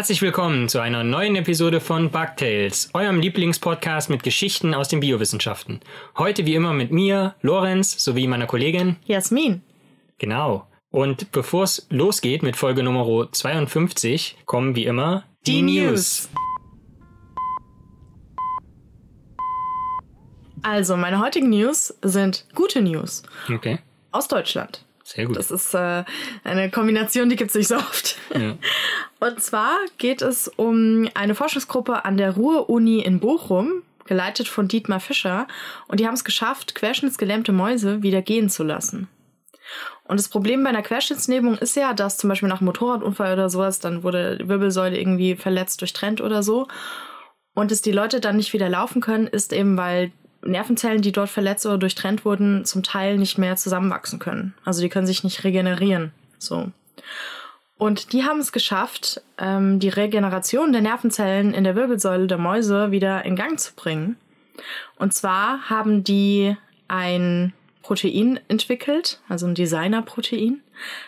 herzlich 0.00 0.22
willkommen 0.22 0.66
zu 0.70 0.80
einer 0.80 1.04
neuen 1.04 1.36
Episode 1.36 1.78
von 1.78 2.10
Bugtails, 2.10 2.88
eurem 2.94 3.20
Lieblingspodcast 3.20 4.08
mit 4.08 4.22
Geschichten 4.22 4.72
aus 4.72 4.88
den 4.88 5.00
Biowissenschaften. 5.00 5.80
Heute 6.16 6.46
wie 6.46 6.54
immer 6.54 6.72
mit 6.72 6.90
mir, 6.90 7.34
Lorenz, 7.42 8.02
sowie 8.02 8.26
meiner 8.26 8.46
Kollegin 8.46 8.96
Jasmin. 9.04 9.60
Genau. 10.16 10.66
Und 10.90 11.32
bevor 11.32 11.64
es 11.64 11.86
losgeht 11.90 12.42
mit 12.42 12.56
Folge 12.56 12.82
Nummer 12.82 13.30
52, 13.30 14.38
kommen 14.46 14.74
wie 14.74 14.86
immer 14.86 15.24
die, 15.46 15.56
die 15.56 15.82
News. 15.82 16.30
Also, 20.62 20.96
meine 20.96 21.20
heutigen 21.20 21.50
News 21.50 21.94
sind 22.00 22.46
gute 22.54 22.80
News. 22.80 23.22
Okay. 23.52 23.80
Aus 24.12 24.28
Deutschland. 24.28 24.82
Sehr 25.12 25.26
gut. 25.26 25.36
Das 25.36 25.50
ist 25.50 25.74
äh, 25.74 26.04
eine 26.44 26.70
Kombination, 26.70 27.28
die 27.28 27.36
gibt 27.36 27.50
es 27.50 27.56
nicht 27.56 27.68
so 27.68 27.76
oft. 27.76 28.16
Ja. 28.32 28.56
Und 29.18 29.42
zwar 29.42 29.76
geht 29.98 30.22
es 30.22 30.46
um 30.46 31.08
eine 31.14 31.34
Forschungsgruppe 31.34 32.04
an 32.04 32.16
der 32.16 32.36
Ruhr-Uni 32.36 33.00
in 33.00 33.18
Bochum, 33.18 33.82
geleitet 34.04 34.46
von 34.46 34.68
Dietmar 34.68 35.00
Fischer. 35.00 35.48
Und 35.88 35.98
die 35.98 36.06
haben 36.06 36.14
es 36.14 36.22
geschafft, 36.22 36.76
querschnittsgelähmte 36.76 37.50
Mäuse 37.50 38.02
wieder 38.04 38.22
gehen 38.22 38.48
zu 38.48 38.62
lassen. 38.62 39.08
Und 40.04 40.20
das 40.20 40.28
Problem 40.28 40.62
bei 40.62 40.70
einer 40.70 40.82
Querschnittslähmung 40.82 41.58
ist 41.58 41.74
ja, 41.74 41.92
dass 41.92 42.16
zum 42.16 42.28
Beispiel 42.28 42.48
nach 42.48 42.60
einem 42.60 42.66
Motorradunfall 42.66 43.32
oder 43.32 43.50
sowas, 43.50 43.80
dann 43.80 44.04
wurde 44.04 44.38
die 44.38 44.48
Wirbelsäule 44.48 44.96
irgendwie 44.96 45.34
verletzt, 45.34 45.80
durchtrennt 45.80 46.20
oder 46.20 46.44
so. 46.44 46.68
Und 47.54 47.72
dass 47.72 47.82
die 47.82 47.92
Leute 47.92 48.20
dann 48.20 48.36
nicht 48.36 48.52
wieder 48.52 48.68
laufen 48.68 49.00
können, 49.00 49.26
ist 49.26 49.52
eben, 49.52 49.76
weil 49.76 50.12
Nervenzellen, 50.42 51.02
die 51.02 51.12
dort 51.12 51.28
verletzt 51.28 51.66
oder 51.66 51.78
durchtrennt 51.78 52.24
wurden, 52.24 52.64
zum 52.64 52.82
Teil 52.82 53.18
nicht 53.18 53.38
mehr 53.38 53.56
zusammenwachsen 53.56 54.18
können. 54.18 54.54
Also 54.64 54.80
die 54.80 54.88
können 54.88 55.06
sich 55.06 55.24
nicht 55.24 55.44
regenerieren. 55.44 56.12
So. 56.38 56.70
Und 57.76 58.12
die 58.12 58.24
haben 58.24 58.40
es 58.40 58.52
geschafft, 58.52 59.22
ähm, 59.38 59.78
die 59.80 59.88
Regeneration 59.88 60.72
der 60.72 60.82
Nervenzellen 60.82 61.54
in 61.54 61.64
der 61.64 61.76
Wirbelsäule 61.76 62.26
der 62.26 62.38
Mäuse 62.38 62.90
wieder 62.90 63.24
in 63.24 63.36
Gang 63.36 63.58
zu 63.58 63.74
bringen. 63.74 64.16
Und 64.96 65.14
zwar 65.14 65.70
haben 65.70 66.04
die 66.04 66.56
ein 66.88 67.54
Protein 67.82 68.38
entwickelt, 68.48 69.20
also 69.28 69.46
ein 69.46 69.54
Designer-Protein. 69.54 70.60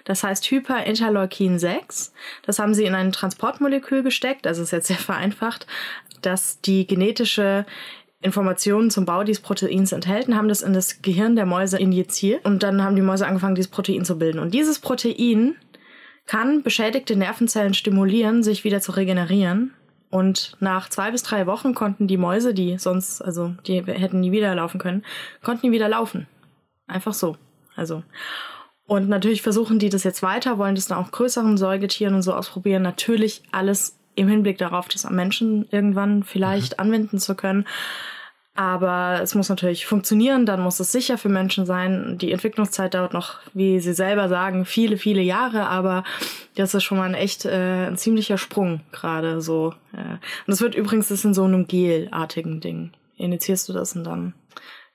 Das 0.04 0.24
heißt 0.24 0.50
Hyperinterleukin 0.50 1.58
6. 1.58 2.12
Das 2.42 2.58
haben 2.58 2.74
sie 2.74 2.84
in 2.84 2.94
ein 2.94 3.12
Transportmolekül 3.12 4.02
gesteckt, 4.02 4.46
also 4.46 4.62
ist 4.62 4.72
jetzt 4.72 4.88
sehr 4.88 4.96
vereinfacht, 4.96 5.66
dass 6.22 6.60
die 6.60 6.86
genetische 6.86 7.66
Informationen 8.22 8.90
zum 8.90 9.04
Bau 9.04 9.24
dieses 9.24 9.42
Proteins 9.42 9.92
enthalten, 9.92 10.36
haben 10.36 10.48
das 10.48 10.62
in 10.62 10.72
das 10.72 11.02
Gehirn 11.02 11.36
der 11.36 11.46
Mäuse 11.46 11.78
injiziert 11.78 12.44
und 12.44 12.62
dann 12.62 12.82
haben 12.82 12.96
die 12.96 13.02
Mäuse 13.02 13.26
angefangen, 13.26 13.56
dieses 13.56 13.70
Protein 13.70 14.04
zu 14.04 14.18
bilden. 14.18 14.38
Und 14.38 14.54
dieses 14.54 14.78
Protein 14.78 15.56
kann 16.26 16.62
beschädigte 16.62 17.16
Nervenzellen 17.16 17.74
stimulieren, 17.74 18.42
sich 18.42 18.64
wieder 18.64 18.80
zu 18.80 18.92
regenerieren. 18.92 19.74
Und 20.08 20.56
nach 20.60 20.88
zwei 20.88 21.10
bis 21.10 21.22
drei 21.22 21.46
Wochen 21.46 21.74
konnten 21.74 22.06
die 22.06 22.16
Mäuse, 22.16 22.54
die 22.54 22.78
sonst, 22.78 23.22
also 23.22 23.54
die 23.66 23.82
hätten 23.82 24.20
nie 24.20 24.30
wieder 24.30 24.54
laufen 24.54 24.78
können, 24.78 25.04
konnten 25.42 25.66
nie 25.66 25.72
wieder 25.72 25.88
laufen. 25.88 26.26
Einfach 26.86 27.14
so. 27.14 27.36
Also. 27.74 28.02
Und 28.86 29.08
natürlich 29.08 29.42
versuchen 29.42 29.78
die 29.78 29.88
das 29.88 30.04
jetzt 30.04 30.22
weiter, 30.22 30.58
wollen 30.58 30.74
das 30.74 30.86
dann 30.86 30.98
auch 30.98 31.10
größeren 31.10 31.56
Säugetieren 31.56 32.14
und 32.14 32.22
so 32.22 32.34
ausprobieren. 32.34 32.82
Natürlich 32.82 33.42
alles 33.52 33.96
im 34.14 34.28
Hinblick 34.28 34.58
darauf, 34.58 34.88
das 34.88 35.06
am 35.06 35.14
Menschen 35.14 35.66
irgendwann 35.70 36.22
vielleicht 36.22 36.74
mhm. 36.78 36.84
anwenden 36.84 37.18
zu 37.18 37.34
können. 37.34 37.66
Aber 38.54 39.20
es 39.22 39.34
muss 39.34 39.48
natürlich 39.48 39.86
funktionieren, 39.86 40.44
dann 40.44 40.60
muss 40.60 40.78
es 40.78 40.92
sicher 40.92 41.16
für 41.16 41.30
Menschen 41.30 41.64
sein. 41.64 42.18
Die 42.18 42.32
Entwicklungszeit 42.32 42.92
dauert 42.92 43.14
noch, 43.14 43.40
wie 43.54 43.80
Sie 43.80 43.94
selber 43.94 44.28
sagen, 44.28 44.66
viele, 44.66 44.98
viele 44.98 45.22
Jahre, 45.22 45.68
aber 45.68 46.04
das 46.54 46.74
ist 46.74 46.82
schon 46.82 46.98
mal 46.98 47.08
ein 47.08 47.14
echt 47.14 47.46
äh, 47.46 47.86
ein 47.86 47.96
ziemlicher 47.96 48.36
Sprung 48.36 48.80
gerade 48.92 49.40
so. 49.40 49.72
Äh. 49.94 50.12
Und 50.12 50.48
das 50.48 50.60
wird 50.60 50.74
übrigens 50.74 51.08
das 51.08 51.24
in 51.24 51.32
so 51.32 51.44
einem 51.44 51.66
gelartigen 51.66 52.60
Ding. 52.60 52.90
Initiierst 53.16 53.70
du 53.70 53.72
das 53.72 53.96
und 53.96 54.04
dann 54.04 54.34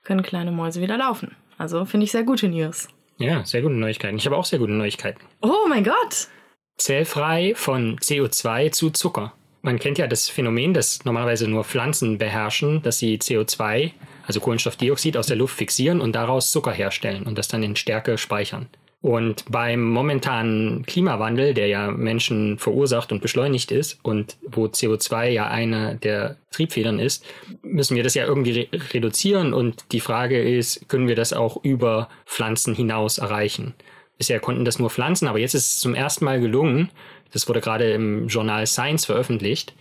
können 0.04 0.22
kleine 0.22 0.52
Mäuse 0.52 0.80
wieder 0.80 0.96
laufen. 0.96 1.34
Also 1.56 1.84
finde 1.84 2.04
ich 2.04 2.12
sehr 2.12 2.22
gute 2.22 2.48
News. 2.48 2.88
Ja, 3.16 3.44
sehr 3.44 3.62
gute 3.62 3.74
Neuigkeiten. 3.74 4.18
Ich 4.18 4.26
habe 4.26 4.36
auch 4.36 4.44
sehr 4.44 4.60
gute 4.60 4.72
Neuigkeiten. 4.72 5.20
Oh 5.42 5.66
mein 5.68 5.82
Gott! 5.82 6.28
Zellfrei 6.78 7.54
von 7.56 7.98
CO2 7.98 8.70
zu 8.70 8.90
Zucker. 8.90 9.32
Man 9.62 9.80
kennt 9.80 9.98
ja 9.98 10.06
das 10.06 10.28
Phänomen, 10.28 10.72
das 10.72 11.04
normalerweise 11.04 11.48
nur 11.48 11.64
Pflanzen 11.64 12.18
beherrschen, 12.18 12.80
dass 12.82 12.98
sie 12.98 13.18
CO2, 13.18 13.90
also 14.26 14.40
Kohlenstoffdioxid, 14.40 15.16
aus 15.16 15.26
der 15.26 15.36
Luft 15.36 15.56
fixieren 15.56 16.00
und 16.00 16.14
daraus 16.14 16.52
Zucker 16.52 16.72
herstellen 16.72 17.24
und 17.24 17.36
das 17.36 17.48
dann 17.48 17.64
in 17.64 17.74
Stärke 17.74 18.16
speichern. 18.16 18.68
Und 19.00 19.44
beim 19.48 19.82
momentanen 19.82 20.84
Klimawandel, 20.84 21.54
der 21.54 21.68
ja 21.68 21.90
Menschen 21.90 22.58
verursacht 22.58 23.12
und 23.12 23.22
beschleunigt 23.22 23.70
ist 23.70 23.98
und 24.02 24.36
wo 24.42 24.66
CO2 24.66 25.28
ja 25.28 25.46
eine 25.48 25.96
der 25.96 26.36
Triebfedern 26.50 26.98
ist, 26.98 27.24
müssen 27.62 27.96
wir 27.96 28.02
das 28.02 28.14
ja 28.14 28.24
irgendwie 28.24 28.52
re 28.52 28.68
reduzieren. 28.92 29.54
Und 29.54 29.84
die 29.92 30.00
Frage 30.00 30.42
ist, 30.42 30.88
können 30.88 31.06
wir 31.06 31.14
das 31.14 31.32
auch 31.32 31.62
über 31.62 32.08
Pflanzen 32.26 32.74
hinaus 32.74 33.18
erreichen? 33.18 33.74
Bisher 34.18 34.40
konnten 34.40 34.64
das 34.64 34.78
nur 34.78 34.90
Pflanzen, 34.90 35.28
aber 35.28 35.38
jetzt 35.38 35.54
ist 35.54 35.66
es 35.66 35.80
zum 35.80 35.94
ersten 35.94 36.24
Mal 36.24 36.40
gelungen, 36.40 36.90
das 37.32 37.48
wurde 37.48 37.60
gerade 37.60 37.92
im 37.92 38.28
Journal 38.28 38.66
Science 38.66 39.04
veröffentlicht, 39.04 39.74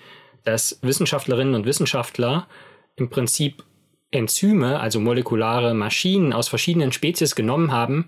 dass 0.44 0.80
Wissenschaftlerinnen 0.82 1.56
und 1.56 1.66
Wissenschaftler 1.66 2.48
im 2.96 3.10
Prinzip 3.10 3.64
Enzyme, 4.12 4.80
also 4.80 5.00
molekulare 5.00 5.74
Maschinen 5.74 6.34
aus 6.34 6.48
verschiedenen 6.48 6.92
Spezies 6.92 7.36
genommen 7.36 7.72
haben, 7.72 8.08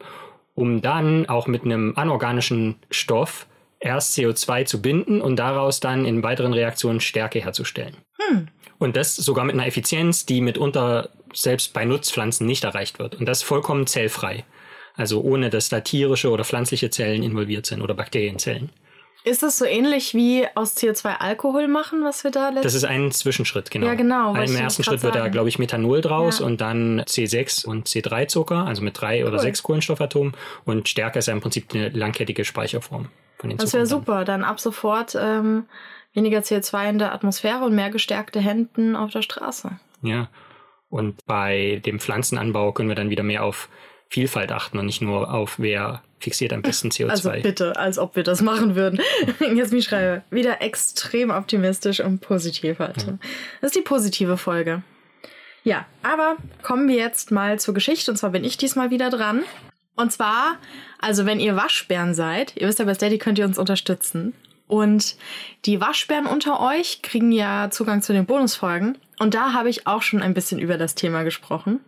um 0.55 0.81
dann 0.81 1.27
auch 1.27 1.47
mit 1.47 1.63
einem 1.63 1.93
anorganischen 1.95 2.75
Stoff 2.89 3.47
erst 3.79 4.17
CO2 4.17 4.65
zu 4.65 4.81
binden 4.81 5.21
und 5.21 5.37
daraus 5.37 5.79
dann 5.79 6.05
in 6.05 6.23
weiteren 6.23 6.53
Reaktionen 6.53 6.99
Stärke 6.99 7.41
herzustellen. 7.41 7.97
Hm. 8.17 8.47
Und 8.77 8.95
das 8.95 9.15
sogar 9.15 9.45
mit 9.45 9.55
einer 9.55 9.67
Effizienz, 9.67 10.25
die 10.25 10.41
mitunter 10.41 11.09
selbst 11.33 11.73
bei 11.73 11.85
Nutzpflanzen 11.85 12.45
nicht 12.45 12.63
erreicht 12.63 12.99
wird. 12.99 13.15
Und 13.15 13.25
das 13.25 13.43
vollkommen 13.43 13.87
zellfrei. 13.87 14.45
Also 14.99 15.21
ohne 15.21 15.49
dass 15.49 15.69
da 15.69 15.79
tierische 15.79 16.29
oder 16.29 16.43
pflanzliche 16.43 16.89
Zellen 16.89 17.23
involviert 17.23 17.65
sind 17.65 17.81
oder 17.81 17.93
Bakterienzellen. 17.93 18.69
Ist 19.23 19.43
das 19.43 19.57
so 19.57 19.63
ähnlich 19.63 20.13
wie 20.13 20.45
aus 20.55 20.75
CO2 20.75 21.19
Alkohol 21.19 21.69
machen, 21.69 22.03
was 22.03 22.25
wir 22.25 22.31
da 22.31 22.49
letztens? 22.49 22.63
Das 22.63 22.73
ist 22.73 22.83
ein 22.83 23.09
Zwischenschritt, 23.11 23.71
genau. 23.71 23.87
Ja, 23.87 23.93
genau. 23.93 24.35
Im 24.35 24.55
ersten 24.55 24.83
Schritt 24.83 25.01
wird 25.01 25.15
da, 25.15 25.29
glaube 25.29 25.47
ich, 25.47 25.57
Methanol 25.57 26.01
draus 26.01 26.39
ja. 26.39 26.45
und 26.45 26.59
dann 26.59 26.99
C6 26.99 27.65
und 27.65 27.87
C3-Zucker, 27.87 28.65
also 28.65 28.81
mit 28.81 28.99
drei 28.99 29.21
cool. 29.21 29.29
oder 29.29 29.39
sechs 29.39 29.63
Kohlenstoffatomen. 29.63 30.33
Und 30.65 30.89
Stärke 30.89 31.19
ist 31.19 31.27
ja 31.27 31.33
im 31.33 31.39
Prinzip 31.39 31.73
eine 31.73 31.89
langkettige 31.89 32.43
Speicherform 32.43 33.07
von 33.37 33.49
den 33.49 33.57
Das 33.57 33.71
wäre 33.71 33.85
super. 33.85 34.25
Dann 34.25 34.43
ab 34.43 34.59
sofort 34.59 35.17
ähm, 35.17 35.65
weniger 36.13 36.39
CO2 36.39 36.89
in 36.89 36.99
der 36.99 37.13
Atmosphäre 37.13 37.63
und 37.63 37.73
mehr 37.73 37.89
gestärkte 37.89 38.41
Händen 38.41 38.97
auf 38.97 39.11
der 39.11 39.21
Straße. 39.21 39.79
Ja. 40.01 40.27
Und 40.89 41.25
bei 41.25 41.81
dem 41.85 41.99
Pflanzenanbau 41.99 42.73
können 42.73 42.89
wir 42.89 42.95
dann 42.95 43.09
wieder 43.09 43.23
mehr 43.23 43.45
auf 43.45 43.69
Vielfalt 44.09 44.51
achten 44.51 44.77
und 44.79 44.87
nicht 44.87 45.01
nur 45.01 45.33
auf, 45.33 45.59
wer 45.59 46.01
fixiert 46.19 46.51
am 46.51 46.61
besten 46.61 46.89
CO2. 46.89 47.09
Also 47.09 47.31
bitte, 47.41 47.77
als 47.77 47.97
ob 47.97 48.15
wir 48.15 48.23
das 48.23 48.41
machen 48.41 48.75
würden. 48.75 48.99
Jetzt 49.55 49.71
mich 49.71 49.85
schreibe. 49.85 50.23
Wieder 50.31 50.61
extrem 50.61 51.29
optimistisch 51.29 51.99
und 51.99 52.19
positiv 52.19 52.79
heute. 52.79 53.19
Das 53.61 53.69
ist 53.69 53.75
die 53.75 53.81
positive 53.81 54.37
Folge. 54.37 54.81
Ja, 55.63 55.85
aber 56.03 56.37
kommen 56.63 56.87
wir 56.87 56.95
jetzt 56.95 57.31
mal 57.31 57.59
zur 57.59 57.73
Geschichte. 57.73 58.09
Und 58.09 58.17
zwar 58.17 58.31
bin 58.31 58.43
ich 58.43 58.57
diesmal 58.57 58.89
wieder 58.91 59.09
dran. 59.09 59.43
Und 59.95 60.11
zwar, 60.11 60.57
also 60.99 61.25
wenn 61.25 61.39
ihr 61.39 61.55
Waschbären 61.55 62.13
seid, 62.13 62.53
ihr 62.55 62.67
wisst 62.67 62.79
ja, 62.79 62.85
bei 62.85 62.93
Steady 62.93 63.17
könnt 63.17 63.37
ihr 63.37 63.45
uns 63.45 63.57
unterstützen. 63.57 64.33
Und 64.67 65.17
die 65.65 65.81
Waschbären 65.81 66.25
unter 66.25 66.61
euch 66.61 67.01
kriegen 67.01 67.31
ja 67.31 67.69
Zugang 67.71 68.01
zu 68.01 68.13
den 68.13 68.25
Bonusfolgen. 68.25 68.97
Und 69.19 69.33
da 69.33 69.53
habe 69.53 69.69
ich 69.69 69.87
auch 69.87 70.01
schon 70.01 70.21
ein 70.21 70.33
bisschen 70.33 70.59
über 70.59 70.77
das 70.77 70.95
Thema 70.95 71.23
gesprochen. 71.23 71.81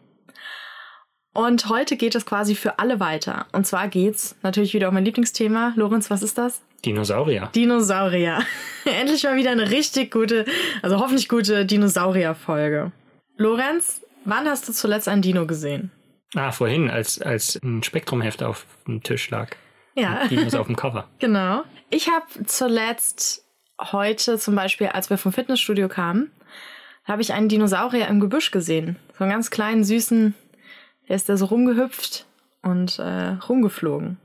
Und 1.33 1.69
heute 1.69 1.95
geht 1.95 2.15
es 2.15 2.25
quasi 2.25 2.55
für 2.55 2.79
alle 2.79 2.99
weiter. 2.99 3.45
Und 3.53 3.65
zwar 3.65 3.87
geht's 3.87 4.35
natürlich 4.43 4.73
wieder 4.73 4.89
um 4.89 4.93
mein 4.93 5.05
Lieblingsthema. 5.05 5.73
Lorenz, 5.77 6.09
was 6.09 6.23
ist 6.23 6.37
das? 6.37 6.61
Dinosaurier. 6.83 7.49
Dinosaurier. 7.55 8.39
Endlich 8.85 9.23
mal 9.23 9.37
wieder 9.37 9.51
eine 9.51 9.71
richtig 9.71 10.11
gute, 10.11 10.45
also 10.81 10.99
hoffentlich 10.99 11.29
gute 11.29 11.65
Dinosaurier-Folge. 11.65 12.91
Lorenz, 13.37 14.01
wann 14.25 14.47
hast 14.47 14.67
du 14.67 14.73
zuletzt 14.73 15.07
ein 15.07 15.21
Dino 15.21 15.47
gesehen? 15.47 15.91
Ah, 16.35 16.51
vorhin, 16.51 16.89
als, 16.89 17.21
als 17.21 17.57
ein 17.63 17.83
Spektrumheft 17.83 18.43
auf 18.43 18.65
dem 18.87 19.01
Tisch 19.01 19.29
lag. 19.29 19.49
Ja. 19.95 20.27
Dinos 20.27 20.55
auf 20.55 20.67
dem 20.67 20.75
Cover. 20.75 21.07
Genau. 21.19 21.63
Ich 21.89 22.09
habe 22.09 22.25
zuletzt 22.45 23.45
heute 23.79 24.37
zum 24.37 24.55
Beispiel, 24.55 24.87
als 24.87 25.09
wir 25.09 25.17
vom 25.17 25.31
Fitnessstudio 25.31 25.87
kamen, 25.87 26.31
habe 27.05 27.21
ich 27.21 27.33
einen 27.33 27.49
Dinosaurier 27.49 28.07
im 28.07 28.19
Gebüsch 28.19 28.51
gesehen. 28.51 28.97
So 29.17 29.23
einen 29.23 29.33
ganz 29.33 29.49
kleinen, 29.49 29.83
süßen 29.83 30.35
der 31.11 31.17
ist 31.17 31.27
da 31.27 31.35
so 31.35 31.47
rumgehüpft 31.47 32.25
und 32.61 32.97
äh, 32.97 33.35
rumgeflogen. 33.49 34.17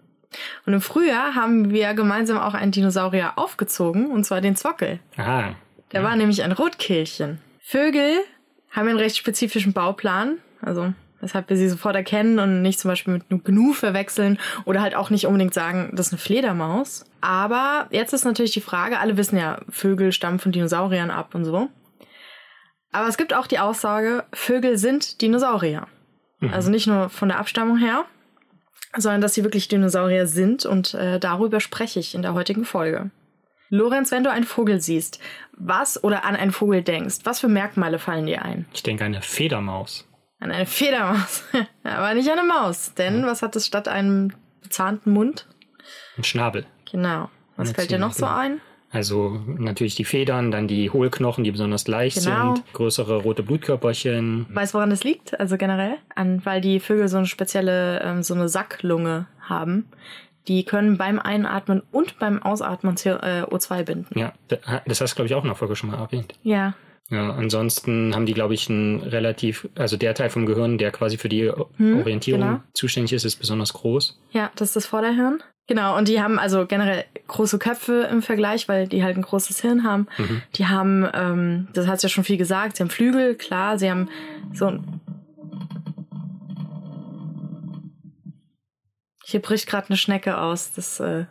Und 0.66 0.72
im 0.72 0.80
Frühjahr 0.80 1.34
haben 1.34 1.70
wir 1.70 1.94
gemeinsam 1.94 2.38
auch 2.38 2.54
einen 2.54 2.70
Dinosaurier 2.70 3.32
aufgezogen, 3.34 4.06
und 4.08 4.22
zwar 4.22 4.40
den 4.40 4.54
Zockel. 4.54 5.00
Aha. 5.16 5.56
Der 5.90 6.02
ja. 6.02 6.06
war 6.06 6.14
nämlich 6.14 6.44
ein 6.44 6.52
Rotkehlchen. 6.52 7.40
Vögel 7.60 8.18
haben 8.70 8.86
einen 8.86 9.00
recht 9.00 9.16
spezifischen 9.16 9.72
Bauplan. 9.72 10.38
Also, 10.62 10.94
weshalb 11.20 11.50
wir 11.50 11.56
sie 11.56 11.68
sofort 11.68 11.96
erkennen 11.96 12.38
und 12.38 12.62
nicht 12.62 12.78
zum 12.78 12.88
Beispiel 12.88 13.20
mit 13.28 13.44
Gnu 13.44 13.72
verwechseln 13.72 14.38
oder 14.64 14.80
halt 14.80 14.94
auch 14.94 15.10
nicht 15.10 15.26
unbedingt 15.26 15.54
sagen, 15.54 15.90
das 15.92 16.06
ist 16.06 16.12
eine 16.12 16.20
Fledermaus. 16.20 17.04
Aber 17.20 17.88
jetzt 17.90 18.12
ist 18.12 18.24
natürlich 18.24 18.52
die 18.52 18.60
Frage, 18.60 19.00
alle 19.00 19.16
wissen 19.16 19.36
ja, 19.36 19.58
Vögel 19.70 20.12
stammen 20.12 20.38
von 20.38 20.52
Dinosauriern 20.52 21.10
ab 21.10 21.34
und 21.34 21.44
so. 21.44 21.68
Aber 22.92 23.08
es 23.08 23.16
gibt 23.16 23.34
auch 23.34 23.48
die 23.48 23.58
Aussage, 23.58 24.22
Vögel 24.32 24.78
sind 24.78 25.20
Dinosaurier. 25.20 25.88
Mhm. 26.40 26.52
Also 26.52 26.70
nicht 26.70 26.86
nur 26.86 27.08
von 27.08 27.28
der 27.28 27.38
Abstammung 27.38 27.78
her, 27.78 28.04
sondern 28.96 29.20
dass 29.20 29.34
sie 29.34 29.44
wirklich 29.44 29.68
Dinosaurier 29.68 30.26
sind 30.26 30.66
und 30.66 30.94
äh, 30.94 31.18
darüber 31.18 31.60
spreche 31.60 32.00
ich 32.00 32.14
in 32.14 32.22
der 32.22 32.34
heutigen 32.34 32.64
Folge. 32.64 33.10
Lorenz, 33.68 34.12
wenn 34.12 34.22
du 34.22 34.30
einen 34.30 34.44
Vogel 34.44 34.80
siehst, 34.80 35.18
was 35.52 36.02
oder 36.02 36.24
an 36.24 36.36
einen 36.36 36.52
Vogel 36.52 36.82
denkst, 36.82 37.18
was 37.24 37.40
für 37.40 37.48
Merkmale 37.48 37.98
fallen 37.98 38.26
dir 38.26 38.42
ein? 38.42 38.66
Ich 38.72 38.82
denke 38.82 39.04
an 39.04 39.14
eine 39.14 39.22
Fledermaus. 39.22 40.06
An 40.38 40.52
eine 40.52 40.66
Fledermaus. 40.66 41.42
Aber 41.82 42.14
nicht 42.14 42.30
an 42.30 42.38
eine 42.38 42.48
Maus. 42.48 42.94
Denn 42.94 43.20
ja. 43.20 43.26
was 43.26 43.42
hat 43.42 43.56
es 43.56 43.66
statt 43.66 43.88
einem 43.88 44.32
bezahnten 44.62 45.12
Mund? 45.12 45.48
Ein 46.16 46.24
Schnabel. 46.24 46.66
Genau. 46.90 47.30
Was 47.56 47.72
fällt 47.72 47.90
dir 47.90 47.98
noch 47.98 48.12
so 48.12 48.26
ein? 48.26 48.60
Also 48.96 49.38
natürlich 49.58 49.94
die 49.94 50.06
Federn, 50.06 50.50
dann 50.50 50.68
die 50.68 50.88
Hohlknochen, 50.88 51.44
die 51.44 51.50
besonders 51.50 51.86
leicht 51.86 52.24
genau. 52.24 52.54
sind, 52.54 52.72
größere 52.72 53.16
rote 53.16 53.42
Blutkörperchen. 53.42 54.46
Weißt 54.48 54.72
du, 54.72 54.78
woran 54.78 54.88
das 54.88 55.04
liegt? 55.04 55.38
Also 55.38 55.58
generell? 55.58 55.98
An, 56.14 56.40
weil 56.46 56.62
die 56.62 56.80
Vögel 56.80 57.06
so 57.08 57.18
eine 57.18 57.26
spezielle, 57.26 58.00
ähm, 58.00 58.22
so 58.22 58.32
eine 58.32 58.48
Sacklunge 58.48 59.26
haben. 59.38 59.90
Die 60.48 60.64
können 60.64 60.96
beim 60.96 61.18
Einatmen 61.18 61.82
und 61.92 62.18
beim 62.18 62.42
Ausatmen 62.42 62.96
CO2 62.96 63.80
äh, 63.80 63.84
binden. 63.84 64.18
Ja, 64.18 64.32
das 64.86 65.02
hast 65.02 65.10
du, 65.10 65.16
glaube 65.16 65.26
ich, 65.26 65.34
auch 65.34 65.42
in 65.42 65.48
der 65.48 65.56
Folge 65.56 65.76
schon 65.76 65.90
mal 65.90 65.98
erwähnt. 65.98 66.32
Ja. 66.42 66.72
Ja, 67.10 67.34
ansonsten 67.34 68.14
haben 68.14 68.24
die, 68.24 68.32
glaube 68.32 68.54
ich, 68.54 68.70
ein 68.70 69.02
relativ, 69.02 69.68
also 69.74 69.98
der 69.98 70.14
Teil 70.14 70.30
vom 70.30 70.46
Gehirn, 70.46 70.78
der 70.78 70.90
quasi 70.90 71.18
für 71.18 71.28
die 71.28 71.52
hm, 71.76 71.98
Orientierung 71.98 72.40
genau. 72.40 72.60
zuständig 72.72 73.12
ist, 73.12 73.24
ist 73.24 73.36
besonders 73.36 73.74
groß. 73.74 74.18
Ja, 74.30 74.50
das 74.56 74.68
ist 74.68 74.76
das 74.76 74.86
Vorderhirn. 74.86 75.42
Genau, 75.68 75.96
und 75.96 76.06
die 76.06 76.22
haben 76.22 76.38
also 76.38 76.66
generell 76.66 77.04
große 77.26 77.58
Köpfe 77.58 78.08
im 78.10 78.22
Vergleich, 78.22 78.68
weil 78.68 78.86
die 78.86 79.02
halt 79.02 79.16
ein 79.16 79.22
großes 79.22 79.60
Hirn 79.60 79.82
haben. 79.82 80.06
Mhm. 80.16 80.42
Die 80.54 80.66
haben, 80.66 81.08
ähm, 81.12 81.68
das 81.72 81.88
hat 81.88 82.02
ja 82.02 82.08
schon 82.08 82.22
viel 82.22 82.36
gesagt, 82.36 82.76
sie 82.76 82.84
haben 82.84 82.90
Flügel, 82.90 83.34
klar, 83.34 83.78
sie 83.78 83.90
haben 83.90 84.08
so 84.52 84.66
ein. 84.66 85.00
Hier 89.24 89.42
bricht 89.42 89.66
gerade 89.66 89.88
eine 89.88 89.96
Schnecke 89.96 90.38
aus. 90.38 90.72
Das 90.72 91.00
äh, 91.00 91.26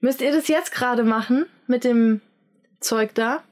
müsst 0.00 0.20
ihr 0.20 0.32
das 0.32 0.48
jetzt 0.48 0.72
gerade 0.72 1.04
machen 1.04 1.46
mit 1.68 1.84
dem 1.84 2.20
Zeug 2.80 3.14
da? 3.14 3.44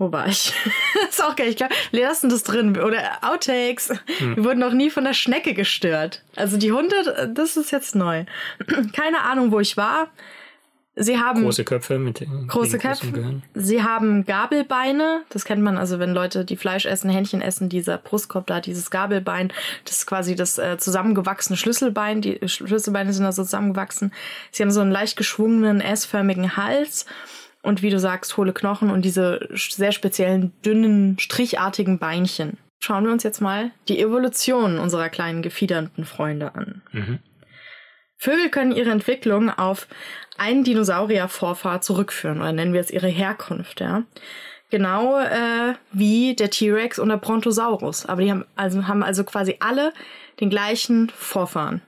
Wo 0.00 0.10
war 0.10 0.26
ich? 0.28 0.54
ist 1.10 1.22
auch 1.22 1.36
geil. 1.36 1.50
Ich 1.50 1.56
glaube, 1.56 1.74
wir 1.90 2.04
lassen 2.04 2.30
das 2.30 2.42
drin. 2.42 2.70
Oder 2.80 3.18
Outtakes. 3.20 3.90
Hm. 4.16 4.36
Wir 4.36 4.44
wurden 4.44 4.58
noch 4.58 4.72
nie 4.72 4.88
von 4.88 5.04
der 5.04 5.12
Schnecke 5.12 5.52
gestört. 5.52 6.22
Also 6.36 6.56
die 6.56 6.72
Hunde, 6.72 7.30
das 7.34 7.58
ist 7.58 7.70
jetzt 7.70 7.94
neu. 7.94 8.24
Keine 8.94 9.20
Ahnung, 9.20 9.52
wo 9.52 9.60
ich 9.60 9.76
war. 9.76 10.08
Sie 10.96 11.18
haben 11.18 11.42
große 11.42 11.64
Köpfe 11.64 11.98
mit 11.98 12.26
große 12.48 12.78
Köpfe. 12.78 13.42
Sie 13.52 13.82
haben 13.82 14.24
Gabelbeine. 14.24 15.20
Das 15.28 15.44
kennt 15.44 15.62
man 15.62 15.76
also, 15.76 15.98
wenn 15.98 16.14
Leute, 16.14 16.46
die 16.46 16.56
Fleisch 16.56 16.86
essen, 16.86 17.10
Hähnchen 17.10 17.42
essen, 17.42 17.68
dieser 17.68 17.98
Brustkorb 17.98 18.46
da, 18.46 18.62
dieses 18.62 18.90
Gabelbein. 18.90 19.52
Das 19.84 19.98
ist 19.98 20.06
quasi 20.06 20.34
das 20.34 20.56
äh, 20.56 20.78
zusammengewachsene 20.78 21.58
Schlüsselbein. 21.58 22.22
Die 22.22 22.40
Schlüsselbeine 22.48 23.12
sind 23.12 23.26
also 23.26 23.44
zusammengewachsen. 23.44 24.14
Sie 24.50 24.62
haben 24.62 24.70
so 24.70 24.80
einen 24.80 24.92
leicht 24.92 25.18
geschwungenen 25.18 25.82
S-förmigen 25.82 26.56
Hals 26.56 27.04
und 27.62 27.82
wie 27.82 27.90
du 27.90 27.98
sagst, 27.98 28.36
hohle 28.36 28.52
Knochen 28.52 28.90
und 28.90 29.04
diese 29.04 29.48
sehr 29.54 29.92
speziellen, 29.92 30.52
dünnen, 30.64 31.18
strichartigen 31.18 31.98
Beinchen. 31.98 32.58
Schauen 32.82 33.04
wir 33.04 33.12
uns 33.12 33.22
jetzt 33.22 33.40
mal 33.40 33.70
die 33.88 34.00
Evolution 34.00 34.78
unserer 34.78 35.10
kleinen 35.10 35.42
gefiedernden 35.42 36.04
Freunde 36.04 36.54
an. 36.54 36.82
Mhm. 36.92 37.18
Vögel 38.16 38.50
können 38.50 38.72
ihre 38.72 38.90
Entwicklung 38.90 39.50
auf 39.50 39.86
einen 40.36 40.64
Dinosaurier-Vorfahr 40.64 41.80
zurückführen, 41.80 42.40
oder 42.40 42.52
nennen 42.52 42.72
wir 42.72 42.80
es 42.80 42.90
ihre 42.90 43.08
Herkunft, 43.08 43.80
ja. 43.80 44.04
Genau 44.70 45.18
äh, 45.18 45.74
wie 45.90 46.36
der 46.36 46.50
T-Rex 46.50 46.98
und 46.98 47.08
der 47.08 47.16
Brontosaurus. 47.16 48.06
Aber 48.06 48.22
die 48.22 48.30
haben 48.30 48.44
also, 48.56 48.86
haben 48.86 49.02
also 49.02 49.24
quasi 49.24 49.56
alle 49.58 49.92
den 50.38 50.48
gleichen 50.48 51.10
Vorfahren. 51.10 51.82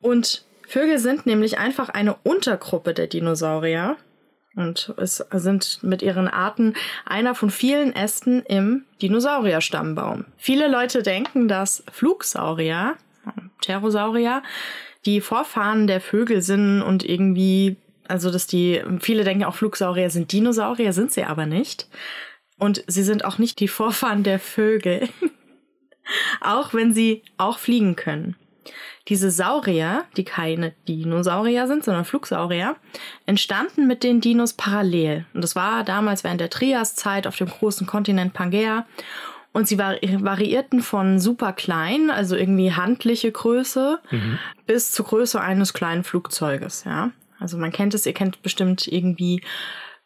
Und 0.00 0.44
Vögel 0.68 0.98
sind 0.98 1.26
nämlich 1.26 1.58
einfach 1.58 1.88
eine 1.88 2.14
Untergruppe 2.22 2.94
der 2.94 3.08
Dinosaurier, 3.08 3.96
und 4.56 4.92
es 4.96 5.24
sind 5.32 5.78
mit 5.82 6.02
ihren 6.02 6.28
Arten 6.28 6.74
einer 7.04 7.34
von 7.34 7.50
vielen 7.50 7.94
Ästen 7.94 8.42
im 8.42 8.84
Dinosaurier-Stammbaum. 9.00 10.24
Viele 10.36 10.68
Leute 10.68 11.02
denken, 11.02 11.46
dass 11.46 11.84
Flugsaurier, 11.92 12.96
Pterosaurier, 13.60 14.42
die 15.06 15.20
Vorfahren 15.20 15.86
der 15.86 16.00
Vögel 16.00 16.42
sind 16.42 16.82
und 16.82 17.04
irgendwie, 17.04 17.76
also 18.08 18.30
dass 18.30 18.46
die, 18.46 18.82
viele 19.00 19.24
denken 19.24 19.44
auch 19.44 19.54
Flugsaurier 19.54 20.10
sind 20.10 20.32
Dinosaurier, 20.32 20.92
sind 20.92 21.12
sie 21.12 21.24
aber 21.24 21.46
nicht. 21.46 21.88
Und 22.58 22.84
sie 22.86 23.04
sind 23.04 23.24
auch 23.24 23.38
nicht 23.38 23.60
die 23.60 23.68
Vorfahren 23.68 24.22
der 24.22 24.38
Vögel, 24.38 25.08
auch 26.40 26.74
wenn 26.74 26.92
sie 26.92 27.22
auch 27.38 27.58
fliegen 27.58 27.96
können. 27.96 28.36
Diese 29.10 29.30
Saurier, 29.30 30.04
die 30.16 30.24
keine 30.24 30.72
Dinosaurier 30.88 31.66
sind, 31.66 31.84
sondern 31.84 32.04
Flugsaurier, 32.04 32.76
entstanden 33.26 33.86
mit 33.86 34.04
den 34.04 34.20
Dinos 34.20 34.54
parallel. 34.54 35.26
Und 35.34 35.42
das 35.42 35.56
war 35.56 35.84
damals 35.84 36.24
während 36.24 36.40
der 36.40 36.48
Triaszeit 36.48 37.26
auf 37.26 37.36
dem 37.36 37.48
großen 37.48 37.86
Kontinent 37.86 38.32
Pangea. 38.32 38.86
Und 39.52 39.66
sie 39.66 39.78
variierten 39.78 40.80
von 40.80 41.18
super 41.18 41.52
klein, 41.52 42.08
also 42.10 42.36
irgendwie 42.36 42.72
handliche 42.72 43.32
Größe, 43.32 43.98
mhm. 44.12 44.38
bis 44.66 44.92
zur 44.92 45.06
Größe 45.06 45.40
eines 45.40 45.72
kleinen 45.72 46.04
Flugzeuges, 46.04 46.84
ja. 46.84 47.10
Also 47.40 47.58
man 47.58 47.72
kennt 47.72 47.94
es, 47.94 48.06
ihr 48.06 48.12
kennt 48.12 48.42
bestimmt 48.42 48.86
irgendwie 48.86 49.42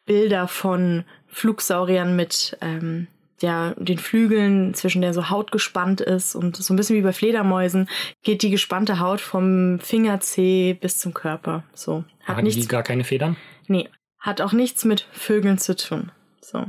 Bilder 0.06 0.48
von 0.48 1.04
Flugsauriern 1.26 2.16
mit 2.16 2.56
ähm, 2.62 3.08
der, 3.44 3.74
den 3.76 3.98
Flügeln, 3.98 4.72
zwischen 4.72 5.02
der 5.02 5.12
so 5.12 5.28
Haut 5.28 5.52
gespannt 5.52 6.00
ist 6.00 6.34
und 6.34 6.56
so 6.56 6.72
ein 6.72 6.76
bisschen 6.76 6.96
wie 6.96 7.02
bei 7.02 7.12
Fledermäusen 7.12 7.88
geht 8.22 8.42
die 8.42 8.50
gespannte 8.50 8.98
Haut 9.00 9.20
vom 9.20 9.78
Fingerzeh 9.80 10.72
bis 10.72 10.98
zum 10.98 11.12
Körper. 11.12 11.62
So. 11.74 12.04
Hat 12.22 12.36
Haben 12.36 12.44
nichts, 12.44 12.62
die 12.62 12.68
gar 12.68 12.82
keine 12.82 13.04
Federn? 13.04 13.36
Nee. 13.66 13.90
Hat 14.18 14.40
auch 14.40 14.52
nichts 14.52 14.86
mit 14.86 15.06
Vögeln 15.12 15.58
zu 15.58 15.76
tun. 15.76 16.10
So. 16.40 16.64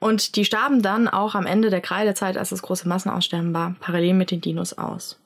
Und 0.00 0.34
die 0.34 0.44
starben 0.44 0.82
dann 0.82 1.06
auch 1.06 1.36
am 1.36 1.46
Ende 1.46 1.70
der 1.70 1.80
Kreidezeit, 1.80 2.36
als 2.36 2.50
das 2.50 2.62
große 2.62 2.88
Massenaussterben 2.88 3.54
war, 3.54 3.76
parallel 3.78 4.14
mit 4.14 4.32
den 4.32 4.40
Dinos 4.40 4.76
aus. 4.76 5.20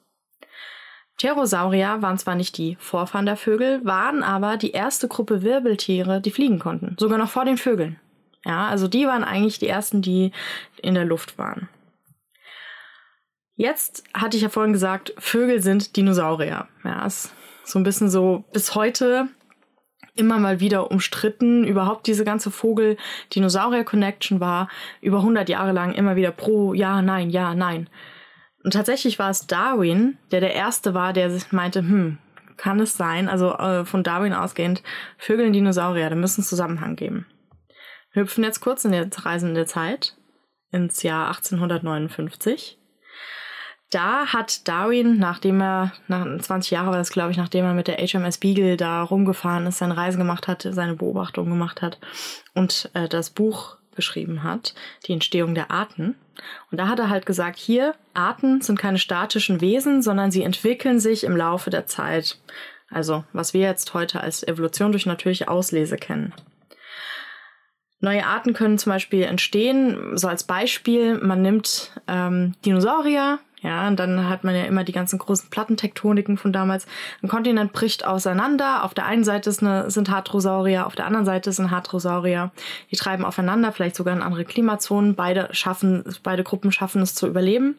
Pterosaurier 1.16 2.02
waren 2.02 2.18
zwar 2.18 2.34
nicht 2.34 2.58
die 2.58 2.76
Vorfahren 2.78 3.26
der 3.26 3.36
Vögel, 3.36 3.82
waren 3.84 4.22
aber 4.22 4.58
die 4.58 4.72
erste 4.72 5.08
Gruppe 5.08 5.42
Wirbeltiere, 5.42 6.20
die 6.20 6.30
fliegen 6.30 6.58
konnten. 6.58 6.96
Sogar 6.98 7.16
noch 7.16 7.30
vor 7.30 7.46
den 7.46 7.56
Vögeln. 7.56 7.98
Ja, 8.44 8.68
also 8.68 8.88
die 8.88 9.06
waren 9.06 9.24
eigentlich 9.24 9.58
die 9.58 9.68
ersten, 9.68 10.02
die 10.02 10.32
in 10.80 10.94
der 10.94 11.04
Luft 11.04 11.38
waren. 11.38 11.68
Jetzt 13.54 14.02
hatte 14.14 14.36
ich 14.36 14.42
ja 14.42 14.48
vorhin 14.48 14.72
gesagt, 14.72 15.14
Vögel 15.18 15.62
sind 15.62 15.96
Dinosaurier. 15.96 16.68
Ja, 16.84 17.06
ist 17.06 17.32
so 17.64 17.78
ein 17.78 17.84
bisschen 17.84 18.10
so 18.10 18.44
bis 18.52 18.74
heute 18.74 19.28
immer 20.14 20.38
mal 20.38 20.60
wieder 20.60 20.90
umstritten. 20.90 21.64
Überhaupt 21.64 22.06
diese 22.06 22.24
ganze 22.24 22.50
Vogel-Dinosaurier-Connection 22.50 24.40
war 24.40 24.68
über 25.00 25.18
100 25.18 25.48
Jahre 25.48 25.72
lang 25.72 25.92
immer 25.92 26.16
wieder 26.16 26.32
pro 26.32 26.74
Ja, 26.74 27.02
Nein, 27.02 27.30
Ja, 27.30 27.54
Nein. 27.54 27.88
Und 28.64 28.72
tatsächlich 28.72 29.18
war 29.18 29.30
es 29.30 29.46
Darwin, 29.46 30.18
der 30.30 30.40
der 30.40 30.54
Erste 30.54 30.94
war, 30.94 31.12
der 31.12 31.30
meinte, 31.50 31.80
hm, 31.80 32.18
kann 32.56 32.78
es 32.80 32.96
sein, 32.96 33.28
also 33.28 33.52
äh, 33.54 33.84
von 33.84 34.02
Darwin 34.02 34.32
ausgehend, 34.32 34.82
Vögel 35.18 35.46
und 35.46 35.52
Dinosaurier, 35.52 36.10
da 36.10 36.16
müssen 36.16 36.40
einen 36.40 36.46
Zusammenhang 36.46 36.94
geben 36.94 37.26
hüpfen 38.12 38.44
jetzt 38.44 38.60
kurz 38.60 38.84
in 38.84 38.92
der 38.92 39.08
reisende 39.12 39.66
Zeit 39.66 40.14
ins 40.70 41.02
Jahr 41.02 41.28
1859. 41.28 42.78
Da 43.90 44.28
hat 44.28 44.66
Darwin, 44.68 45.18
nachdem 45.18 45.60
er, 45.60 45.92
nach 46.08 46.24
20 46.24 46.70
Jahre 46.70 46.92
war 46.92 46.96
das, 46.96 47.10
glaube 47.10 47.30
ich, 47.30 47.36
nachdem 47.36 47.66
er 47.66 47.74
mit 47.74 47.88
der 47.88 47.98
HMS 47.98 48.38
Beagle 48.38 48.78
da 48.78 49.02
rumgefahren 49.02 49.66
ist, 49.66 49.78
seine 49.78 49.98
Reisen 49.98 50.18
gemacht 50.18 50.48
hat, 50.48 50.66
seine 50.70 50.94
Beobachtung 50.94 51.50
gemacht 51.50 51.82
hat 51.82 51.98
und 52.54 52.90
äh, 52.94 53.06
das 53.06 53.28
Buch 53.28 53.76
geschrieben 53.94 54.42
hat, 54.42 54.74
die 55.06 55.12
Entstehung 55.12 55.54
der 55.54 55.70
Arten. 55.70 56.14
Und 56.70 56.78
da 56.78 56.88
hat 56.88 56.98
er 56.98 57.10
halt 57.10 57.26
gesagt, 57.26 57.58
hier, 57.58 57.94
Arten 58.14 58.62
sind 58.62 58.78
keine 58.78 58.98
statischen 58.98 59.60
Wesen, 59.60 60.00
sondern 60.00 60.30
sie 60.30 60.42
entwickeln 60.42 60.98
sich 60.98 61.24
im 61.24 61.36
Laufe 61.36 61.68
der 61.68 61.84
Zeit. 61.84 62.38
Also, 62.88 63.24
was 63.34 63.52
wir 63.52 63.60
jetzt 63.60 63.92
heute 63.92 64.22
als 64.22 64.42
Evolution 64.42 64.92
durch 64.92 65.04
natürliche 65.04 65.48
Auslese 65.48 65.96
kennen. 65.96 66.32
Neue 68.04 68.26
Arten 68.26 68.52
können 68.52 68.78
zum 68.78 68.90
Beispiel 68.90 69.22
entstehen, 69.22 70.18
so 70.18 70.26
als 70.26 70.42
Beispiel, 70.42 71.18
man 71.18 71.40
nimmt 71.40 71.92
ähm, 72.08 72.54
Dinosaurier, 72.64 73.38
Ja, 73.62 73.86
und 73.86 73.96
dann 74.00 74.28
hat 74.28 74.42
man 74.42 74.56
ja 74.56 74.64
immer 74.64 74.82
die 74.82 74.90
ganzen 74.90 75.20
großen 75.20 75.48
Plattentektoniken 75.48 76.36
von 76.36 76.52
damals. 76.52 76.86
Ein 77.22 77.28
Kontinent 77.28 77.72
bricht 77.72 78.04
auseinander. 78.04 78.82
Auf 78.82 78.92
der 78.92 79.06
einen 79.06 79.22
Seite 79.22 79.50
ist 79.50 79.62
eine, 79.62 79.88
sind 79.88 80.10
Hadrosaurier, 80.10 80.84
auf 80.84 80.96
der 80.96 81.06
anderen 81.06 81.24
Seite 81.24 81.52
sind 81.52 81.70
Hadrosaurier. 81.70 82.50
Die 82.90 82.96
treiben 82.96 83.24
aufeinander, 83.24 83.70
vielleicht 83.70 83.94
sogar 83.94 84.16
in 84.16 84.22
andere 84.22 84.44
Klimazonen. 84.44 85.14
Beide 85.14 85.48
schaffen, 85.52 86.02
beide 86.24 86.42
Gruppen 86.42 86.72
schaffen 86.72 87.02
es 87.02 87.14
zu 87.14 87.28
überleben 87.28 87.76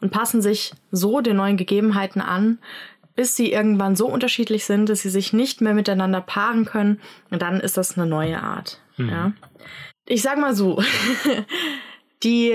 und 0.00 0.10
passen 0.10 0.42
sich 0.42 0.72
so 0.90 1.20
den 1.20 1.36
neuen 1.36 1.56
Gegebenheiten 1.56 2.20
an, 2.20 2.58
bis 3.20 3.36
sie 3.36 3.52
irgendwann 3.52 3.96
so 3.96 4.06
unterschiedlich 4.06 4.64
sind, 4.64 4.88
dass 4.88 5.02
sie 5.02 5.10
sich 5.10 5.34
nicht 5.34 5.60
mehr 5.60 5.74
miteinander 5.74 6.22
paaren 6.22 6.64
können. 6.64 7.02
Und 7.28 7.42
dann 7.42 7.60
ist 7.60 7.76
das 7.76 7.98
eine 7.98 8.06
neue 8.06 8.42
Art. 8.42 8.80
Mhm. 8.96 9.08
Ja. 9.10 9.32
Ich 10.06 10.22
sag 10.22 10.38
mal 10.38 10.54
so, 10.54 10.82
die 12.22 12.54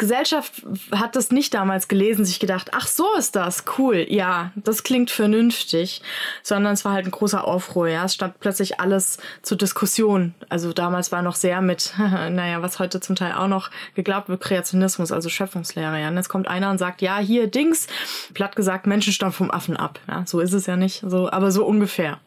Gesellschaft 0.00 0.62
hat 0.90 1.14
das 1.14 1.30
nicht 1.30 1.52
damals 1.52 1.86
gelesen, 1.86 2.24
sich 2.24 2.40
gedacht, 2.40 2.70
ach 2.72 2.88
so 2.88 3.06
ist 3.18 3.36
das, 3.36 3.64
cool, 3.78 4.06
ja, 4.08 4.50
das 4.56 4.82
klingt 4.82 5.10
vernünftig, 5.10 6.00
sondern 6.42 6.72
es 6.72 6.84
war 6.86 6.94
halt 6.94 7.04
ein 7.04 7.10
großer 7.10 7.44
Aufruhr, 7.44 7.86
ja, 7.88 8.06
es 8.06 8.14
stand 8.14 8.40
plötzlich 8.40 8.80
alles 8.80 9.18
zur 9.42 9.58
Diskussion. 9.58 10.34
Also 10.48 10.72
damals 10.72 11.12
war 11.12 11.20
noch 11.20 11.36
sehr 11.36 11.60
mit, 11.60 11.92
naja, 11.98 12.62
was 12.62 12.78
heute 12.78 13.00
zum 13.00 13.14
Teil 13.14 13.34
auch 13.34 13.46
noch 13.46 13.70
geglaubt 13.94 14.30
wird, 14.30 14.40
Kreationismus, 14.40 15.12
also 15.12 15.28
Schöpfungslehre, 15.28 16.00
ja. 16.00 16.08
Und 16.08 16.16
jetzt 16.16 16.30
kommt 16.30 16.48
einer 16.48 16.70
und 16.70 16.78
sagt, 16.78 17.02
ja, 17.02 17.18
hier 17.18 17.46
Dings, 17.46 17.86
platt 18.32 18.56
gesagt, 18.56 18.86
Menschen 18.86 19.12
stammen 19.12 19.32
vom 19.32 19.50
Affen 19.50 19.76
ab, 19.76 20.00
ja, 20.08 20.24
so 20.26 20.40
ist 20.40 20.54
es 20.54 20.64
ja 20.64 20.76
nicht, 20.76 21.04
so, 21.06 21.30
aber 21.30 21.52
so 21.52 21.66
ungefähr. 21.66 22.18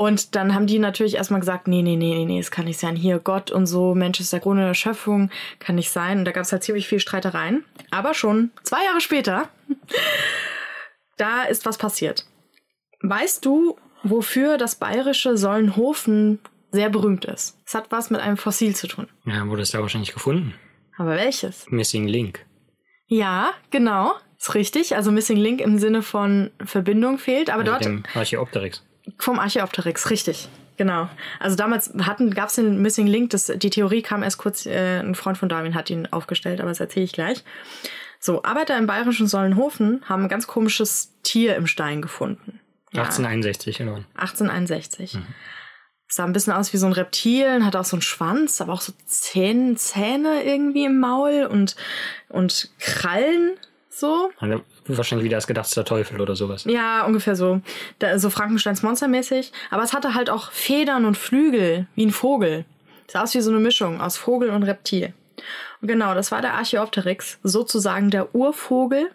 Und 0.00 0.34
dann 0.34 0.54
haben 0.54 0.66
die 0.66 0.78
natürlich 0.78 1.16
erstmal 1.16 1.40
gesagt, 1.40 1.68
nee, 1.68 1.82
nee, 1.82 1.94
nee, 1.94 2.14
nee, 2.14 2.24
nee, 2.24 2.38
es 2.38 2.50
kann 2.50 2.64
nicht 2.64 2.80
sein. 2.80 2.96
Hier 2.96 3.18
Gott 3.18 3.50
und 3.50 3.66
so, 3.66 3.94
Mensch 3.94 4.18
ist 4.18 4.32
der 4.32 4.40
Grund 4.40 4.58
der 4.58 4.72
Schöpfung, 4.72 5.28
kann 5.58 5.74
nicht 5.74 5.90
sein. 5.90 6.20
Und 6.20 6.24
da 6.24 6.32
gab 6.32 6.44
es 6.44 6.52
halt 6.52 6.62
ziemlich 6.62 6.88
viel 6.88 7.00
Streitereien. 7.00 7.66
Aber 7.90 8.14
schon 8.14 8.50
zwei 8.62 8.82
Jahre 8.82 9.02
später, 9.02 9.50
da 11.18 11.42
ist 11.42 11.66
was 11.66 11.76
passiert. 11.76 12.24
Weißt 13.02 13.44
du, 13.44 13.76
wofür 14.02 14.56
das 14.56 14.76
bayerische 14.76 15.36
Sollenhofen 15.36 16.38
sehr 16.70 16.88
berühmt 16.88 17.26
ist? 17.26 17.58
Es 17.66 17.74
hat 17.74 17.92
was 17.92 18.08
mit 18.08 18.22
einem 18.22 18.38
Fossil 18.38 18.74
zu 18.74 18.86
tun. 18.86 19.06
Ja, 19.26 19.46
wurde 19.48 19.60
es 19.60 19.70
da 19.70 19.82
wahrscheinlich 19.82 20.14
gefunden. 20.14 20.54
Aber 20.96 21.10
welches? 21.10 21.66
Missing 21.68 22.08
Link. 22.08 22.46
Ja, 23.06 23.50
genau. 23.70 24.14
Ist 24.38 24.54
richtig. 24.54 24.96
Also 24.96 25.12
Missing 25.12 25.36
Link 25.36 25.60
im 25.60 25.76
Sinne 25.76 26.00
von 26.00 26.52
Verbindung 26.64 27.18
fehlt. 27.18 27.50
Aber 27.50 27.60
also 27.60 27.72
dort. 27.72 27.84
Dem 27.84 28.02
Archäopteryx. 28.14 28.82
Vom 29.18 29.38
Archäopteryx, 29.38 30.10
richtig. 30.10 30.48
Genau. 30.76 31.10
Also 31.38 31.56
damals 31.56 31.92
gab 31.94 32.48
es 32.48 32.54
den 32.54 32.80
Missing 32.80 33.06
Link, 33.06 33.30
das, 33.30 33.52
die 33.54 33.68
Theorie 33.68 34.00
kam 34.00 34.22
erst 34.22 34.38
kurz, 34.38 34.64
äh, 34.64 35.00
ein 35.00 35.14
Freund 35.14 35.36
von 35.36 35.50
Darwin 35.50 35.74
hat 35.74 35.90
ihn 35.90 36.06
aufgestellt, 36.10 36.58
aber 36.58 36.70
das 36.70 36.80
erzähle 36.80 37.04
ich 37.04 37.12
gleich. 37.12 37.44
So, 38.18 38.42
Arbeiter 38.44 38.78
im 38.78 38.86
bayerischen 38.86 39.26
Sollenhofen 39.26 40.02
haben 40.08 40.22
ein 40.22 40.28
ganz 40.28 40.46
komisches 40.46 41.12
Tier 41.22 41.56
im 41.56 41.66
Stein 41.66 42.00
gefunden. 42.00 42.60
Ja. 42.92 43.02
1861, 43.02 43.78
genau. 43.78 43.96
1861. 44.14 45.14
Mhm. 45.14 45.26
Sah 46.08 46.24
ein 46.24 46.32
bisschen 46.32 46.54
aus 46.54 46.72
wie 46.72 46.78
so 46.78 46.86
ein 46.86 46.92
Reptil, 46.92 47.64
hat 47.64 47.76
auch 47.76 47.84
so 47.84 47.96
einen 47.96 48.02
Schwanz, 48.02 48.60
aber 48.60 48.72
auch 48.72 48.80
so 48.80 48.92
Zähne, 49.04 49.76
Zähne 49.76 50.42
irgendwie 50.44 50.86
im 50.86 50.98
Maul 50.98 51.46
und, 51.50 51.76
und 52.28 52.70
Krallen 52.78 53.52
so. 53.90 54.30
Also 54.38 54.62
wahrscheinlich 54.86 55.24
wieder 55.24 55.36
als 55.36 55.46
gedachter 55.46 55.84
Teufel 55.84 56.20
oder 56.20 56.36
sowas. 56.36 56.64
Ja, 56.64 57.04
ungefähr 57.04 57.36
so. 57.36 57.60
Da, 57.98 58.18
so 58.18 58.30
Frankensteins 58.30 58.82
Monstermäßig. 58.82 59.52
Aber 59.70 59.82
es 59.82 59.92
hatte 59.92 60.14
halt 60.14 60.30
auch 60.30 60.50
Federn 60.50 61.04
und 61.04 61.16
Flügel, 61.16 61.86
wie 61.94 62.06
ein 62.06 62.10
Vogel. 62.10 62.64
Sah 63.06 63.22
aus 63.22 63.34
wie 63.34 63.40
so 63.40 63.50
eine 63.50 63.60
Mischung 63.60 64.00
aus 64.00 64.16
Vogel 64.16 64.50
und 64.50 64.62
Reptil. 64.62 65.12
Und 65.80 65.88
genau, 65.88 66.14
das 66.14 66.30
war 66.32 66.42
der 66.42 66.54
Archaeopteryx, 66.54 67.38
sozusagen 67.42 68.10
der 68.10 68.34
Urvogel. 68.34 69.10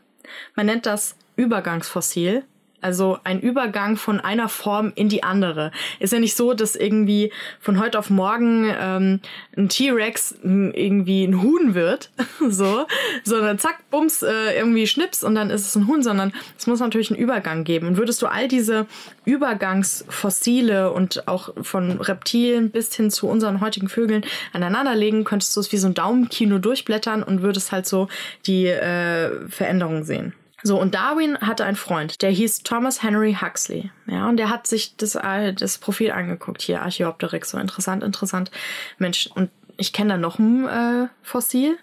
Man 0.55 0.65
nennt 0.65 0.86
das 0.86 1.15
Übergangsfossil. 1.36 2.43
Also 2.86 3.18
ein 3.24 3.39
Übergang 3.39 3.98
von 3.98 4.20
einer 4.20 4.48
Form 4.48 4.94
in 4.94 5.10
die 5.10 5.24
andere. 5.24 5.72
Ist 6.00 6.13
ja 6.13 6.20
nicht 6.20 6.36
so, 6.36 6.54
dass 6.54 6.75
irgendwie 6.75 7.32
von 7.60 7.80
heute 7.80 7.98
auf 7.98 8.12
morgen 8.12 8.72
ähm, 8.80 9.22
ein 9.58 9.70
T-Rex 9.70 10.36
irgendwie 10.44 11.24
ein 11.24 11.42
Huhn 11.42 11.74
wird, 11.74 12.12
so, 12.48 12.86
sondern 13.24 13.58
zack, 13.58 13.89
bums, 13.89 14.22
äh, 14.22 14.56
irgendwie 14.56 14.86
schnips 14.86 15.24
und 15.24 15.34
dann 15.34 15.50
ist 15.50 15.65
es 15.65 15.75
ein 15.75 15.88
Huhn, 15.88 16.04
sondern 16.04 16.32
es 16.60 16.68
muss 16.68 16.80
natürlich 16.80 17.10
einen 17.10 17.20
Übergang 17.20 17.63
geben. 17.63 17.88
Und 17.88 17.98
würdest 17.98 18.22
du 18.22 18.27
all 18.27 18.48
diese 18.48 18.86
Übergangsfossile 19.25 20.92
und 20.92 21.27
auch 21.27 21.56
von 21.63 22.00
Reptilien 22.00 22.70
bis 22.70 22.94
hin 22.94 23.10
zu 23.10 23.27
unseren 23.27 23.62
heutigen 23.62 23.89
Vögeln 23.89 24.24
aneinanderlegen, 24.54 25.24
könntest 25.24 25.56
du 25.56 25.60
es 25.60 25.72
wie 25.72 25.77
so 25.77 25.88
ein 25.88 25.96
Daumenkino 25.96 26.60
durchblättern 26.60 27.24
und 27.24 27.42
würdest 27.42 27.72
halt 27.72 27.88
so 27.88 28.10
die 28.46 28.68
äh, 28.68 29.50
Veränderungen 29.50 30.04
sehen. 30.04 30.36
So, 30.67 30.81
und 30.81 30.95
Darwin 30.95 31.38
hatte 31.41 31.63
einen 31.63 31.75
Freund, 31.75 32.24
der 32.24 32.31
hieß 32.31 32.63
Thomas 32.63 33.03
Henry 33.03 33.38
Huxley. 33.39 33.91
Ja, 34.07 34.27
und 34.27 34.38
der 34.38 34.50
hat 34.50 34.65
sich 34.65 34.98
das, 34.98 35.13
äh, 35.13 35.53
das 35.53 35.77
Profil 35.77 36.10
angeguckt. 36.10 36.63
Hier, 36.63 36.81
Archaeopteryx, 36.81 37.51
so 37.51 37.60
interessant, 37.60 38.03
interessant. 38.03 38.50
Mensch, 38.98 39.29
und 39.36 39.51
ich 39.77 39.93
kenne 39.93 40.13
da 40.13 40.17
noch 40.17 40.39
ein 40.39 40.67
äh, 40.67 41.07
Fossil. 41.22 41.77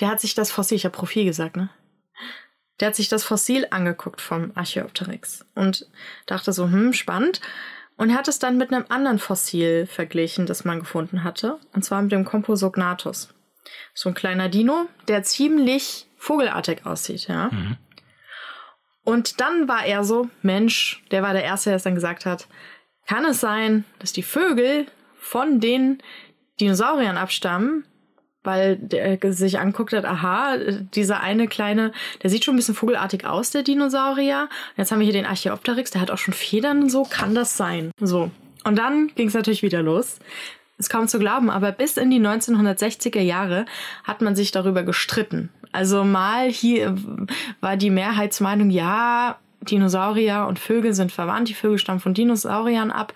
Der 0.00 0.08
hat 0.08 0.22
sich 0.22 0.34
das 0.34 0.50
Fossil, 0.50 0.76
ich 0.76 0.86
habe 0.86 0.96
Profil 0.96 1.26
gesagt, 1.26 1.56
ne? 1.56 1.68
Der 2.80 2.88
hat 2.88 2.96
sich 2.96 3.10
das 3.10 3.24
Fossil 3.24 3.66
angeguckt 3.70 4.22
vom 4.22 4.52
Archaeopteryx 4.54 5.44
und 5.54 5.86
dachte 6.24 6.54
so, 6.54 6.64
hm, 6.64 6.94
spannend. 6.94 7.42
Und 7.98 8.16
hat 8.16 8.26
es 8.26 8.38
dann 8.38 8.56
mit 8.56 8.72
einem 8.72 8.86
anderen 8.88 9.18
Fossil 9.18 9.86
verglichen, 9.86 10.46
das 10.46 10.64
man 10.64 10.80
gefunden 10.80 11.24
hatte. 11.24 11.58
Und 11.74 11.84
zwar 11.84 12.00
mit 12.00 12.12
dem 12.12 12.24
Composognathus. 12.24 13.34
So 13.92 14.08
ein 14.08 14.14
kleiner 14.14 14.48
Dino, 14.48 14.86
der 15.08 15.24
ziemlich 15.24 16.06
vogelartig 16.22 16.86
aussieht, 16.86 17.26
ja. 17.26 17.48
Mhm. 17.50 17.76
Und 19.04 19.40
dann 19.40 19.66
war 19.66 19.84
er 19.84 20.04
so, 20.04 20.28
Mensch, 20.42 21.02
der 21.10 21.22
war 21.22 21.32
der 21.32 21.42
Erste, 21.42 21.70
der 21.70 21.78
es 21.78 21.82
dann 21.82 21.96
gesagt 21.96 22.24
hat, 22.24 22.46
kann 23.08 23.24
es 23.24 23.40
sein, 23.40 23.84
dass 23.98 24.12
die 24.12 24.22
Vögel 24.22 24.86
von 25.18 25.58
den 25.58 25.98
Dinosauriern 26.60 27.16
abstammen, 27.16 27.84
weil 28.44 28.76
der 28.76 29.18
sich 29.32 29.58
anguckt 29.58 29.92
hat, 29.92 30.04
aha, 30.04 30.56
dieser 30.94 31.20
eine 31.20 31.48
kleine, 31.48 31.90
der 32.22 32.30
sieht 32.30 32.44
schon 32.44 32.54
ein 32.54 32.56
bisschen 32.56 32.76
vogelartig 32.76 33.26
aus, 33.26 33.50
der 33.50 33.64
Dinosaurier. 33.64 34.42
Und 34.42 34.78
jetzt 34.78 34.92
haben 34.92 35.00
wir 35.00 35.04
hier 35.04 35.12
den 35.12 35.26
Archaeopteryx, 35.26 35.90
der 35.90 36.00
hat 36.00 36.12
auch 36.12 36.18
schon 36.18 36.34
Federn 36.34 36.82
und 36.82 36.90
so, 36.90 37.02
kann 37.02 37.34
das 37.34 37.56
sein? 37.56 37.90
So. 37.98 38.30
Und 38.62 38.76
dann 38.78 39.08
ging 39.16 39.26
es 39.26 39.34
natürlich 39.34 39.62
wieder 39.62 39.82
los. 39.82 40.20
Ist 40.78 40.90
kaum 40.90 41.08
zu 41.08 41.18
glauben, 41.18 41.50
aber 41.50 41.72
bis 41.72 41.96
in 41.96 42.10
die 42.10 42.20
1960er 42.20 43.20
Jahre 43.20 43.66
hat 44.04 44.20
man 44.20 44.36
sich 44.36 44.52
darüber 44.52 44.84
gestritten. 44.84 45.50
Also 45.72 46.04
mal 46.04 46.50
hier 46.50 46.96
war 47.60 47.76
die 47.76 47.90
Mehrheitsmeinung, 47.90 48.70
ja, 48.70 49.38
Dinosaurier 49.62 50.46
und 50.48 50.58
Vögel 50.58 50.94
sind 50.94 51.12
verwandt. 51.12 51.48
Die 51.48 51.54
Vögel 51.54 51.78
stammen 51.78 52.00
von 52.00 52.14
Dinosauriern 52.14 52.90
ab. 52.90 53.14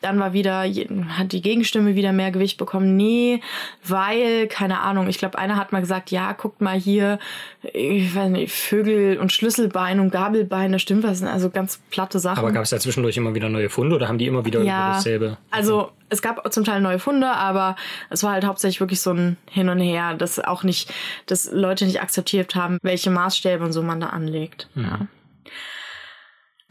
Dann 0.00 0.18
war 0.18 0.32
wieder, 0.32 0.64
hat 0.64 1.32
die 1.32 1.42
Gegenstimme 1.42 1.94
wieder 1.94 2.12
mehr 2.12 2.30
Gewicht 2.30 2.58
bekommen. 2.58 2.96
Nee, 2.96 3.40
weil, 3.84 4.46
keine 4.46 4.80
Ahnung, 4.80 5.08
ich 5.08 5.18
glaube, 5.18 5.38
einer 5.38 5.56
hat 5.56 5.72
mal 5.72 5.80
gesagt, 5.80 6.10
ja, 6.10 6.32
guckt 6.32 6.60
mal 6.60 6.78
hier, 6.78 7.18
ich 7.62 8.14
weiß 8.14 8.30
nicht, 8.30 8.52
Vögel 8.52 9.18
und 9.18 9.32
Schlüsselbein 9.32 10.00
und 10.00 10.10
Gabelbeine, 10.10 10.78
stimmt 10.78 11.04
was? 11.04 11.22
Also 11.22 11.50
ganz 11.50 11.80
platte 11.90 12.18
Sachen. 12.18 12.38
Aber 12.38 12.52
gab 12.52 12.64
es 12.64 12.70
da 12.70 12.78
zwischendurch 12.78 13.16
immer 13.16 13.34
wieder 13.34 13.48
neue 13.48 13.68
Funde 13.68 13.96
oder 13.96 14.08
haben 14.08 14.18
die 14.18 14.26
immer 14.26 14.44
wieder 14.44 14.62
ja, 14.62 14.92
dasselbe? 14.94 15.38
Also 15.50 15.90
es 16.08 16.22
gab 16.22 16.52
zum 16.52 16.64
Teil 16.64 16.80
neue 16.80 16.98
Funde, 16.98 17.28
aber 17.28 17.76
es 18.10 18.22
war 18.22 18.32
halt 18.32 18.44
hauptsächlich 18.44 18.80
wirklich 18.80 19.00
so 19.00 19.12
ein 19.12 19.36
Hin 19.50 19.68
und 19.68 19.80
Her, 19.80 20.14
dass 20.14 20.38
auch 20.38 20.62
nicht, 20.62 20.92
dass 21.26 21.50
Leute 21.50 21.84
nicht 21.84 22.00
akzeptiert 22.00 22.54
haben, 22.54 22.78
welche 22.82 23.10
Maßstäbe 23.10 23.64
und 23.64 23.72
so 23.72 23.82
man 23.82 24.00
da 24.00 24.08
anlegt. 24.08 24.68
Mhm. 24.74 24.84
Ja. 24.84 24.98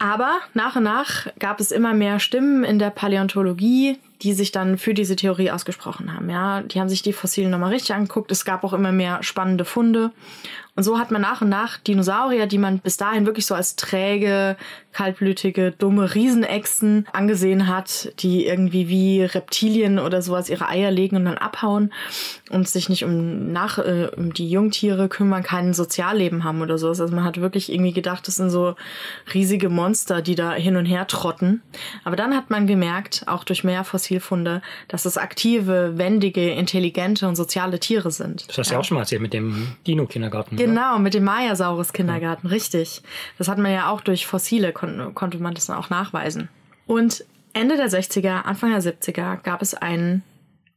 Aber 0.05 0.37
nach 0.53 0.75
und 0.75 0.83
nach 0.83 1.25
gab 1.39 1.59
es 1.59 1.71
immer 1.71 1.95
mehr 1.95 2.19
Stimmen 2.19 2.63
in 2.63 2.77
der 2.77 2.91
Paläontologie, 2.91 3.97
die 4.21 4.33
sich 4.33 4.51
dann 4.51 4.77
für 4.77 4.93
diese 4.93 5.15
Theorie 5.15 5.51
ausgesprochen 5.51 6.13
haben. 6.13 6.29
Ja, 6.29 6.61
die 6.61 6.79
haben 6.79 6.89
sich 6.89 7.01
die 7.01 7.13
Fossilien 7.13 7.51
nochmal 7.51 7.71
richtig 7.71 7.93
angeguckt. 7.93 8.31
Es 8.31 8.45
gab 8.45 8.63
auch 8.63 8.73
immer 8.73 8.91
mehr 8.91 9.23
spannende 9.23 9.65
Funde. 9.65 10.11
Und 10.75 10.83
so 10.83 10.99
hat 10.99 11.09
man 11.09 11.21
nach 11.21 11.41
und 11.41 11.47
nach 11.47 11.77
Dinosaurier, 11.77 12.47
die 12.47 12.57
man 12.57 12.79
bis 12.79 12.97
dahin 12.97 13.25
wirklich 13.25 13.45
so 13.45 13.55
als 13.55 13.77
träge, 13.77 14.57
kaltblütige, 14.91 15.71
dumme 15.71 16.13
Riesenechsen 16.13 17.07
angesehen 17.13 17.67
hat, 17.67 18.11
die 18.19 18.45
irgendwie 18.45 18.89
wie 18.89 19.23
Reptilien 19.23 19.99
oder 19.99 20.21
sowas 20.21 20.49
ihre 20.49 20.67
Eier 20.67 20.91
legen 20.91 21.15
und 21.15 21.25
dann 21.25 21.37
abhauen 21.37 21.93
und 22.49 22.67
sich 22.67 22.89
nicht 22.89 23.05
um, 23.05 23.53
nach, 23.53 23.77
äh, 23.77 24.09
um 24.17 24.33
die 24.33 24.49
Jungtiere 24.49 25.07
kümmern, 25.07 25.43
kein 25.43 25.73
Sozialleben 25.73 26.43
haben 26.43 26.61
oder 26.61 26.77
sowas. 26.77 26.99
Also 26.99 27.15
man 27.15 27.23
hat 27.23 27.39
wirklich 27.39 27.71
irgendwie 27.71 27.93
gedacht, 27.93 28.27
das 28.27 28.35
sind 28.35 28.49
so 28.49 28.75
riesige 29.33 29.69
Monster, 29.69 30.21
die 30.21 30.35
da 30.35 30.53
hin 30.53 30.75
und 30.75 30.85
her 30.85 31.07
trotten. 31.07 31.61
Aber 32.03 32.17
dann 32.17 32.35
hat 32.35 32.49
man 32.49 32.67
gemerkt, 32.67 33.23
auch 33.27 33.45
durch 33.45 33.63
mehr 33.63 33.85
Fossilfunde, 34.05 34.61
dass 34.87 35.05
es 35.05 35.17
aktive, 35.17 35.97
wendige, 35.97 36.51
intelligente 36.51 37.27
und 37.27 37.35
soziale 37.35 37.79
Tiere 37.79 38.11
sind. 38.11 38.47
Das 38.47 38.57
hast 38.57 38.69
du 38.69 38.73
ja 38.73 38.79
auch 38.79 38.83
schon 38.83 38.95
mal 38.95 39.01
erzählt 39.01 39.21
mit 39.21 39.33
dem 39.33 39.75
Dino-Kindergarten. 39.87 40.57
Genau, 40.57 40.99
mit 40.99 41.13
dem 41.13 41.23
Mayasaurus-Kindergarten, 41.23 42.47
ja. 42.47 42.53
richtig. 42.53 43.01
Das 43.37 43.47
hat 43.47 43.57
man 43.57 43.71
ja 43.71 43.89
auch 43.89 44.01
durch 44.01 44.25
Fossile, 44.27 44.73
kon 44.73 45.13
konnte 45.13 45.39
man 45.39 45.53
das 45.53 45.69
auch 45.69 45.89
nachweisen. 45.89 46.49
Und 46.85 47.25
Ende 47.53 47.77
der 47.77 47.89
60er, 47.89 48.43
Anfang 48.43 48.71
der 48.71 48.81
70er 48.81 49.41
gab 49.41 49.61
es 49.61 49.73
einen 49.73 50.23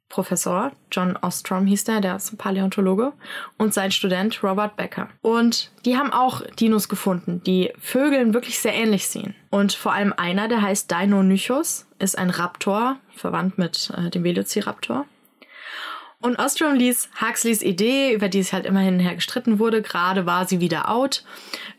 Professor, 0.09 0.73
John 0.91 1.17
Ostrom 1.21 1.67
hieß 1.67 1.85
der, 1.85 2.01
der 2.01 2.17
ist 2.17 2.33
ein 2.33 2.39
Paläontologe, 2.39 3.13
und 3.59 3.75
sein 3.75 3.91
Student 3.91 4.43
Robert 4.43 4.77
Becker. 4.77 5.09
Und 5.21 5.71
die 5.85 5.97
haben 5.97 6.13
auch 6.13 6.41
Dinos 6.59 6.89
gefunden, 6.89 7.43
die 7.45 7.73
Vögeln 7.79 8.33
wirklich 8.33 8.59
sehr 8.59 8.75
ähnlich 8.75 9.07
sehen. 9.07 9.35
Und 9.51 9.73
vor 9.73 9.93
allem 9.93 10.15
einer, 10.17 10.49
der 10.49 10.63
heißt 10.63 10.91
Deinonychus, 10.91 11.87
ist 11.99 12.17
ein 12.17 12.31
Raptor, 12.31 12.97
verwandt 13.19 13.59
mit 13.59 13.93
äh, 13.97 14.11
dem 14.11 14.25
Velociraptor. 14.25 15.07
Und 16.21 16.39
Ostrom 16.39 16.75
ließ 16.75 17.11
Huxleys 17.21 17.63
Idee, 17.63 18.13
über 18.13 18.29
die 18.29 18.41
es 18.41 18.53
halt 18.53 18.67
immerhin 18.67 18.99
her 18.99 19.15
gestritten 19.15 19.59
wurde, 19.59 19.83
gerade 19.83 20.27
war 20.27 20.47
sie 20.47 20.61
wieder 20.61 20.91
out, 20.91 21.25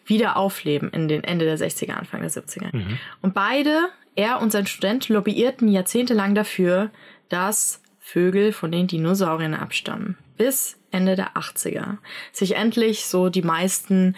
wieder 0.05 0.38
aufleben 0.38 0.89
in 0.91 1.10
den 1.10 1.24
Ende 1.24 1.46
der 1.46 1.58
60er, 1.58 1.91
Anfang 1.91 2.22
der 2.22 2.31
70er. 2.31 2.74
Mhm. 2.74 2.98
Und 3.22 3.34
beide, 3.34 3.89
er 4.15 4.41
und 4.41 4.51
sein 4.51 4.65
Student, 4.65 5.10
lobbyierten 5.10 5.67
jahrzehntelang 5.67 6.36
dafür, 6.36 6.89
dass 7.27 7.81
Vögel 8.00 8.53
von 8.53 8.72
den 8.72 8.88
Dinosauriern 8.88 9.53
abstammen. 9.53 10.17
Bis 10.38 10.77
Ende 10.89 11.15
der 11.15 11.34
80er 11.36 11.98
sich 12.31 12.55
endlich 12.55 13.05
so 13.05 13.29
die 13.29 13.41
meisten 13.41 14.15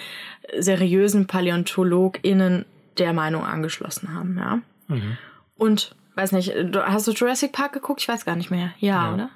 seriösen 0.58 1.26
PaläontologInnen 1.26 2.66
der 3.00 3.14
Meinung 3.14 3.44
angeschlossen 3.44 4.14
haben, 4.14 4.38
ja. 4.38 4.60
Mhm. 4.88 5.18
Und 5.58 5.96
weiß 6.22 6.32
nicht, 6.34 6.54
hast 6.76 7.08
du 7.08 7.12
Jurassic 7.12 7.52
Park 7.52 7.74
geguckt? 7.74 8.02
Ich 8.02 8.08
weiß 8.08 8.26
gar 8.26 8.36
nicht 8.36 8.52
mehr. 8.52 8.72
Ja, 8.80 9.08
ja. 9.08 9.14
oder? 9.14 9.30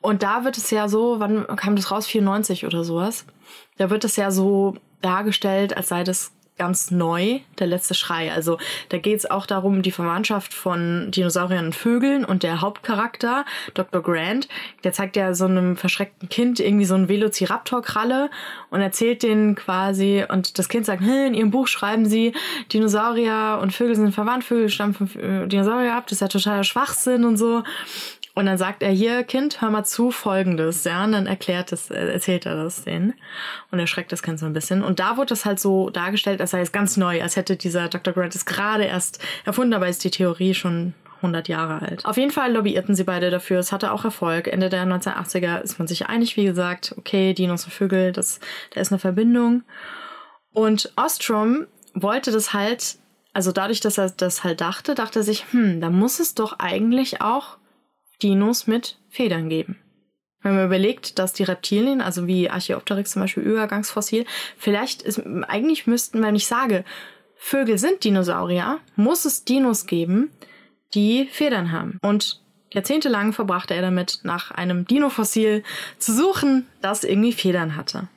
Und 0.00 0.22
da 0.22 0.44
wird 0.44 0.56
es 0.56 0.70
ja 0.70 0.88
so, 0.88 1.20
wann 1.20 1.46
kam 1.56 1.76
das 1.76 1.90
raus? 1.90 2.06
94 2.06 2.66
oder 2.66 2.84
sowas. 2.84 3.24
Da 3.76 3.90
wird 3.90 4.04
es 4.04 4.16
ja 4.16 4.30
so 4.30 4.76
dargestellt, 5.00 5.76
als 5.76 5.88
sei 5.88 6.04
das 6.04 6.32
ganz 6.58 6.90
neu, 6.90 7.40
der 7.58 7.66
letzte 7.66 7.94
Schrei. 7.94 8.32
Also 8.32 8.58
da 8.90 8.98
geht 8.98 9.18
es 9.18 9.30
auch 9.30 9.46
darum, 9.46 9.82
die 9.82 9.90
Verwandtschaft 9.90 10.52
von 10.52 11.10
Dinosauriern 11.10 11.66
und 11.66 11.74
Vögeln 11.74 12.24
und 12.24 12.42
der 12.42 12.60
Hauptcharakter, 12.60 13.44
Dr. 13.74 14.02
Grant, 14.02 14.48
der 14.84 14.92
zeigt 14.92 15.16
ja 15.16 15.34
so 15.34 15.46
einem 15.46 15.76
verschreckten 15.76 16.28
Kind 16.28 16.60
irgendwie 16.60 16.84
so 16.84 16.94
einen 16.94 17.08
Velociraptor-Kralle 17.08 18.30
und 18.70 18.80
erzählt 18.80 19.22
denen 19.22 19.54
quasi, 19.54 20.24
und 20.28 20.58
das 20.58 20.68
Kind 20.68 20.86
sagt, 20.86 21.02
in 21.02 21.34
ihrem 21.34 21.50
Buch 21.50 21.66
schreiben 21.66 22.06
sie, 22.06 22.32
Dinosaurier 22.72 23.58
und 23.60 23.72
Vögel 23.72 23.96
sind 23.96 24.12
verwandt, 24.12 24.44
Vögel 24.44 24.68
stammen 24.68 24.94
von 24.94 25.08
äh, 25.18 25.48
Dinosaurier 25.48 25.94
ab, 25.94 26.04
das 26.06 26.14
ist 26.14 26.20
ja 26.20 26.28
totaler 26.28 26.64
Schwachsinn 26.64 27.24
und 27.24 27.36
so. 27.36 27.62
Und 28.34 28.46
dann 28.46 28.56
sagt 28.56 28.82
er 28.82 28.90
hier, 28.90 29.24
Kind, 29.24 29.60
hör 29.60 29.70
mal 29.70 29.84
zu, 29.84 30.10
folgendes, 30.10 30.84
ja, 30.84 31.04
und 31.04 31.12
dann 31.12 31.26
erklärt 31.26 31.70
es, 31.72 31.90
äh, 31.90 32.12
erzählt 32.12 32.46
er 32.46 32.56
das 32.56 32.84
denen. 32.84 33.14
Und 33.70 33.78
er 33.78 33.86
schreckt 33.86 34.10
das 34.10 34.22
Kind 34.22 34.38
so 34.38 34.46
ein 34.46 34.54
bisschen. 34.54 34.82
Und 34.82 35.00
da 35.00 35.18
wurde 35.18 35.28
das 35.28 35.44
halt 35.44 35.60
so 35.60 35.90
dargestellt, 35.90 36.40
als 36.40 36.52
sei 36.52 36.60
es 36.60 36.72
ganz 36.72 36.96
neu, 36.96 37.20
als 37.22 37.36
hätte 37.36 37.56
dieser 37.56 37.88
Dr. 37.88 38.14
Grant 38.14 38.34
es 38.34 38.46
gerade 38.46 38.84
erst 38.84 39.22
erfunden, 39.44 39.74
aber 39.74 39.88
ist 39.88 40.02
die 40.04 40.10
Theorie 40.10 40.54
schon 40.54 40.94
100 41.16 41.48
Jahre 41.48 41.82
alt. 41.82 42.04
Auf 42.04 42.16
jeden 42.16 42.32
Fall 42.32 42.52
lobbyierten 42.52 42.94
sie 42.94 43.04
beide 43.04 43.30
dafür. 43.30 43.60
Es 43.60 43.70
hatte 43.70 43.92
auch 43.92 44.04
Erfolg. 44.04 44.48
Ende 44.48 44.68
der 44.68 44.84
1980er 44.84 45.60
ist 45.60 45.78
man 45.78 45.86
sich 45.86 46.06
einig, 46.06 46.36
wie 46.36 46.44
gesagt, 46.44 46.94
okay, 46.98 47.34
Dinos 47.34 47.64
und 47.64 47.72
Vögel, 47.72 48.12
das, 48.12 48.40
da 48.70 48.80
ist 48.80 48.92
eine 48.92 48.98
Verbindung. 48.98 49.62
Und 50.52 50.92
Ostrom 50.96 51.66
wollte 51.94 52.32
das 52.32 52.52
halt, 52.52 52.96
also 53.32 53.52
dadurch, 53.52 53.80
dass 53.80 53.98
er 53.98 54.10
das 54.10 54.42
halt 54.42 54.60
dachte, 54.60 54.94
dachte 54.94 55.20
er 55.20 55.22
sich, 55.22 55.44
hm, 55.52 55.80
da 55.80 55.90
muss 55.90 56.18
es 56.18 56.34
doch 56.34 56.58
eigentlich 56.58 57.20
auch 57.20 57.58
Dinos 58.22 58.66
mit 58.66 58.98
Federn 59.08 59.48
geben. 59.48 59.78
Wenn 60.42 60.56
man 60.56 60.66
überlegt, 60.66 61.18
dass 61.18 61.32
die 61.32 61.44
Reptilien, 61.44 62.00
also 62.00 62.26
wie 62.26 62.50
Archaeopteryx 62.50 63.12
zum 63.12 63.22
Beispiel, 63.22 63.44
Übergangsfossil, 63.44 64.24
vielleicht 64.56 65.02
ist, 65.02 65.22
eigentlich 65.24 65.86
müssten, 65.86 66.22
wenn 66.22 66.34
ich 66.34 66.46
sage, 66.46 66.84
Vögel 67.36 67.78
sind 67.78 68.04
Dinosaurier, 68.04 68.80
muss 68.96 69.24
es 69.24 69.44
Dinos 69.44 69.86
geben, 69.86 70.30
die 70.94 71.26
Federn 71.26 71.72
haben. 71.72 71.98
Und 72.02 72.40
jahrzehntelang 72.72 73.32
verbrachte 73.32 73.74
er 73.74 73.82
damit, 73.82 74.20
nach 74.22 74.50
einem 74.50 74.86
Dinofossil 74.86 75.62
zu 75.98 76.12
suchen, 76.12 76.66
das 76.80 77.04
irgendwie 77.04 77.32
Federn 77.32 77.76
hatte. 77.76 78.08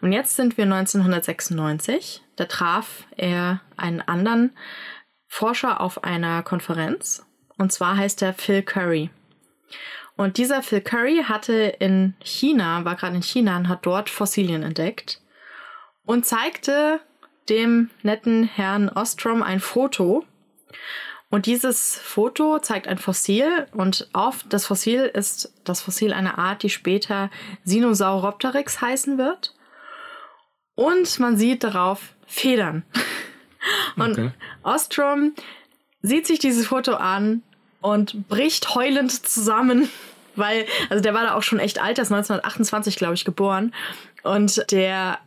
Und 0.00 0.12
jetzt 0.12 0.36
sind 0.36 0.56
wir 0.56 0.64
1996. 0.64 2.22
Da 2.36 2.44
traf 2.44 3.04
er 3.16 3.60
einen 3.76 4.00
anderen 4.02 4.52
Forscher 5.26 5.80
auf 5.80 6.04
einer 6.04 6.42
Konferenz 6.42 7.26
und 7.58 7.72
zwar 7.72 7.96
heißt 7.96 8.22
er 8.22 8.34
Phil 8.34 8.62
Curry. 8.62 9.10
Und 10.16 10.38
dieser 10.38 10.62
Phil 10.62 10.80
Curry 10.80 11.24
hatte 11.28 11.54
in 11.54 12.14
China, 12.20 12.84
war 12.84 12.96
gerade 12.96 13.16
in 13.16 13.22
China 13.22 13.56
und 13.58 13.68
hat 13.68 13.84
dort 13.84 14.08
Fossilien 14.08 14.62
entdeckt 14.62 15.20
und 16.06 16.24
zeigte 16.24 17.00
dem 17.48 17.90
netten 18.02 18.44
Herrn 18.44 18.88
Ostrom 18.88 19.42
ein 19.42 19.60
Foto. 19.60 20.24
Und 21.28 21.46
dieses 21.46 21.98
Foto 21.98 22.60
zeigt 22.60 22.88
ein 22.88 22.98
Fossil 22.98 23.66
und 23.72 24.08
auf 24.12 24.44
das 24.48 24.64
Fossil 24.64 25.10
ist 25.12 25.52
das 25.64 25.80
Fossil 25.80 26.12
einer 26.12 26.38
Art, 26.38 26.62
die 26.62 26.70
später 26.70 27.30
Sinosauropteryx 27.64 28.80
heißen 28.80 29.18
wird. 29.18 29.54
Und 30.76 31.18
man 31.18 31.36
sieht 31.36 31.64
darauf 31.64 32.14
Federn. 32.26 32.84
Und 33.96 34.12
okay. 34.12 34.30
Ostrom 34.62 35.32
sieht 36.06 36.26
sich 36.26 36.38
dieses 36.38 36.66
Foto 36.68 36.94
an 36.94 37.42
und 37.80 38.28
bricht 38.28 38.74
heulend 38.74 39.12
zusammen, 39.26 39.88
weil, 40.36 40.66
also 40.90 41.02
der 41.02 41.14
war 41.14 41.24
da 41.24 41.34
auch 41.34 41.42
schon 41.42 41.58
echt 41.58 41.80
alt, 41.80 41.98
der 41.98 42.02
ist 42.02 42.12
1928, 42.12 42.96
glaube 42.96 43.14
ich, 43.14 43.24
geboren. 43.24 43.72
Und 44.22 44.70
der 44.70 45.18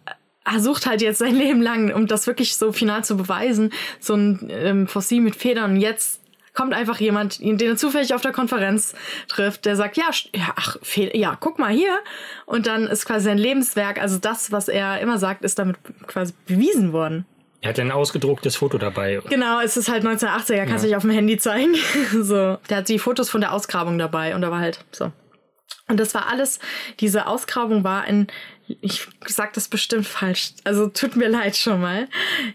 sucht 0.58 0.86
halt 0.86 1.02
jetzt 1.02 1.20
sein 1.20 1.36
Leben 1.44 1.62
lang, 1.62 1.94
um 1.94 2.08
das 2.08 2.28
wirklich 2.28 2.56
so 2.56 2.72
final 2.72 3.04
zu 3.04 3.18
beweisen, 3.18 3.72
so 4.00 4.16
ein 4.16 4.48
ähm, 4.50 4.88
Fossil 4.88 5.22
mit 5.22 5.36
Federn. 5.36 5.72
Und 5.72 5.78
jetzt 5.78 6.22
kommt 6.54 6.74
einfach 6.74 7.00
jemand, 7.00 7.40
den 7.40 7.60
er 7.60 7.78
zufällig 7.78 8.14
auf 8.14 8.22
der 8.22 8.32
Konferenz 8.32 8.94
trifft, 9.28 9.66
der 9.66 9.76
sagt, 9.76 9.98
ja, 9.98 10.10
ja, 10.36 10.54
ach, 10.56 10.78
ja, 10.96 11.38
guck 11.40 11.60
mal 11.60 11.72
hier. 11.72 11.98
Und 12.46 12.68
dann 12.68 12.88
ist 12.88 13.06
quasi 13.06 13.26
sein 13.26 13.38
Lebenswerk, 13.38 14.02
also 14.02 14.18
das, 14.18 14.52
was 14.52 14.68
er 14.68 15.00
immer 15.00 15.18
sagt, 15.18 15.44
ist 15.44 15.60
damit 15.60 15.78
quasi 16.08 16.34
bewiesen 16.46 16.92
worden. 16.92 17.26
Er 17.62 17.70
hat 17.70 17.80
ein 17.80 17.92
ausgedrucktes 17.92 18.56
Foto 18.56 18.78
dabei. 18.78 19.22
Genau, 19.30 19.60
es 19.60 19.76
ist 19.76 19.90
halt 19.90 20.04
1980er, 20.06 20.66
kannst 20.66 20.84
du 20.84 20.88
ja. 20.88 20.92
dich 20.92 20.96
auf 20.96 21.02
dem 21.02 21.12
Handy 21.12 21.38
zeigen. 21.38 21.76
so. 22.22 22.58
Der 22.70 22.78
hat 22.78 22.90
die 22.90 23.00
Fotos 23.00 23.30
von 23.30 23.42
der 23.42 23.54
Ausgrabung 23.54 23.98
dabei 23.98 24.34
und 24.34 24.42
da 24.42 24.52
war 24.52 24.60
halt 24.60 24.80
so. 24.92 25.12
Und 25.88 26.00
das 26.00 26.14
war 26.14 26.28
alles, 26.28 26.60
diese 27.00 27.28
Ausgrabung 27.28 27.84
war 27.84 28.08
in, 28.08 28.28
ich 28.68 29.08
sag 29.26 29.54
das 29.54 29.68
bestimmt 29.68 30.06
falsch, 30.06 30.52
also 30.64 30.88
tut 30.88 31.16
mir 31.16 31.28
leid 31.28 31.58
schon 31.58 31.82
mal, 31.82 32.08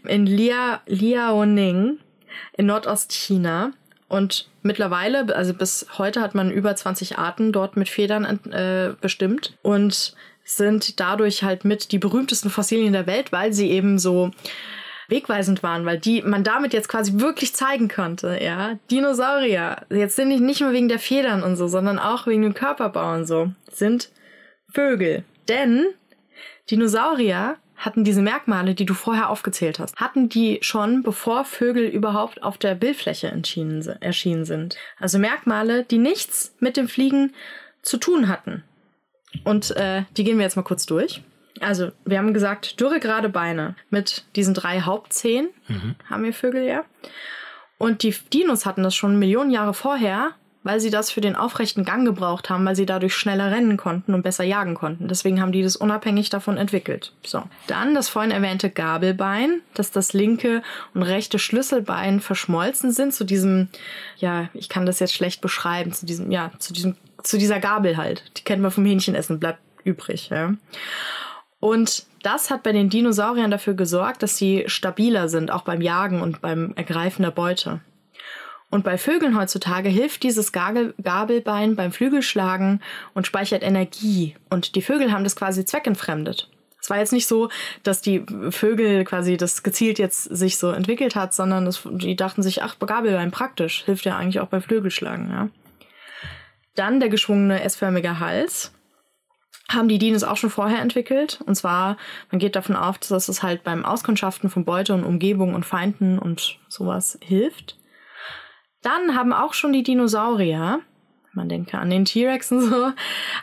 in 0.04 0.24
Lia, 0.24 0.80
Liaoning 0.86 1.98
in 2.56 2.66
Nordostchina. 2.66 3.72
Und 4.08 4.48
mittlerweile, 4.62 5.34
also 5.34 5.52
bis 5.52 5.86
heute 5.98 6.20
hat 6.20 6.34
man 6.34 6.50
über 6.50 6.76
20 6.76 7.18
Arten 7.18 7.52
dort 7.52 7.76
mit 7.76 7.88
Federn 7.88 8.24
äh, 8.52 8.94
bestimmt 9.00 9.56
und 9.62 10.14
sind 10.44 11.00
dadurch 11.00 11.42
halt 11.42 11.64
mit 11.64 11.90
die 11.90 11.98
berühmtesten 11.98 12.50
Fossilien 12.50 12.92
der 12.92 13.06
Welt, 13.06 13.32
weil 13.32 13.52
sie 13.52 13.70
eben 13.70 13.98
so 13.98 14.30
wegweisend 15.08 15.62
waren, 15.62 15.84
weil 15.84 15.98
die 15.98 16.22
man 16.22 16.44
damit 16.44 16.72
jetzt 16.72 16.88
quasi 16.88 17.18
wirklich 17.20 17.54
zeigen 17.54 17.88
konnte, 17.88 18.38
ja. 18.42 18.78
Dinosaurier, 18.90 19.86
jetzt 19.90 20.16
sind 20.16 20.28
nicht 20.28 20.60
nur 20.60 20.72
wegen 20.72 20.88
der 20.88 20.98
Federn 20.98 21.42
und 21.42 21.56
so, 21.56 21.68
sondern 21.68 21.98
auch 21.98 22.26
wegen 22.26 22.42
dem 22.42 22.54
Körperbau 22.54 23.14
und 23.14 23.26
so, 23.26 23.50
sind 23.70 24.10
Vögel. 24.72 25.24
Denn 25.48 25.86
Dinosaurier 26.70 27.56
hatten 27.76 28.04
diese 28.04 28.22
Merkmale, 28.22 28.74
die 28.74 28.86
du 28.86 28.94
vorher 28.94 29.30
aufgezählt 29.30 29.78
hast, 29.78 29.96
hatten 29.96 30.28
die 30.28 30.58
schon, 30.62 31.02
bevor 31.02 31.44
Vögel 31.44 31.86
überhaupt 31.86 32.42
auf 32.42 32.56
der 32.56 32.74
Bildfläche 32.74 33.28
erschienen 33.28 34.44
sind. 34.44 34.76
Also 34.98 35.18
Merkmale, 35.18 35.84
die 35.84 35.98
nichts 35.98 36.54
mit 36.60 36.76
dem 36.76 36.88
Fliegen 36.88 37.34
zu 37.82 37.98
tun 37.98 38.28
hatten. 38.28 38.62
Und 39.42 39.72
äh, 39.72 40.02
die 40.16 40.24
gehen 40.24 40.38
wir 40.38 40.44
jetzt 40.44 40.56
mal 40.56 40.62
kurz 40.62 40.86
durch. 40.86 41.22
Also, 41.60 41.92
wir 42.04 42.18
haben 42.18 42.34
gesagt, 42.34 42.80
dürre 42.80 43.00
gerade 43.00 43.28
Beine 43.28 43.76
mit 43.90 44.24
diesen 44.34 44.54
drei 44.54 44.80
Hauptzehen 44.80 45.48
mhm. 45.68 45.94
haben 46.10 46.24
wir 46.24 46.32
Vögel 46.32 46.66
ja. 46.66 46.84
Und 47.78 48.02
die 48.02 48.14
Dinos 48.32 48.66
hatten 48.66 48.82
das 48.82 48.94
schon 48.94 49.18
Millionen 49.18 49.50
Jahre 49.50 49.74
vorher, 49.74 50.32
weil 50.64 50.80
sie 50.80 50.90
das 50.90 51.10
für 51.10 51.20
den 51.20 51.36
aufrechten 51.36 51.84
Gang 51.84 52.06
gebraucht 52.06 52.48
haben, 52.48 52.64
weil 52.64 52.74
sie 52.74 52.86
dadurch 52.86 53.14
schneller 53.14 53.50
rennen 53.50 53.76
konnten 53.76 54.14
und 54.14 54.22
besser 54.22 54.44
jagen 54.44 54.74
konnten. 54.74 55.08
Deswegen 55.08 55.40
haben 55.40 55.52
die 55.52 55.62
das 55.62 55.76
unabhängig 55.76 56.30
davon 56.30 56.56
entwickelt. 56.56 57.12
So. 57.24 57.42
Dann 57.66 57.94
das 57.94 58.08
vorhin 58.08 58.30
erwähnte 58.30 58.70
Gabelbein, 58.70 59.60
dass 59.74 59.90
das 59.90 60.14
linke 60.14 60.62
und 60.94 61.02
rechte 61.02 61.38
Schlüsselbein 61.38 62.20
verschmolzen 62.20 62.92
sind 62.92 63.12
zu 63.12 63.24
diesem, 63.24 63.68
ja, 64.16 64.48
ich 64.54 64.70
kann 64.70 64.86
das 64.86 65.00
jetzt 65.00 65.12
schlecht 65.12 65.42
beschreiben, 65.42 65.92
zu 65.92 66.06
diesem, 66.06 66.30
ja, 66.30 66.50
zu 66.58 66.72
diesem, 66.72 66.96
zu 67.22 67.36
dieser 67.36 67.60
Gabel 67.60 67.98
halt. 67.98 68.24
Die 68.38 68.42
kennt 68.42 68.62
man 68.62 68.70
vom 68.70 68.86
Hähnchenessen, 68.86 69.38
bleibt 69.38 69.60
übrig, 69.84 70.30
ja. 70.30 70.54
Und 71.64 72.05
das 72.22 72.50
hat 72.50 72.62
bei 72.62 72.72
den 72.72 72.90
Dinosauriern 72.90 73.50
dafür 73.50 73.72
gesorgt, 73.72 74.22
dass 74.22 74.37
sie 74.37 74.64
stabiler 74.66 75.31
sind, 75.31 75.50
auch 75.50 75.62
beim 75.62 75.81
Jagen 75.81 76.20
und 76.20 76.42
beim 76.42 76.74
Ergreifen 76.77 77.22
der 77.22 77.31
Beute. 77.31 77.81
Und 78.68 78.85
bei 78.85 78.98
Vögeln 78.98 79.35
heutzutage 79.35 79.88
hilft 79.88 80.24
dieses 80.24 80.53
Gabelbein 80.53 81.74
beim 81.74 81.90
Flügelschlagen 81.90 82.83
und 83.14 83.27
speichert 83.27 83.62
Energie. 83.62 84.37
Und 84.50 84.74
die 84.74 84.83
Vögel 84.83 85.11
haben 85.11 85.24
das 85.24 85.37
quasi 85.37 85.64
zweckentfremdet. 85.64 86.50
Es 86.83 86.90
war 86.90 86.98
jetzt 86.98 87.14
nicht 87.14 87.27
so, 87.27 87.48
dass 87.83 88.03
die 88.03 88.27
Vögel 88.50 89.05
quasi 89.05 89.38
das 89.38 89.62
gezielt 89.62 89.98
jetzt 89.98 90.24
sich 90.24 90.59
so 90.59 90.70
entwickelt 90.70 91.16
hat, 91.16 91.33
sondern 91.33 91.64
das, 91.64 91.81
die 91.90 92.14
dachten 92.14 92.42
sich, 92.42 92.62
ach, 92.62 92.79
Gabelbein 92.79 93.31
praktisch, 93.31 93.85
hilft 93.87 94.05
ja 94.05 94.18
eigentlich 94.18 94.40
auch 94.40 94.48
beim 94.48 94.61
Flügelschlagen, 94.61 95.31
ja. 95.31 95.48
Dann 96.74 97.00
der 97.00 97.09
geschwungene 97.09 97.62
S-förmige 97.62 98.20
Hals. 98.20 98.73
Haben 99.68 99.88
die 99.88 99.98
Dinos 99.98 100.24
auch 100.24 100.37
schon 100.37 100.50
vorher 100.50 100.81
entwickelt. 100.81 101.40
Und 101.46 101.55
zwar, 101.55 101.96
man 102.31 102.38
geht 102.38 102.55
davon 102.55 102.77
aus, 102.77 103.00
dass 103.00 103.29
es 103.29 103.42
halt 103.42 103.64
beim 103.64 103.85
Auskundschaften 103.85 104.50
von 104.50 104.64
Beute 104.64 104.94
und 104.94 105.05
Umgebung 105.05 105.55
und 105.55 105.64
Feinden 105.64 106.18
und 106.18 106.59
sowas 106.68 107.18
hilft. 107.22 107.79
Dann 108.83 109.16
haben 109.16 109.33
auch 109.33 109.55
schon 109.55 109.72
die 109.72 109.83
Dinosaurier, 109.83 110.81
man 111.33 111.48
denke 111.48 111.79
an 111.79 111.90
den 111.90 112.05
T-Rex 112.05 112.53
und 112.53 112.61
so, 112.61 112.92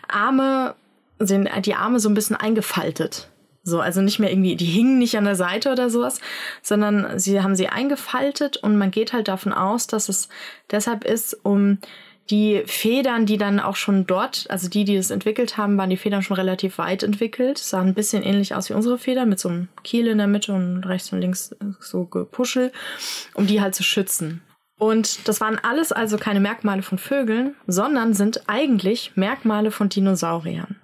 Arme, 0.08 0.76
sind 1.18 1.50
die 1.66 1.76
Arme 1.76 2.00
so 2.00 2.10
ein 2.10 2.14
bisschen 2.14 2.36
eingefaltet. 2.36 3.28
So, 3.64 3.80
also 3.80 4.02
nicht 4.02 4.18
mehr 4.18 4.32
irgendwie, 4.32 4.56
die 4.56 4.66
hingen 4.66 4.98
nicht 4.98 5.18
an 5.18 5.26
der 5.26 5.36
Seite 5.36 5.72
oder 5.72 5.92
sowas, 5.92 6.20
sondern 6.64 7.20
sie 7.20 7.42
haben 7.42 7.56
sie 7.56 7.68
eingefaltet 7.68 8.58
und 8.58 8.76
man 8.78 8.90
geht 8.90 9.14
halt 9.14 9.28
davon 9.28 9.54
aus, 9.54 9.86
dass 9.86 10.10
es 10.10 10.30
deshalb 10.72 11.04
ist, 11.04 11.34
um 11.44 11.78
die 12.30 12.64
Federn, 12.66 13.26
die 13.26 13.38
dann 13.38 13.60
auch 13.60 13.76
schon 13.76 14.08
dort, 14.08 14.46
also 14.50 14.70
die, 14.70 14.86
die 14.86 14.96
es 14.96 15.12
entwickelt 15.12 15.58
haben, 15.58 15.78
waren 15.78 15.90
die 15.90 15.98
Federn 15.98 16.22
schon 16.22 16.38
relativ 16.38 16.78
weit 16.78 17.04
entwickelt. 17.04 17.58
Sahen 17.58 17.90
ein 17.90 17.94
bisschen 17.94 18.24
ähnlich 18.24 18.56
aus 18.56 18.70
wie 18.70 18.74
unsere 18.74 18.98
Federn, 18.98 19.28
mit 19.28 19.40
so 19.40 19.50
einem 19.50 19.68
Kiel 19.84 20.08
in 20.08 20.18
der 20.18 20.28
Mitte 20.28 20.54
und 20.54 20.84
rechts 20.84 21.12
und 21.12 21.20
links 21.20 21.56
so 21.80 22.06
gepuschel, 22.06 22.72
um 23.34 23.48
die 23.48 23.60
halt 23.60 23.76
zu 23.76 23.84
schützen. 23.84 24.42
Und 24.78 25.28
das 25.28 25.42
waren 25.42 25.60
alles 25.60 25.92
also 25.92 26.18
keine 26.18 26.40
Merkmale 26.40 26.82
von 26.82 26.98
Vögeln, 26.98 27.56
sondern 27.68 28.14
sind 28.14 28.44
eigentlich 28.48 29.12
Merkmale 29.16 29.70
von 29.70 29.90
Dinosauriern. 29.90 30.78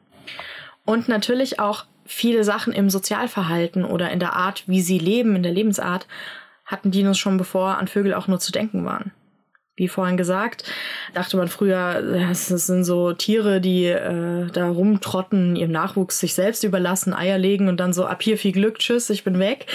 Und 0.85 1.07
natürlich 1.07 1.59
auch 1.59 1.85
viele 2.05 2.43
Sachen 2.43 2.73
im 2.73 2.89
Sozialverhalten 2.89 3.85
oder 3.85 4.11
in 4.11 4.19
der 4.19 4.33
Art, 4.33 4.63
wie 4.67 4.81
sie 4.81 4.99
leben, 4.99 5.35
in 5.35 5.43
der 5.43 5.51
Lebensart, 5.51 6.07
hatten 6.65 6.91
Dinos 6.91 7.17
schon 7.17 7.37
bevor 7.37 7.77
an 7.77 7.87
Vögel 7.87 8.13
auch 8.13 8.27
nur 8.27 8.39
zu 8.39 8.51
denken 8.51 8.85
waren. 8.85 9.11
Wie 9.77 9.87
vorhin 9.87 10.17
gesagt, 10.17 10.63
dachte 11.13 11.37
man 11.37 11.49
früher, 11.49 12.01
das 12.01 12.47
sind 12.47 12.83
so 12.83 13.13
Tiere, 13.13 13.61
die 13.61 13.85
äh, 13.85 14.47
da 14.51 14.69
rumtrotten, 14.69 15.55
ihrem 15.55 15.71
Nachwuchs 15.71 16.19
sich 16.19 16.33
selbst 16.33 16.63
überlassen, 16.63 17.13
Eier 17.13 17.37
legen 17.37 17.67
und 17.67 17.79
dann 17.79 17.93
so 17.93 18.07
ab 18.07 18.23
hier 18.23 18.39
viel 18.39 18.53
Glück, 18.53 18.79
tschüss, 18.79 19.11
ich 19.11 19.23
bin 19.23 19.37
weg. 19.37 19.67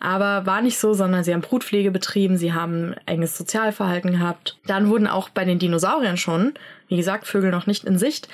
Aber 0.00 0.46
war 0.46 0.62
nicht 0.62 0.78
so, 0.78 0.94
sondern 0.94 1.22
sie 1.22 1.34
haben 1.34 1.42
Brutpflege 1.42 1.90
betrieben, 1.90 2.38
sie 2.38 2.54
haben 2.54 2.94
enges 3.04 3.36
Sozialverhalten 3.36 4.12
gehabt. 4.12 4.58
Dann 4.66 4.88
wurden 4.88 5.06
auch 5.06 5.28
bei 5.28 5.44
den 5.44 5.58
Dinosauriern 5.58 6.16
schon, 6.16 6.54
wie 6.88 6.96
gesagt, 6.96 7.26
Vögel 7.26 7.50
noch 7.50 7.66
nicht 7.66 7.84
in 7.84 7.98
Sicht, 7.98 8.28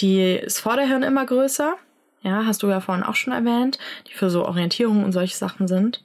die, 0.00 0.40
das 0.42 0.58
Vorderhirn 0.58 1.04
immer 1.04 1.24
größer, 1.24 1.76
ja, 2.22 2.46
hast 2.46 2.64
du 2.64 2.68
ja 2.68 2.80
vorhin 2.80 3.04
auch 3.04 3.14
schon 3.14 3.32
erwähnt, 3.32 3.78
die 4.08 4.14
für 4.14 4.28
so 4.28 4.44
Orientierung 4.44 5.04
und 5.04 5.12
solche 5.12 5.36
Sachen 5.36 5.68
sind. 5.68 6.02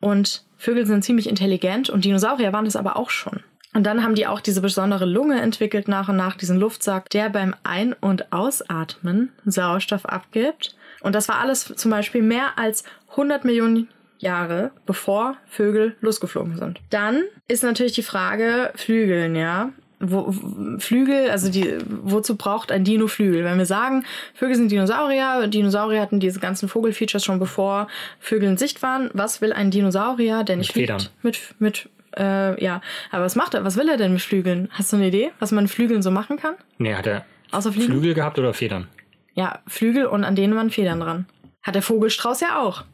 Und 0.00 0.44
Vögel 0.58 0.84
sind 0.84 1.02
ziemlich 1.02 1.30
intelligent 1.30 1.88
und 1.88 2.04
Dinosaurier 2.04 2.52
waren 2.52 2.66
das 2.66 2.76
aber 2.76 2.96
auch 2.98 3.08
schon. 3.08 3.42
Und 3.74 3.84
dann 3.84 4.02
haben 4.02 4.14
die 4.14 4.26
auch 4.26 4.40
diese 4.40 4.60
besondere 4.60 5.06
Lunge 5.06 5.40
entwickelt 5.40 5.88
nach 5.88 6.08
und 6.08 6.16
nach, 6.16 6.36
diesen 6.36 6.58
Luftsack, 6.58 7.08
der 7.10 7.30
beim 7.30 7.54
Ein- 7.62 7.94
und 7.94 8.32
Ausatmen 8.32 9.30
Sauerstoff 9.44 10.04
abgibt. 10.06 10.76
Und 11.00 11.14
das 11.14 11.28
war 11.28 11.38
alles 11.38 11.72
zum 11.76 11.90
Beispiel 11.90 12.22
mehr 12.22 12.58
als 12.58 12.84
100 13.10 13.44
Millionen 13.44 13.88
Jahre, 14.18 14.70
bevor 14.86 15.36
Vögel 15.48 15.96
losgeflogen 16.00 16.56
sind. 16.56 16.80
Dann 16.90 17.22
ist 17.48 17.62
natürlich 17.62 17.94
die 17.94 18.02
Frage 18.02 18.72
Flügeln, 18.76 19.34
ja 19.34 19.70
wo, 20.02 20.34
Flügel, 20.78 21.30
also 21.30 21.48
die, 21.48 21.78
wozu 21.86 22.36
braucht 22.36 22.72
ein 22.72 22.84
Dino 22.84 23.06
Flügel? 23.06 23.44
Wenn 23.44 23.56
wir 23.56 23.66
sagen, 23.66 24.04
Vögel 24.34 24.56
sind 24.56 24.70
Dinosaurier, 24.70 25.46
Dinosaurier 25.46 26.00
hatten 26.00 26.18
diese 26.18 26.40
ganzen 26.40 26.68
Vogelfeatures 26.68 27.24
schon 27.24 27.38
bevor 27.38 27.86
Vögel 28.18 28.48
in 28.48 28.58
Sicht 28.58 28.82
waren. 28.82 29.10
Was 29.14 29.40
will 29.40 29.52
ein 29.52 29.70
Dinosaurier, 29.70 30.42
der 30.42 30.56
nicht 30.56 30.74
mit 30.74 30.82
Federn. 30.82 31.00
fliegt, 31.00 31.22
mit, 31.22 31.54
mit 31.60 31.88
äh, 32.16 32.62
ja, 32.62 32.80
aber 33.10 33.24
was 33.24 33.36
macht 33.36 33.54
er? 33.54 33.64
Was 33.64 33.76
will 33.76 33.88
er 33.88 33.96
denn 33.96 34.12
mit 34.12 34.22
Flügeln? 34.22 34.68
Hast 34.72 34.92
du 34.92 34.96
eine 34.96 35.08
Idee, 35.08 35.32
was 35.38 35.52
man 35.52 35.64
mit 35.64 35.72
Flügeln 35.72 36.02
so 36.02 36.10
machen 36.10 36.36
kann? 36.36 36.54
Nee, 36.78 36.94
hat 36.94 37.06
er 37.06 37.24
Außer 37.52 37.72
Flügel 37.72 38.14
gehabt 38.14 38.38
oder 38.38 38.54
Federn? 38.54 38.88
Ja, 39.34 39.60
Flügel 39.66 40.06
und 40.06 40.24
an 40.24 40.34
denen 40.34 40.56
waren 40.56 40.70
Federn 40.70 41.00
dran. 41.00 41.26
Hat 41.62 41.74
der 41.74 41.82
Vogelstrauß 41.82 42.40
ja 42.40 42.60
auch. 42.60 42.84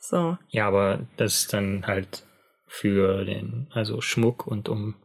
So. 0.00 0.36
Ja, 0.48 0.66
aber 0.66 1.06
das 1.16 1.42
ist 1.42 1.52
dann 1.52 1.86
halt 1.86 2.24
für 2.66 3.24
den, 3.24 3.68
also 3.72 4.00
Schmuck 4.00 4.46
und 4.46 4.68
um 4.68 4.96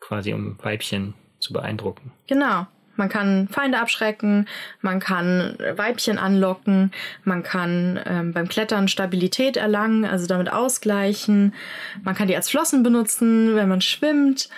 quasi 0.00 0.32
um 0.32 0.56
Weibchen 0.62 1.14
zu 1.40 1.52
beeindrucken. 1.52 2.12
Genau. 2.26 2.66
Man 2.96 3.08
kann 3.08 3.48
Feinde 3.48 3.78
abschrecken, 3.78 4.46
man 4.80 5.00
kann 5.00 5.56
Weibchen 5.76 6.18
anlocken, 6.18 6.92
man 7.24 7.42
kann 7.42 8.00
ähm, 8.06 8.32
beim 8.32 8.48
Klettern 8.48 8.88
Stabilität 8.88 9.56
erlangen, 9.56 10.04
also 10.04 10.26
damit 10.26 10.52
ausgleichen. 10.52 11.54
Man 12.02 12.14
kann 12.14 12.28
die 12.28 12.36
als 12.36 12.50
Flossen 12.50 12.82
benutzen, 12.82 13.56
wenn 13.56 13.68
man 13.68 13.80
schwimmt. 13.80 14.48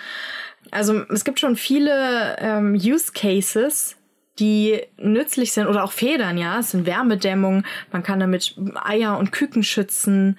Also 0.71 1.03
es 1.09 1.23
gibt 1.23 1.39
schon 1.39 1.55
viele 1.55 2.37
ähm, 2.39 2.73
Use 2.73 3.11
Cases, 3.13 3.95
die 4.39 4.81
nützlich 4.97 5.53
sind 5.53 5.67
oder 5.67 5.83
auch 5.83 5.91
Federn, 5.91 6.37
ja. 6.37 6.59
Es 6.59 6.71
sind 6.71 6.85
Wärmedämmung. 6.85 7.63
Man 7.91 8.03
kann 8.03 8.19
damit 8.19 8.55
Eier 8.83 9.17
und 9.17 9.31
Küken 9.31 9.63
schützen. 9.63 10.37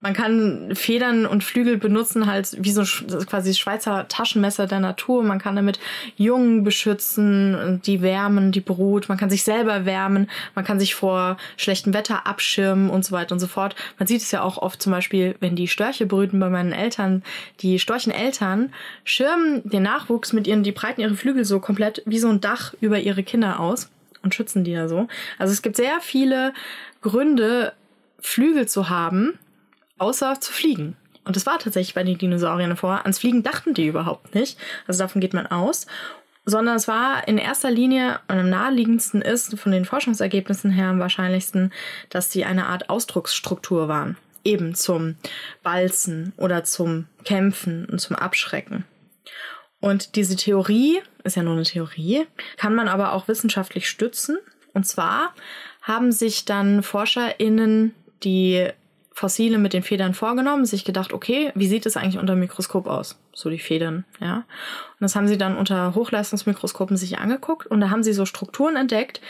Man 0.00 0.14
kann 0.14 0.76
Federn 0.76 1.26
und 1.26 1.42
Flügel 1.42 1.76
benutzen, 1.76 2.26
halt 2.26 2.56
wie 2.60 2.70
so 2.70 2.82
quasi 3.26 3.52
Schweizer 3.52 4.06
Taschenmesser 4.06 4.68
der 4.68 4.78
Natur. 4.78 5.24
Man 5.24 5.40
kann 5.40 5.56
damit 5.56 5.80
Jungen 6.16 6.62
beschützen, 6.62 7.82
die 7.84 8.00
wärmen, 8.00 8.52
die 8.52 8.60
Brut. 8.60 9.08
Man 9.08 9.18
kann 9.18 9.28
sich 9.28 9.42
selber 9.42 9.86
wärmen. 9.86 10.30
Man 10.54 10.64
kann 10.64 10.78
sich 10.78 10.94
vor 10.94 11.36
schlechtem 11.56 11.94
Wetter 11.94 12.28
abschirmen 12.28 12.90
und 12.90 13.04
so 13.04 13.10
weiter 13.10 13.32
und 13.32 13.40
so 13.40 13.48
fort. 13.48 13.74
Man 13.98 14.06
sieht 14.06 14.22
es 14.22 14.30
ja 14.30 14.42
auch 14.42 14.58
oft 14.58 14.80
zum 14.80 14.92
Beispiel, 14.92 15.34
wenn 15.40 15.56
die 15.56 15.66
Störche 15.66 16.06
brüten 16.06 16.38
bei 16.38 16.48
meinen 16.48 16.72
Eltern. 16.72 17.24
Die 17.58 17.80
Storcheneltern 17.80 18.72
schirmen 19.02 19.68
den 19.68 19.82
Nachwuchs 19.82 20.32
mit 20.32 20.46
ihren, 20.46 20.62
die 20.62 20.70
breiten 20.70 21.00
ihre 21.00 21.16
Flügel 21.16 21.44
so 21.44 21.58
komplett 21.58 22.02
wie 22.06 22.20
so 22.20 22.28
ein 22.28 22.40
Dach 22.40 22.72
über 22.80 23.00
ihre 23.00 23.24
Kinder 23.24 23.58
aus 23.58 23.90
und 24.22 24.32
schützen 24.32 24.62
die 24.62 24.74
da 24.74 24.86
so. 24.86 25.08
Also 25.38 25.52
es 25.52 25.62
gibt 25.62 25.74
sehr 25.74 26.00
viele 26.00 26.54
Gründe, 27.02 27.72
Flügel 28.20 28.68
zu 28.68 28.88
haben 28.90 29.36
außer 29.98 30.40
zu 30.40 30.52
fliegen. 30.52 30.96
Und 31.24 31.36
das 31.36 31.44
war 31.44 31.58
tatsächlich 31.58 31.94
bei 31.94 32.04
den 32.04 32.16
Dinosauriern 32.16 32.76
vor. 32.76 33.02
Ans 33.02 33.18
Fliegen 33.18 33.42
dachten 33.42 33.74
die 33.74 33.86
überhaupt 33.86 34.34
nicht. 34.34 34.58
Also 34.86 35.04
davon 35.04 35.20
geht 35.20 35.34
man 35.34 35.46
aus. 35.46 35.86
Sondern 36.46 36.76
es 36.76 36.88
war 36.88 37.28
in 37.28 37.36
erster 37.36 37.70
Linie 37.70 38.20
und 38.28 38.38
am 38.38 38.48
naheliegendsten 38.48 39.20
ist 39.20 39.58
von 39.58 39.70
den 39.70 39.84
Forschungsergebnissen 39.84 40.70
her 40.70 40.88
am 40.88 40.98
wahrscheinlichsten, 40.98 41.74
dass 42.08 42.32
sie 42.32 42.46
eine 42.46 42.66
Art 42.66 42.88
Ausdrucksstruktur 42.88 43.88
waren. 43.88 44.16
Eben 44.44 44.74
zum 44.74 45.16
Balzen 45.62 46.32
oder 46.38 46.64
zum 46.64 47.06
Kämpfen 47.24 47.84
und 47.84 47.98
zum 47.98 48.16
Abschrecken. 48.16 48.84
Und 49.80 50.16
diese 50.16 50.36
Theorie, 50.36 51.02
ist 51.24 51.36
ja 51.36 51.42
nur 51.42 51.52
eine 51.52 51.64
Theorie, 51.64 52.26
kann 52.56 52.74
man 52.74 52.88
aber 52.88 53.12
auch 53.12 53.28
wissenschaftlich 53.28 53.88
stützen. 53.88 54.38
Und 54.72 54.86
zwar 54.86 55.34
haben 55.82 56.12
sich 56.12 56.46
dann 56.46 56.82
ForscherInnen 56.82 57.94
die 58.24 58.68
Fossile 59.18 59.58
mit 59.58 59.72
den 59.72 59.82
Federn 59.82 60.14
vorgenommen, 60.14 60.64
sich 60.64 60.84
gedacht, 60.84 61.12
okay, 61.12 61.50
wie 61.56 61.66
sieht 61.66 61.86
es 61.86 61.96
eigentlich 61.96 62.18
unter 62.18 62.34
dem 62.34 62.40
Mikroskop 62.40 62.86
aus? 62.86 63.18
So 63.32 63.50
die 63.50 63.58
Federn, 63.58 64.04
ja. 64.20 64.36
Und 64.36 65.00
das 65.00 65.16
haben 65.16 65.26
sie 65.26 65.36
dann 65.36 65.56
unter 65.56 65.96
Hochleistungsmikroskopen 65.96 66.96
sich 66.96 67.18
angeguckt 67.18 67.66
und 67.66 67.80
da 67.80 67.90
haben 67.90 68.04
sie 68.04 68.12
so 68.12 68.26
Strukturen 68.26 68.76
entdeckt, 68.76 69.20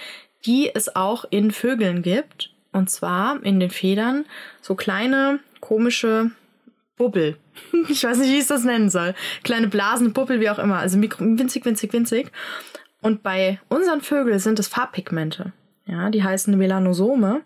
die 0.45 0.71
es 0.75 0.95
auch 0.95 1.25
in 1.31 1.53
Vögeln 1.53 2.03
gibt. 2.03 2.51
Und 2.71 2.91
zwar 2.91 3.43
in 3.43 3.61
den 3.61 3.71
Federn 3.71 4.27
so 4.61 4.75
kleine, 4.75 5.41
komische 5.61 6.33
Bubbel. 6.99 7.39
ich 7.89 8.05
weiß 8.05 8.19
nicht, 8.19 8.31
wie 8.31 8.41
ich 8.41 8.47
das 8.47 8.65
nennen 8.65 8.91
soll. 8.91 9.15
Kleine 9.43 9.69
Blasen, 9.69 10.13
Bubbel, 10.13 10.39
wie 10.41 10.51
auch 10.51 10.59
immer. 10.59 10.81
Also 10.81 10.99
mikro, 10.99 11.25
winzig, 11.25 11.65
winzig, 11.65 11.95
winzig. 11.95 12.31
Und 13.01 13.23
bei 13.23 13.59
unseren 13.71 14.03
Vögeln 14.03 14.39
sind 14.39 14.59
es 14.59 14.69
Farbpigmente. 14.69 15.53
Ja, 15.87 16.11
die 16.11 16.23
heißen 16.23 16.59
Melanosome. 16.59 17.41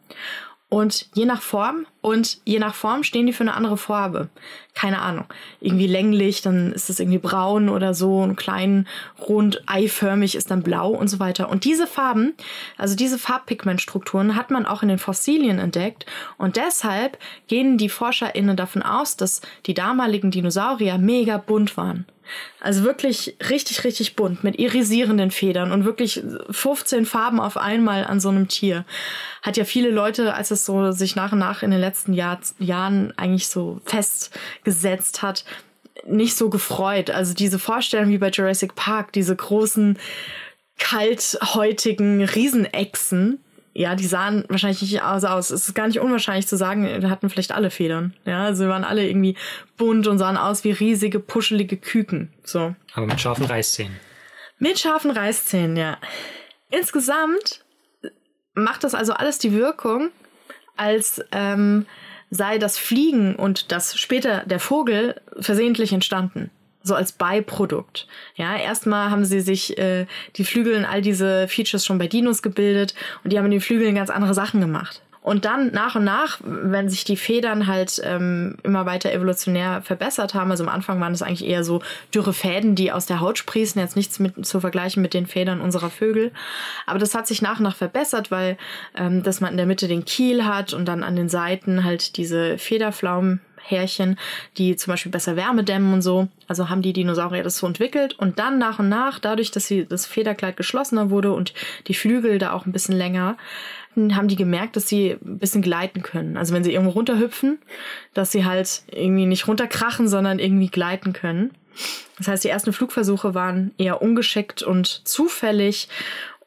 Und 0.73 1.09
je 1.13 1.27
nach 1.27 1.43
Form 1.43 1.87
und 2.03 2.39
je 2.45 2.59
nach 2.59 2.75
Form 2.75 3.05
stehen 3.05 3.27
die 3.27 3.33
für 3.33 3.45
eine 3.45 3.55
andere 3.55 3.79
Farbe. 3.79 4.29
Keine 4.75 5.01
Ahnung. 5.01 5.27
Irgendwie 5.61 5.87
länglich, 5.87 6.43
dann 6.43 6.73
ist 6.73 6.91
es 6.91 6.99
irgendwie 6.99 7.19
braun 7.19 7.69
oder 7.69 7.95
so, 7.95 8.19
und 8.19 8.35
klein, 8.37 8.89
rund, 9.21 9.63
eiförmig 9.67 10.35
ist 10.35 10.51
dann 10.51 10.65
blau 10.65 10.91
und 10.91 11.09
so 11.09 11.21
weiter. 11.21 11.49
Und 11.49 11.65
diese 11.65 11.87
Farben, 11.87 12.35
also 12.77 12.97
diese 12.97 13.19
Farbpigmentstrukturen 13.19 14.35
hat 14.35 14.51
man 14.51 14.67
auch 14.67 14.83
in 14.83 14.89
den 14.89 14.99
Fossilien 14.99 15.61
entdeckt. 15.61 16.05
Und 16.39 16.57
deshalb 16.57 17.19
gehen 17.47 17.79
die 17.79 17.89
ForscherInnen 17.89 18.57
davon 18.57 18.83
aus, 18.83 19.17
dass 19.17 19.41
die 19.67 19.75
damaligen 19.75 20.33
Dinosaurier 20.33 20.99
mega 20.99 21.39
bunt 21.39 21.77
waren. 21.77 22.07
Also 22.61 22.85
wirklich 22.85 23.37
richtig, 23.51 23.85
richtig 23.85 24.15
bunt 24.15 24.45
mit 24.45 24.59
irisierenden 24.59 25.31
Federn 25.31 25.73
und 25.73 25.85
wirklich 25.85 26.23
15 26.51 27.05
Farben 27.07 27.41
auf 27.41 27.57
einmal 27.57 28.05
an 28.05 28.21
so 28.21 28.29
einem 28.29 28.49
Tier. 28.49 28.85
Hat 29.43 29.57
ja 29.57 29.65
viele 29.65 29.91
Leute, 29.91 30.35
als 30.35 30.51
es 30.51 30.65
so 30.65 30.93
sich 30.93 31.17
nach 31.17 31.33
und 31.33 31.41
nach 31.41 31.63
in 31.63 31.73
den 31.73 31.81
letzten 31.81 31.92
Jahr, 32.07 32.41
Jahren 32.59 33.17
eigentlich 33.17 33.49
so 33.49 33.81
festgesetzt 33.85 35.23
hat, 35.23 35.45
nicht 36.07 36.37
so 36.37 36.51
gefreut. 36.51 37.11
Also 37.11 37.35
diese 37.35 37.59
Vorstellung 37.59 38.09
wie 38.09 38.19
bei 38.19 38.31
Jurassic 38.31 38.75
Park, 38.75 39.13
diese 39.13 39.37
großen, 39.37 39.99
kalthäutigen 40.79 42.25
Riesenechsen, 42.25 43.39
ja, 43.75 43.95
die 43.95 44.07
sahen 44.07 44.45
wahrscheinlich 44.49 44.83
nicht 44.83 45.03
aus. 45.03 45.51
Es 45.51 45.69
ist 45.69 45.75
gar 45.75 45.87
nicht 45.87 46.01
unwahrscheinlich 46.01 46.47
zu 46.47 46.57
sagen, 46.57 46.85
wir 46.85 47.09
hatten 47.09 47.31
vielleicht 47.31 47.53
alle 47.53 47.71
Federn. 47.71 48.15
Ja, 48.27 48.45
also 48.45 48.65
wir 48.65 48.71
waren 48.71 48.85
alle 48.85 49.07
irgendwie 49.07 49.37
bunt 49.79 50.07
und 50.07 50.19
sahen 50.19 50.37
aus 50.37 50.65
wie 50.65 50.73
riesige, 50.73 51.21
puschelige 51.21 51.79
Küken. 51.79 52.33
So. 52.45 52.75
Aber 52.95 53.07
mit 53.07 53.21
scharfen 53.21 53.47
Reißzähnen. 53.47 53.99
Mit 54.59 54.79
scharfen 54.79 55.11
Reißzähnen, 55.11 55.77
ja. 55.77 55.97
Insgesamt 56.71 57.65
macht 58.55 58.85
das 58.85 58.95
also 58.95 59.15
alles 59.15 59.39
die 59.39 59.53
Wirkung, 59.53 60.11
als 60.77 61.23
ähm, 61.33 61.87
sei 62.31 62.59
das 62.59 62.79
Fliegen 62.79 63.37
und 63.37 63.73
das 63.73 63.99
später 63.99 64.45
der 64.47 64.59
Vogel 64.59 65.21
versehentlich 65.39 65.93
entstanden. 65.93 66.51
So 66.83 66.95
als 66.95 67.13
Beiprodukt. 67.13 68.09
Ja, 68.35 68.57
erstmal 68.57 69.11
haben 69.11 69.25
sie 69.25 69.41
sich 69.41 69.79
äh, 69.79 70.07
die 70.37 70.45
Flügel 70.45 70.75
und 70.75 70.85
all 70.85 71.01
diese 71.01 71.47
Features 71.47 71.87
schon 71.87 71.99
bei 71.99 72.09
Dinos 72.09 72.43
gebildet 72.43 72.95
und 73.23 73.33
die 73.33 73.39
haben 73.39 73.45
in 73.45 73.53
den 73.53 73.61
Flügeln 73.61 73.95
ganz 73.95 74.11
andere 74.11 74.35
Sachen 74.35 74.61
gemacht. 74.61 75.03
Und 75.23 75.45
dann 75.45 75.71
nach 75.73 75.95
und 75.95 76.03
nach, 76.03 76.41
wenn 76.43 76.89
sich 76.89 77.05
die 77.05 77.17
Federn 77.17 77.69
halt 77.69 78.03
ähm, 78.05 78.57
immer 78.65 78.87
weiter 78.87 79.13
evolutionär 79.13 79.81
verbessert 79.83 80.35
haben, 80.35 80.51
also 80.51 80.65
am 80.65 80.69
Anfang 80.69 81.01
waren 81.01 81.13
es 81.13 81.23
eigentlich 81.23 81.47
eher 81.47 81.63
so 81.63 81.81
dürre 82.13 82.33
Fäden, 82.33 82.75
die 82.75 82.91
aus 82.91 83.07
der 83.07 83.21
Haut 83.21 83.39
sprießen, 83.39 83.81
jetzt 83.81 83.95
nichts 83.95 84.19
mit, 84.19 84.45
zu 84.45 84.59
vergleichen 84.59 85.01
mit 85.01 85.15
den 85.15 85.27
Federn 85.27 85.61
unserer 85.61 85.91
Vögel. 85.91 86.33
Aber 86.87 86.99
das 86.99 87.15
hat 87.15 87.29
sich 87.29 87.41
nach 87.41 87.59
und 87.59 87.63
nach 87.63 87.77
verbessert, 87.77 88.33
weil 88.33 88.57
ähm, 88.97 89.23
dass 89.23 89.41
man 89.41 89.53
in 89.53 89.59
der 89.59 89.67
Mitte 89.67 89.87
den 89.87 90.05
Kiel 90.05 90.45
hat 90.45 90.73
und 90.73 90.87
dann 90.87 91.05
an 91.05 91.15
den 91.15 91.29
Seiten 91.29 91.85
halt 91.85 92.17
diese 92.17 92.59
Federflaumen 92.59 93.41
Härchen, 93.63 94.19
die 94.59 94.77
zum 94.77 94.93
Beispiel 94.93 95.13
besser 95.13 95.37
Wärme 95.37 95.65
dämmen 95.65 95.93
und 95.93 96.03
so. 96.03 96.29
Also 96.49 96.69
haben 96.69 96.83
die 96.83 96.93
Dinosaurier 96.93 97.43
das 97.43 97.59
so 97.59 97.67
entwickelt 97.67 98.19
und 98.19 98.39
dann 98.39 98.59
nach 98.59 98.79
und 98.79 98.89
nach, 98.89 99.19
dadurch, 99.19 99.51
dass 99.51 99.67
sie 99.67 99.87
das 99.87 100.07
Federkleid 100.07 100.57
geschlossener 100.57 101.11
wurde 101.11 101.33
und 101.33 101.55
die 101.87 101.95
Flügel 101.95 102.39
da 102.39 102.53
auch 102.53 102.67
ein 102.67 102.73
bisschen 102.73 102.97
länger, 102.97 103.37
haben 103.97 104.29
die 104.29 104.37
gemerkt, 104.37 104.77
dass 104.77 104.89
sie 104.89 105.19
ein 105.23 105.39
bisschen 105.39 105.63
gleiten 105.63 106.03
können. 106.03 106.37
Also 106.37 106.55
wenn 106.55 106.65
sie 106.65 106.73
irgendwo 106.73 106.93
runterhüpfen, 106.93 107.59
dass 108.15 108.33
sie 108.33 108.45
halt 108.45 108.83
irgendwie 108.91 109.27
nicht 109.27 109.47
runterkrachen, 109.47 110.09
sondern 110.09 110.39
irgendwie 110.39 110.69
gleiten 110.69 111.13
können. 111.13 111.51
Das 112.19 112.29
heißt, 112.29 112.45
die 112.45 112.49
ersten 112.49 112.73
Flugversuche 112.73 113.35
waren 113.35 113.73
eher 113.79 114.03
ungeschickt 114.03 114.63
und 114.63 114.87
zufällig 115.07 115.89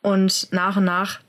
und 0.01 0.47
nach 0.51 0.77
und 0.77 0.85
nach 0.85 1.19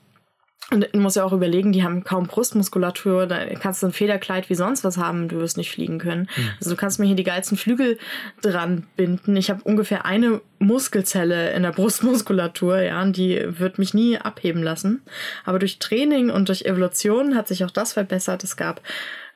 und 0.73 0.89
du 0.93 0.99
musst 0.99 1.15
ja 1.15 1.23
auch 1.23 1.33
überlegen, 1.33 1.71
die 1.71 1.85
haben 1.85 2.03
kaum 2.03 2.27
Brustmuskulatur, 2.27 3.27
da 3.27 3.47
kannst 3.55 3.83
du 3.83 3.87
ein 3.87 3.93
Federkleid 3.93 4.51
wie 4.51 4.57
sonst 4.57 4.83
was 4.83 4.99
haben, 4.99 5.29
du 5.29 5.37
wirst 5.37 5.57
nicht 5.57 5.71
fliegen 5.71 5.99
können. 5.99 6.29
Mhm. 6.37 6.51
Also 6.59 6.71
du 6.71 6.77
kannst 6.77 6.99
mir 6.99 7.07
hier 7.07 7.15
die 7.15 7.23
geilsten 7.23 7.57
Flügel 7.57 7.99
dran 8.43 8.85
binden. 8.97 9.37
Ich 9.37 9.49
habe 9.49 9.63
ungefähr 9.63 10.05
eine 10.05 10.41
Muskelzelle 10.59 11.53
in 11.53 11.63
der 11.63 11.71
Brustmuskulatur, 11.71 12.81
ja, 12.81 13.01
und 13.01 13.17
die 13.17 13.45
wird 13.47 13.79
mich 13.79 13.95
nie 13.95 14.19
abheben 14.19 14.63
lassen. 14.63 15.03
Aber 15.45 15.61
durch 15.61 15.79
Training 15.79 16.31
und 16.31 16.49
durch 16.49 16.63
Evolution 16.63 17.37
hat 17.37 17.47
sich 17.47 17.65
auch 17.65 17.71
das 17.71 17.93
verbessert. 17.93 18.43
Es 18.43 18.57
gab 18.57 18.81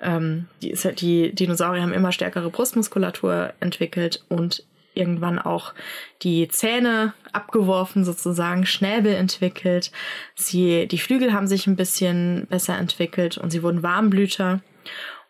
ähm, 0.03 0.47
die, 0.63 0.75
die 0.95 1.33
Dinosaurier 1.33 1.83
haben 1.83 1.93
immer 1.93 2.11
stärkere 2.11 2.51
Brustmuskulatur 2.51 3.53
entwickelt 3.61 4.25
und 4.29 4.65
irgendwann 4.95 5.39
auch 5.39 5.73
die 6.23 6.49
Zähne 6.49 7.15
abgeworfen, 7.33 8.05
sozusagen 8.05 8.67
Schnäbel 8.67 9.15
entwickelt. 9.15 9.93
Sie, 10.35 10.87
die 10.89 10.99
Flügel 10.99 11.33
haben 11.33 11.47
sich 11.47 11.67
ein 11.67 11.77
bisschen 11.77 12.47
besser 12.51 12.77
entwickelt 12.77 13.39
und 13.39 13.51
sie 13.51 13.63
wurden 13.63 13.83
Warmblüter. 13.83 14.61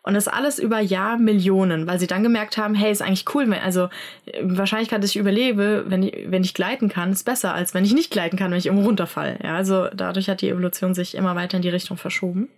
Und 0.03 0.15
das 0.15 0.27
alles 0.27 0.57
über 0.57 0.79
Jahrmillionen, 0.79 1.85
weil 1.85 1.99
sie 1.99 2.07
dann 2.07 2.23
gemerkt 2.23 2.57
haben, 2.57 2.73
hey, 2.73 2.91
ist 2.91 3.03
eigentlich 3.03 3.25
cool, 3.35 3.43
wenn, 3.47 3.59
also 3.59 3.89
Wahrscheinlichkeit, 4.41 5.03
dass 5.03 5.11
ich 5.11 5.17
überlebe, 5.17 5.83
wenn 5.87 6.01
ich, 6.01 6.25
wenn 6.27 6.43
ich 6.43 6.55
gleiten 6.55 6.89
kann, 6.89 7.11
ist 7.11 7.23
besser, 7.23 7.53
als 7.53 7.75
wenn 7.75 7.85
ich 7.85 7.93
nicht 7.93 8.09
gleiten 8.09 8.35
kann, 8.35 8.49
wenn 8.49 8.57
ich 8.57 8.65
irgendwo 8.65 8.87
runterfall. 8.87 9.37
Ja, 9.43 9.55
also 9.55 9.89
dadurch 9.93 10.27
hat 10.27 10.41
die 10.41 10.49
Evolution 10.49 10.95
sich 10.95 11.13
immer 11.13 11.35
weiter 11.35 11.57
in 11.57 11.61
die 11.61 11.69
Richtung 11.69 11.97
verschoben. 11.97 12.49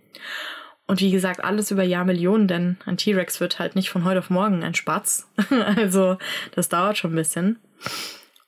Und 0.85 0.99
wie 0.99 1.11
gesagt, 1.11 1.43
alles 1.43 1.71
über 1.71 1.83
Jahrmillionen, 1.83 2.47
denn 2.47 2.77
ein 2.85 2.97
T-Rex 2.97 3.39
wird 3.39 3.59
halt 3.59 3.75
nicht 3.75 3.89
von 3.89 4.03
heute 4.03 4.19
auf 4.19 4.29
morgen 4.29 4.63
ein 4.63 4.75
Spatz. 4.75 5.29
also 5.75 6.17
das 6.53 6.69
dauert 6.69 6.97
schon 6.97 7.13
ein 7.13 7.15
bisschen. 7.15 7.59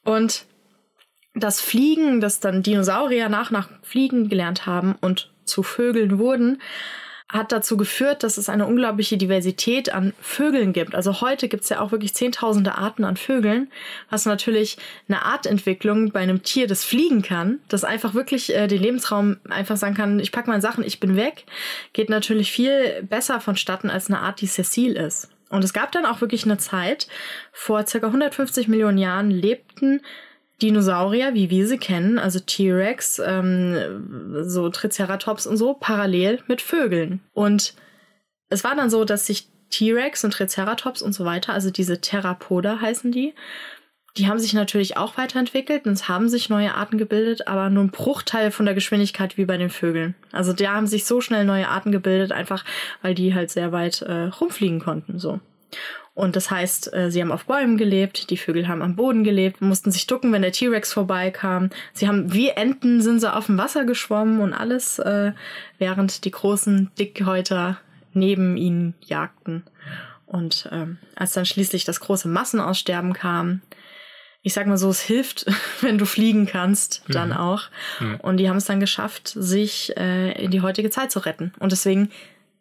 Und 0.03 0.45
das 1.33 1.61
Fliegen, 1.61 2.21
das 2.21 2.39
dann 2.39 2.63
Dinosaurier 2.63 3.29
nach 3.29 3.51
nach 3.51 3.69
Fliegen 3.83 4.29
gelernt 4.29 4.65
haben 4.65 4.95
und 5.01 5.31
zu 5.45 5.63
Vögeln 5.63 6.17
wurden, 6.17 6.61
hat 7.35 7.51
dazu 7.51 7.77
geführt, 7.77 8.23
dass 8.23 8.37
es 8.37 8.49
eine 8.49 8.65
unglaubliche 8.65 9.17
Diversität 9.17 9.93
an 9.93 10.13
Vögeln 10.21 10.73
gibt. 10.73 10.95
Also 10.95 11.21
heute 11.21 11.47
gibt 11.47 11.63
es 11.63 11.69
ja 11.69 11.79
auch 11.79 11.91
wirklich 11.91 12.13
zehntausende 12.13 12.77
Arten 12.77 13.03
an 13.03 13.17
Vögeln, 13.17 13.71
was 14.09 14.25
natürlich 14.25 14.77
eine 15.07 15.23
Artentwicklung 15.23 16.11
bei 16.11 16.21
einem 16.21 16.43
Tier, 16.43 16.67
das 16.67 16.83
fliegen 16.83 17.21
kann, 17.21 17.59
das 17.67 17.83
einfach 17.83 18.13
wirklich 18.13 18.55
äh, 18.55 18.67
den 18.67 18.81
Lebensraum 18.81 19.37
einfach 19.49 19.77
sagen 19.77 19.95
kann, 19.95 20.19
ich 20.19 20.31
packe 20.31 20.49
meine 20.49 20.61
Sachen, 20.61 20.83
ich 20.83 20.99
bin 20.99 21.15
weg, 21.15 21.45
geht 21.93 22.09
natürlich 22.09 22.51
viel 22.51 23.03
besser 23.03 23.39
vonstatten 23.39 23.89
als 23.89 24.07
eine 24.07 24.19
Art, 24.19 24.41
die 24.41 24.47
sessil 24.47 24.93
ist. 24.93 25.29
Und 25.49 25.63
es 25.63 25.73
gab 25.73 25.91
dann 25.91 26.05
auch 26.05 26.21
wirklich 26.21 26.45
eine 26.45 26.57
Zeit, 26.57 27.07
vor 27.51 27.85
circa 27.85 28.07
150 28.07 28.67
Millionen 28.67 28.97
Jahren 28.97 29.29
lebten 29.29 30.01
Dinosaurier, 30.61 31.33
wie 31.33 31.49
wir 31.49 31.67
sie 31.67 31.77
kennen, 31.77 32.17
also 32.17 32.39
T-Rex, 32.39 33.21
ähm, 33.25 34.43
so 34.43 34.69
Triceratops 34.69 35.47
und 35.47 35.57
so, 35.57 35.73
parallel 35.73 36.41
mit 36.47 36.61
Vögeln. 36.61 37.21
Und 37.33 37.73
es 38.49 38.63
war 38.63 38.75
dann 38.75 38.89
so, 38.89 39.03
dass 39.03 39.25
sich 39.25 39.49
T-Rex 39.69 40.23
und 40.23 40.31
Triceratops 40.31 41.01
und 41.01 41.13
so 41.13 41.25
weiter, 41.25 41.53
also 41.53 41.71
diese 41.71 41.99
Theropoda 41.99 42.79
heißen 42.79 43.11
die, 43.11 43.33
die 44.17 44.27
haben 44.27 44.39
sich 44.39 44.53
natürlich 44.53 44.95
auch 44.95 45.17
weiterentwickelt 45.17 45.85
und 45.85 45.91
es 45.91 46.07
haben 46.07 46.29
sich 46.29 46.49
neue 46.49 46.73
Arten 46.73 46.97
gebildet, 46.97 47.49
aber 47.49 47.69
nur 47.69 47.83
ein 47.83 47.91
Bruchteil 47.91 48.49
von 48.49 48.65
der 48.65 48.73
Geschwindigkeit 48.73 49.37
wie 49.37 49.43
bei 49.43 49.57
den 49.57 49.69
Vögeln. 49.69 50.15
Also 50.31 50.53
da 50.53 50.73
haben 50.73 50.87
sich 50.87 51.03
so 51.03 51.19
schnell 51.19 51.43
neue 51.43 51.67
Arten 51.67 51.91
gebildet, 51.91 52.31
einfach 52.31 52.63
weil 53.01 53.13
die 53.13 53.35
halt 53.35 53.51
sehr 53.51 53.73
weit 53.73 54.01
äh, 54.03 54.27
rumfliegen 54.27 54.79
konnten, 54.79 55.19
so. 55.19 55.41
Und 56.15 56.37
das 56.37 56.49
heißt, 56.49 56.93
äh, 56.93 57.11
sie 57.11 57.21
haben 57.21 57.33
auf 57.33 57.45
Bäumen 57.45 57.77
gelebt, 57.77 58.29
die 58.29 58.37
Vögel 58.37 58.69
haben 58.69 58.81
am 58.81 58.95
Boden 58.95 59.25
gelebt, 59.25 59.61
mussten 59.61 59.91
sich 59.91 60.07
ducken, 60.07 60.31
wenn 60.31 60.41
der 60.41 60.53
T-Rex 60.53 60.93
vorbeikam. 60.93 61.69
Sie 61.93 62.07
haben 62.07 62.33
wie 62.33 62.49
Enten 62.49 63.01
sind 63.01 63.19
sie 63.19 63.31
auf 63.31 63.47
dem 63.47 63.57
Wasser 63.57 63.83
geschwommen 63.83 64.39
und 64.39 64.53
alles, 64.53 64.97
äh, 64.97 65.33
während 65.77 66.23
die 66.23 66.31
großen 66.31 66.89
Dickhäuter 66.97 67.77
neben 68.13 68.55
ihnen 68.55 68.95
jagten. 69.01 69.63
Und 70.25 70.69
ähm, 70.71 70.99
als 71.15 71.33
dann 71.33 71.45
schließlich 71.45 71.83
das 71.83 71.99
große 71.99 72.29
Massenaussterben 72.29 73.11
kam, 73.11 73.61
ich 74.41 74.53
sag 74.53 74.67
mal 74.67 74.77
so, 74.77 74.89
es 74.89 75.01
hilft, 75.01 75.45
wenn 75.81 75.97
du 75.97 76.05
fliegen 76.05 76.45
kannst, 76.45 77.03
dann 77.09 77.29
mhm. 77.29 77.37
auch. 77.37 77.63
Mhm. 77.99 78.21
Und 78.21 78.37
die 78.37 78.47
haben 78.47 78.57
es 78.57 78.65
dann 78.65 78.79
geschafft, 78.79 79.27
sich 79.27 79.95
äh, 79.97 80.31
in 80.41 80.51
die 80.51 80.61
heutige 80.61 80.89
Zeit 80.89 81.11
zu 81.11 81.19
retten. 81.19 81.51
Und 81.59 81.73
deswegen 81.73 82.09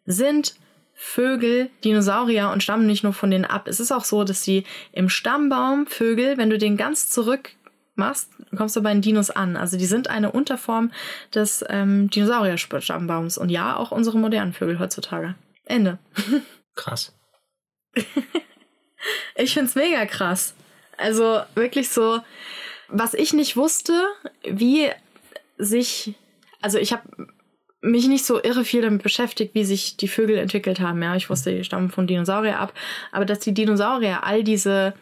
sind 0.05 0.55
Vögel 0.95 1.69
Dinosaurier 1.83 2.49
und 2.51 2.63
stammen 2.63 2.87
nicht 2.87 3.03
nur 3.03 3.13
von 3.13 3.29
denen 3.29 3.45
ab. 3.45 3.67
Es 3.67 3.79
ist 3.79 3.91
auch 3.91 4.05
so, 4.05 4.23
dass 4.23 4.43
sie 4.43 4.63
im 4.93 5.09
Stammbaum 5.09 5.87
Vögel, 5.87 6.37
wenn 6.37 6.49
du 6.49 6.57
den 6.57 6.77
ganz 6.77 7.09
zurück 7.09 7.51
machst, 7.95 8.31
kommst 8.55 8.75
du 8.75 8.81
bei 8.81 8.93
den 8.93 9.01
Dinos 9.01 9.29
an. 9.29 9.57
Also 9.57 9.77
die 9.77 9.85
sind 9.85 10.09
eine 10.09 10.31
Unterform 10.31 10.91
des 11.33 11.63
ähm, 11.69 12.09
Dinosaurier-Stammbaums. 12.09 13.37
Und 13.37 13.49
ja, 13.49 13.75
auch 13.75 13.91
unsere 13.91 14.17
modernen 14.17 14.53
Vögel 14.53 14.79
heutzutage. 14.79 15.35
Ende. 15.65 15.99
Krass. 16.75 17.13
ich 19.35 19.53
find's 19.53 19.75
mega 19.75 20.05
krass. 20.05 20.55
Also 20.97 21.41
wirklich 21.55 21.89
so, 21.89 22.19
was 22.87 23.13
ich 23.13 23.33
nicht 23.33 23.55
wusste, 23.55 23.93
wie 24.43 24.89
sich, 25.57 26.15
also 26.61 26.77
ich 26.77 26.91
habe 26.91 27.03
mich 27.85 28.07
nicht 28.07 28.25
so 28.25 28.41
irre 28.41 28.65
viel 28.65 28.81
damit 28.81 29.03
beschäftigt, 29.03 29.55
wie 29.55 29.63
sich 29.63 29.97
die 29.97 30.07
Vögel 30.07 30.37
entwickelt 30.37 30.79
haben. 30.79 31.01
Ja, 31.01 31.15
ich 31.15 31.29
wusste, 31.29 31.55
die 31.55 31.63
stammen 31.63 31.89
von 31.89 32.07
Dinosaurier 32.07 32.59
ab, 32.59 32.73
aber 33.11 33.25
dass 33.25 33.39
die 33.39 33.53
Dinosaurier 33.53 34.23
all 34.23 34.43
diese 34.43 34.93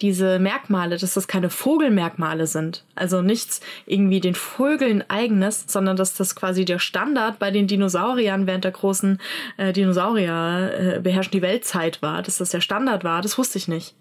diese 0.00 0.40
Merkmale, 0.40 0.96
dass 0.96 1.14
das 1.14 1.28
keine 1.28 1.50
Vogelmerkmale 1.50 2.46
sind. 2.46 2.84
Also 2.96 3.22
nichts 3.22 3.60
irgendwie 3.86 4.20
den 4.20 4.34
Vögeln 4.34 5.04
eigenes, 5.08 5.64
sondern 5.68 5.96
dass 5.96 6.16
das 6.16 6.34
quasi 6.34 6.64
der 6.64 6.80
Standard 6.80 7.38
bei 7.38 7.50
den 7.52 7.68
Dinosauriern 7.68 8.46
während 8.46 8.64
der 8.64 8.72
großen 8.72 9.20
äh, 9.56 9.72
Dinosaurier 9.72 10.96
äh, 10.96 11.00
beherrschen 11.00 11.30
die 11.30 11.42
Weltzeit 11.42 12.02
war, 12.02 12.22
dass 12.22 12.38
das 12.38 12.50
der 12.50 12.60
Standard 12.60 13.04
war, 13.04 13.22
das 13.22 13.38
wusste 13.38 13.58
ich 13.58 13.68
nicht. 13.68 13.94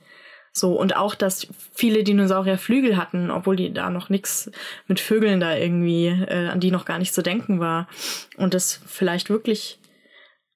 So, 0.55 0.73
und 0.73 0.95
auch, 0.95 1.15
dass 1.15 1.47
viele 1.73 2.03
Dinosaurier 2.03 2.59
Flügel 2.59 2.95
hatten, 2.95 3.31
obwohl 3.31 3.55
die 3.55 3.73
da 3.73 3.89
noch 3.89 4.09
nichts 4.09 4.51
mit 4.87 4.99
Vögeln 4.99 5.39
da 5.39 5.55
irgendwie, 5.55 6.05
äh, 6.07 6.47
an 6.49 6.59
die 6.59 6.69
noch 6.69 6.85
gar 6.85 6.99
nicht 6.99 7.13
zu 7.13 7.23
denken 7.23 7.59
war. 7.59 7.87
Und 8.37 8.53
das 8.53 8.79
vielleicht 8.85 9.31
wirklich, 9.31 9.79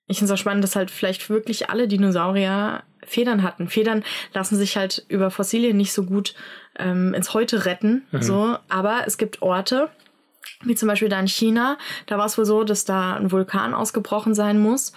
ich 0.06 0.20
finde 0.20 0.32
es 0.32 0.40
auch 0.40 0.42
spannend, 0.42 0.64
dass 0.64 0.76
halt 0.76 0.92
vielleicht 0.92 1.32
wirklich 1.32 1.72
alle 1.72 1.88
Dinosaurier 1.88 2.84
Federn 3.08 3.42
hatten. 3.42 3.70
Federn 3.70 4.04
lassen 4.34 4.56
sich 4.56 4.78
halt 4.78 5.04
über 5.08 5.32
Fossilien 5.32 5.78
nicht 5.78 5.94
so 5.94 6.04
gut 6.04 6.36
ähm, 6.78 7.16
ins 7.16 7.34
Heute 7.34 7.66
retten, 7.66 8.06
mhm. 8.12 8.22
so, 8.22 8.58
aber 8.70 9.04
es 9.08 9.18
gibt 9.18 9.42
Orte, 9.42 9.90
wie 10.64 10.76
zum 10.76 10.88
Beispiel 10.88 11.10
da 11.10 11.20
in 11.20 11.28
China, 11.28 11.78
da 12.06 12.18
war 12.18 12.26
es 12.26 12.38
wohl 12.38 12.46
so, 12.46 12.64
dass 12.64 12.86
da 12.86 13.16
ein 13.16 13.32
Vulkan 13.32 13.74
ausgebrochen 13.74 14.36
sein 14.36 14.60
muss 14.60 14.94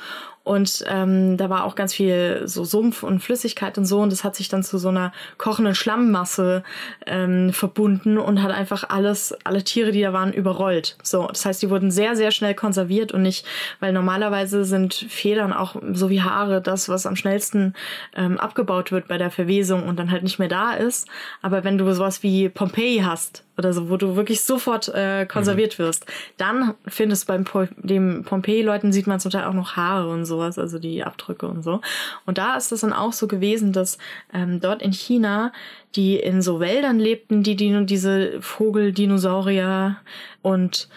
Und 0.50 0.84
ähm, 0.88 1.36
da 1.36 1.48
war 1.48 1.62
auch 1.62 1.76
ganz 1.76 1.94
viel 1.94 2.42
so 2.46 2.64
Sumpf 2.64 3.04
und 3.04 3.20
Flüssigkeit 3.20 3.78
und 3.78 3.84
so. 3.84 4.00
Und 4.00 4.10
das 4.10 4.24
hat 4.24 4.34
sich 4.34 4.48
dann 4.48 4.64
zu 4.64 4.78
so 4.78 4.88
einer 4.88 5.12
kochenden 5.38 5.76
Schlammmasse 5.76 6.64
ähm, 7.06 7.52
verbunden 7.52 8.18
und 8.18 8.42
hat 8.42 8.50
einfach 8.50 8.82
alles, 8.90 9.32
alle 9.44 9.62
Tiere, 9.62 9.92
die 9.92 10.02
da 10.02 10.12
waren, 10.12 10.32
überrollt. 10.32 10.96
So, 11.04 11.28
das 11.28 11.46
heißt, 11.46 11.62
die 11.62 11.70
wurden 11.70 11.92
sehr, 11.92 12.16
sehr 12.16 12.32
schnell 12.32 12.54
konserviert 12.54 13.12
und 13.12 13.22
nicht, 13.22 13.46
weil 13.78 13.92
normalerweise 13.92 14.64
sind 14.64 14.92
Federn 14.92 15.52
auch 15.52 15.76
so 15.92 16.10
wie 16.10 16.20
Haare 16.20 16.60
das, 16.60 16.88
was 16.88 17.06
am 17.06 17.14
schnellsten 17.14 17.74
ähm, 18.16 18.36
abgebaut 18.36 18.90
wird 18.90 19.06
bei 19.06 19.18
der 19.18 19.30
Verwesung 19.30 19.84
und 19.84 20.00
dann 20.00 20.10
halt 20.10 20.24
nicht 20.24 20.40
mehr 20.40 20.48
da 20.48 20.72
ist. 20.72 21.06
Aber 21.42 21.62
wenn 21.62 21.78
du 21.78 21.94
sowas 21.94 22.24
wie 22.24 22.48
Pompeii 22.48 23.02
hast, 23.04 23.44
oder 23.60 23.72
so, 23.72 23.90
wo 23.90 23.96
du 23.96 24.16
wirklich 24.16 24.40
sofort 24.40 24.88
äh, 24.88 25.26
konserviert 25.26 25.78
mhm. 25.78 25.84
wirst. 25.84 26.06
Dann 26.36 26.74
findest 26.86 27.24
du 27.24 27.26
beim 27.28 27.44
po 27.44 27.66
dem 27.76 28.24
Pompeii-Leuten 28.24 28.92
sieht 28.92 29.06
man 29.06 29.20
zum 29.20 29.30
Teil 29.30 29.44
auch 29.44 29.54
noch 29.54 29.76
Haare 29.76 30.08
und 30.08 30.24
sowas, 30.24 30.58
also 30.58 30.78
die 30.78 31.04
Abdrücke 31.04 31.46
und 31.46 31.62
so. 31.62 31.80
Und 32.26 32.38
da 32.38 32.56
ist 32.56 32.72
es 32.72 32.80
dann 32.80 32.92
auch 32.92 33.12
so 33.12 33.28
gewesen, 33.28 33.72
dass 33.72 33.98
ähm, 34.32 34.60
dort 34.60 34.82
in 34.82 34.92
China 34.92 35.52
die 35.96 36.16
in 36.16 36.40
so 36.40 36.60
Wäldern 36.60 36.98
lebten, 36.98 37.42
die, 37.42 37.56
die 37.56 37.84
diese 37.84 38.40
Vogeldinosaurier 38.40 39.96
und 40.42 40.88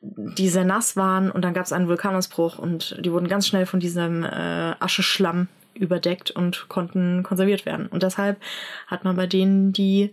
die 0.00 0.48
sehr 0.48 0.64
nass 0.64 0.96
waren 0.96 1.30
und 1.30 1.42
dann 1.42 1.54
gab 1.54 1.64
es 1.64 1.72
einen 1.72 1.88
Vulkanausbruch 1.88 2.58
und 2.58 2.96
die 3.04 3.10
wurden 3.12 3.26
ganz 3.26 3.48
schnell 3.48 3.66
von 3.66 3.80
diesem 3.80 4.22
äh, 4.24 4.74
Ascheschlamm 4.78 5.48
überdeckt 5.74 6.30
und 6.30 6.68
konnten 6.68 7.22
konserviert 7.22 7.66
werden. 7.66 7.86
Und 7.86 8.02
deshalb 8.02 8.38
hat 8.86 9.04
man 9.04 9.16
bei 9.16 9.26
denen 9.26 9.72
die 9.72 10.12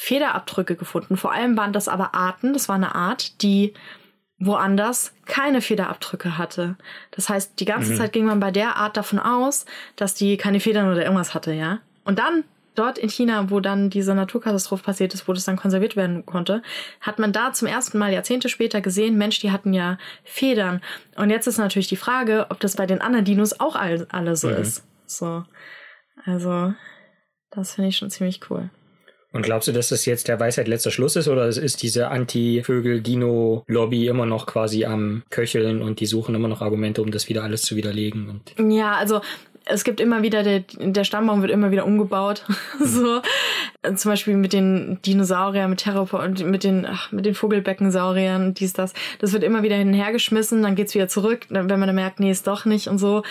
Federabdrücke 0.00 0.76
gefunden. 0.76 1.16
Vor 1.16 1.32
allem 1.32 1.56
waren 1.56 1.72
das 1.72 1.88
aber 1.88 2.14
Arten, 2.14 2.52
das 2.52 2.68
war 2.68 2.76
eine 2.76 2.94
Art, 2.94 3.42
die 3.42 3.74
woanders 4.38 5.12
keine 5.26 5.60
Federabdrücke 5.60 6.38
hatte. 6.38 6.76
Das 7.10 7.28
heißt, 7.28 7.58
die 7.58 7.64
ganze 7.64 7.92
mhm. 7.92 7.96
Zeit 7.96 8.12
ging 8.12 8.24
man 8.24 8.38
bei 8.38 8.52
der 8.52 8.76
Art 8.76 8.96
davon 8.96 9.18
aus, 9.18 9.66
dass 9.96 10.14
die 10.14 10.36
keine 10.36 10.60
Federn 10.60 10.88
oder 10.88 11.02
irgendwas 11.02 11.34
hatte, 11.34 11.52
ja. 11.52 11.80
Und 12.04 12.20
dann 12.20 12.44
dort 12.76 12.96
in 12.96 13.08
China, 13.08 13.50
wo 13.50 13.58
dann 13.58 13.90
diese 13.90 14.14
Naturkatastrophe 14.14 14.84
passiert 14.84 15.14
ist, 15.14 15.26
wo 15.26 15.32
das 15.32 15.44
dann 15.44 15.56
konserviert 15.56 15.96
werden 15.96 16.24
konnte, 16.24 16.62
hat 17.00 17.18
man 17.18 17.32
da 17.32 17.52
zum 17.52 17.66
ersten 17.66 17.98
Mal 17.98 18.12
Jahrzehnte 18.12 18.48
später 18.48 18.80
gesehen, 18.80 19.18
Mensch, 19.18 19.40
die 19.40 19.50
hatten 19.50 19.74
ja 19.74 19.98
Federn. 20.22 20.80
Und 21.16 21.30
jetzt 21.30 21.48
ist 21.48 21.58
natürlich 21.58 21.88
die 21.88 21.96
Frage, 21.96 22.46
ob 22.50 22.60
das 22.60 22.76
bei 22.76 22.86
den 22.86 23.00
anderen 23.00 23.24
Dinos 23.24 23.58
auch 23.58 23.74
alle, 23.74 24.06
alle 24.10 24.36
so 24.36 24.48
mhm. 24.48 24.58
ist. 24.58 24.84
So. 25.06 25.42
Also, 26.24 26.72
das 27.50 27.74
finde 27.74 27.88
ich 27.88 27.96
schon 27.96 28.10
ziemlich 28.10 28.48
cool. 28.48 28.70
Und 29.32 29.42
glaubst 29.42 29.68
du, 29.68 29.72
dass 29.72 29.90
das 29.90 30.06
jetzt 30.06 30.28
der 30.28 30.40
Weisheit 30.40 30.68
letzter 30.68 30.90
Schluss 30.90 31.14
ist 31.16 31.28
oder 31.28 31.46
ist 31.48 31.82
diese 31.82 32.08
Anti-Vögel-Dino-Lobby 32.08 34.06
immer 34.06 34.24
noch 34.24 34.46
quasi 34.46 34.86
am 34.86 35.22
Köcheln 35.28 35.82
und 35.82 36.00
die 36.00 36.06
suchen 36.06 36.34
immer 36.34 36.48
noch 36.48 36.62
Argumente, 36.62 37.02
um 37.02 37.10
das 37.10 37.28
wieder 37.28 37.42
alles 37.42 37.62
zu 37.62 37.76
widerlegen? 37.76 38.40
Ja, 38.58 38.94
also 38.94 39.20
es 39.66 39.84
gibt 39.84 40.00
immer 40.00 40.22
wieder, 40.22 40.42
der, 40.42 40.64
der 40.78 41.04
Stammbaum 41.04 41.42
wird 41.42 41.52
immer 41.52 41.70
wieder 41.70 41.84
umgebaut. 41.84 42.44
so, 42.84 43.20
zum 43.94 44.10
Beispiel 44.10 44.36
mit 44.36 44.52
den 44.52 45.00
Dinosauriern, 45.02 45.70
mit 45.70 45.86
und 45.86 46.44
mit 46.44 46.64
den, 46.64 46.84
ach, 46.84 47.12
mit 47.12 47.26
den 47.26 47.34
Vogelbeckensauriern, 47.34 48.54
dies, 48.54 48.72
das. 48.72 48.92
Das 49.20 49.32
wird 49.32 49.44
immer 49.44 49.62
wieder 49.62 49.76
hinhergeschmissen, 49.76 50.62
dann 50.62 50.74
geht's 50.74 50.94
wieder 50.94 51.08
zurück, 51.08 51.46
wenn 51.48 51.66
man 51.68 51.80
dann 51.86 51.94
merkt, 51.94 52.20
nee, 52.20 52.30
ist 52.30 52.46
doch 52.46 52.64
nicht 52.64 52.88
und 52.88 52.98
so 52.98 53.22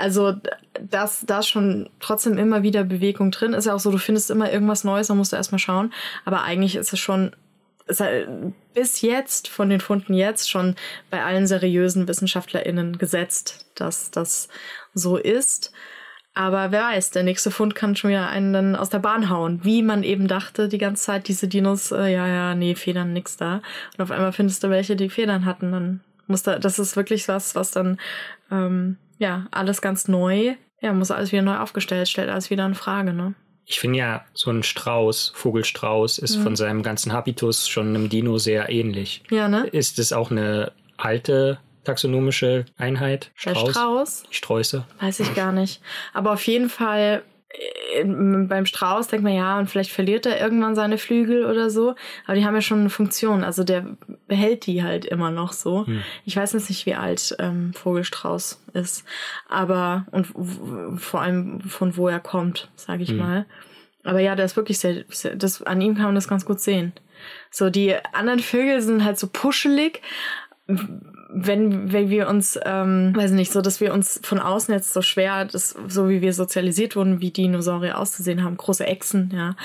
also 0.00 0.34
dass 0.80 1.24
da 1.26 1.42
schon 1.42 1.90
trotzdem 2.00 2.38
immer 2.38 2.62
wieder 2.62 2.84
Bewegung 2.84 3.30
drin 3.30 3.52
ist 3.52 3.66
ja 3.66 3.74
auch 3.74 3.80
so, 3.80 3.90
du 3.90 3.98
findest 3.98 4.30
immer 4.30 4.50
irgendwas 4.50 4.82
Neues, 4.82 5.08
dann 5.08 5.18
musst 5.18 5.32
du 5.32 5.36
erstmal 5.36 5.58
schauen. 5.58 5.92
Aber 6.24 6.42
eigentlich 6.42 6.76
ist 6.76 6.92
es 6.92 6.98
schon 6.98 7.32
ist 7.86 8.00
halt 8.00 8.28
bis 8.72 9.00
jetzt, 9.02 9.48
von 9.48 9.68
den 9.68 9.80
Funden 9.80 10.14
jetzt, 10.14 10.48
schon 10.48 10.76
bei 11.10 11.24
allen 11.24 11.48
seriösen 11.48 12.06
WissenschaftlerInnen 12.06 12.98
gesetzt, 12.98 13.66
dass 13.74 14.12
das 14.12 14.48
so 14.94 15.16
ist. 15.16 15.72
Aber 16.34 16.70
wer 16.70 16.82
weiß, 16.82 17.10
der 17.10 17.24
nächste 17.24 17.50
Fund 17.50 17.74
kann 17.74 17.96
schon 17.96 18.10
wieder 18.10 18.28
einen 18.28 18.52
dann 18.52 18.76
aus 18.76 18.88
der 18.88 19.00
Bahn 19.00 19.30
hauen. 19.30 19.60
Wie 19.64 19.82
man 19.82 20.02
eben 20.02 20.28
dachte 20.28 20.68
die 20.68 20.78
ganze 20.78 21.04
Zeit, 21.04 21.28
diese 21.28 21.48
Dinos, 21.48 21.90
äh, 21.90 22.12
ja, 22.12 22.26
ja, 22.26 22.54
nee, 22.54 22.74
Federn, 22.74 23.12
nix 23.12 23.36
da. 23.36 23.62
Und 23.96 24.02
auf 24.02 24.10
einmal 24.10 24.32
findest 24.32 24.62
du 24.62 24.70
welche, 24.70 24.94
die 24.94 25.10
Federn 25.10 25.44
hatten. 25.44 25.72
Dann 25.72 26.00
muss 26.28 26.42
da, 26.42 26.58
das 26.58 26.78
ist 26.78 26.96
wirklich 26.96 27.26
was, 27.26 27.56
was 27.56 27.72
dann 27.72 27.98
ähm, 28.50 28.96
ja, 29.18 29.46
alles 29.50 29.82
ganz 29.82 30.08
neu. 30.08 30.54
Ja, 30.80 30.92
muss 30.92 31.10
alles 31.10 31.32
wieder 31.32 31.42
neu 31.42 31.58
aufgestellt, 31.58 32.08
stellt 32.08 32.30
alles 32.30 32.48
wieder 32.48 32.64
in 32.64 32.74
Frage, 32.74 33.12
ne? 33.12 33.34
Ich 33.66 33.78
finde 33.78 33.98
ja, 33.98 34.24
so 34.32 34.50
ein 34.50 34.62
Strauß, 34.62 35.32
Vogelstrauß, 35.36 36.18
ist 36.18 36.36
ja. 36.36 36.42
von 36.42 36.56
seinem 36.56 36.82
ganzen 36.82 37.12
Habitus 37.12 37.68
schon 37.68 37.88
einem 37.88 38.08
Dino 38.08 38.38
sehr 38.38 38.68
ähnlich. 38.68 39.22
Ja, 39.30 39.48
ne? 39.48 39.66
Ist 39.66 39.98
es 39.98 40.12
auch 40.12 40.30
eine 40.30 40.72
alte 40.96 41.58
taxonomische 41.84 42.64
Einheit? 42.76 43.30
Strauß? 43.34 43.64
Der 43.64 43.70
Strauß? 43.70 44.22
Die 44.30 44.34
Sträuße? 44.34 44.84
Weiß 45.00 45.20
ich 45.20 45.34
gar 45.34 45.52
nicht. 45.52 45.80
Aber 46.12 46.32
auf 46.32 46.46
jeden 46.46 46.68
Fall 46.68 47.22
beim 48.04 48.64
Strauß 48.64 49.08
denkt 49.08 49.24
man 49.24 49.34
ja, 49.34 49.58
und 49.58 49.68
vielleicht 49.68 49.90
verliert 49.90 50.24
er 50.24 50.40
irgendwann 50.40 50.76
seine 50.76 50.98
Flügel 50.98 51.44
oder 51.44 51.68
so. 51.68 51.96
Aber 52.24 52.36
die 52.36 52.44
haben 52.44 52.54
ja 52.54 52.60
schon 52.60 52.80
eine 52.80 52.90
Funktion. 52.90 53.42
Also 53.42 53.64
der 53.64 53.96
behält 54.28 54.66
die 54.66 54.84
halt 54.84 55.04
immer 55.04 55.32
noch 55.32 55.52
so. 55.52 55.86
Hm. 55.86 56.02
Ich 56.24 56.36
weiß 56.36 56.52
jetzt 56.52 56.68
nicht, 56.68 56.86
wie 56.86 56.94
alt 56.94 57.34
ähm, 57.40 57.72
Vogelstrauß 57.74 58.62
ist. 58.74 59.04
Aber, 59.48 60.06
und 60.12 60.28
vor 61.00 61.22
allem 61.22 61.60
von 61.62 61.96
wo 61.96 62.06
er 62.06 62.20
kommt, 62.20 62.70
sage 62.76 63.02
ich 63.02 63.10
hm. 63.10 63.18
mal. 63.18 63.46
Aber 64.04 64.20
ja, 64.20 64.36
der 64.36 64.44
ist 64.44 64.56
wirklich 64.56 64.78
sehr, 64.78 65.04
sehr, 65.08 65.34
das, 65.34 65.60
an 65.62 65.80
ihm 65.80 65.96
kann 65.96 66.06
man 66.06 66.14
das 66.14 66.28
ganz 66.28 66.44
gut 66.44 66.60
sehen. 66.60 66.92
So, 67.50 67.68
die 67.68 67.94
anderen 68.12 68.40
Vögel 68.40 68.80
sind 68.80 69.04
halt 69.04 69.18
so 69.18 69.28
puschelig 69.30 70.00
wenn, 71.32 71.92
wenn 71.92 72.10
wir 72.10 72.28
uns, 72.28 72.58
ähm, 72.64 73.12
weiß 73.14 73.30
nicht, 73.32 73.52
so, 73.52 73.60
dass 73.60 73.80
wir 73.80 73.92
uns 73.92 74.20
von 74.22 74.38
außen 74.38 74.74
jetzt 74.74 74.92
so 74.92 75.02
schwer, 75.02 75.44
das, 75.44 75.76
so 75.86 76.08
wie 76.08 76.22
wir 76.22 76.32
sozialisiert 76.32 76.96
wurden, 76.96 77.20
wie 77.20 77.30
Dinosaurier 77.30 77.98
auszusehen 77.98 78.42
haben, 78.42 78.56
große 78.56 78.84
Echsen, 78.84 79.30
ja, 79.34 79.56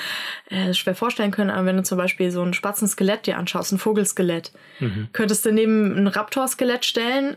äh, 0.48 0.74
schwer 0.74 0.94
vorstellen 0.94 1.32
können. 1.32 1.50
Aber 1.50 1.66
wenn 1.66 1.76
du 1.76 1.82
zum 1.82 1.98
Beispiel 1.98 2.30
so 2.30 2.42
ein 2.42 2.54
Spatzenskelett 2.54 3.26
dir 3.26 3.38
anschaust, 3.38 3.72
ein 3.72 3.78
Vogelskelett, 3.78 4.52
mhm. 4.80 5.08
könntest 5.12 5.44
du 5.44 5.52
neben 5.52 5.96
ein 5.96 6.06
Raptor-Skelett 6.06 6.84
stellen 6.84 7.36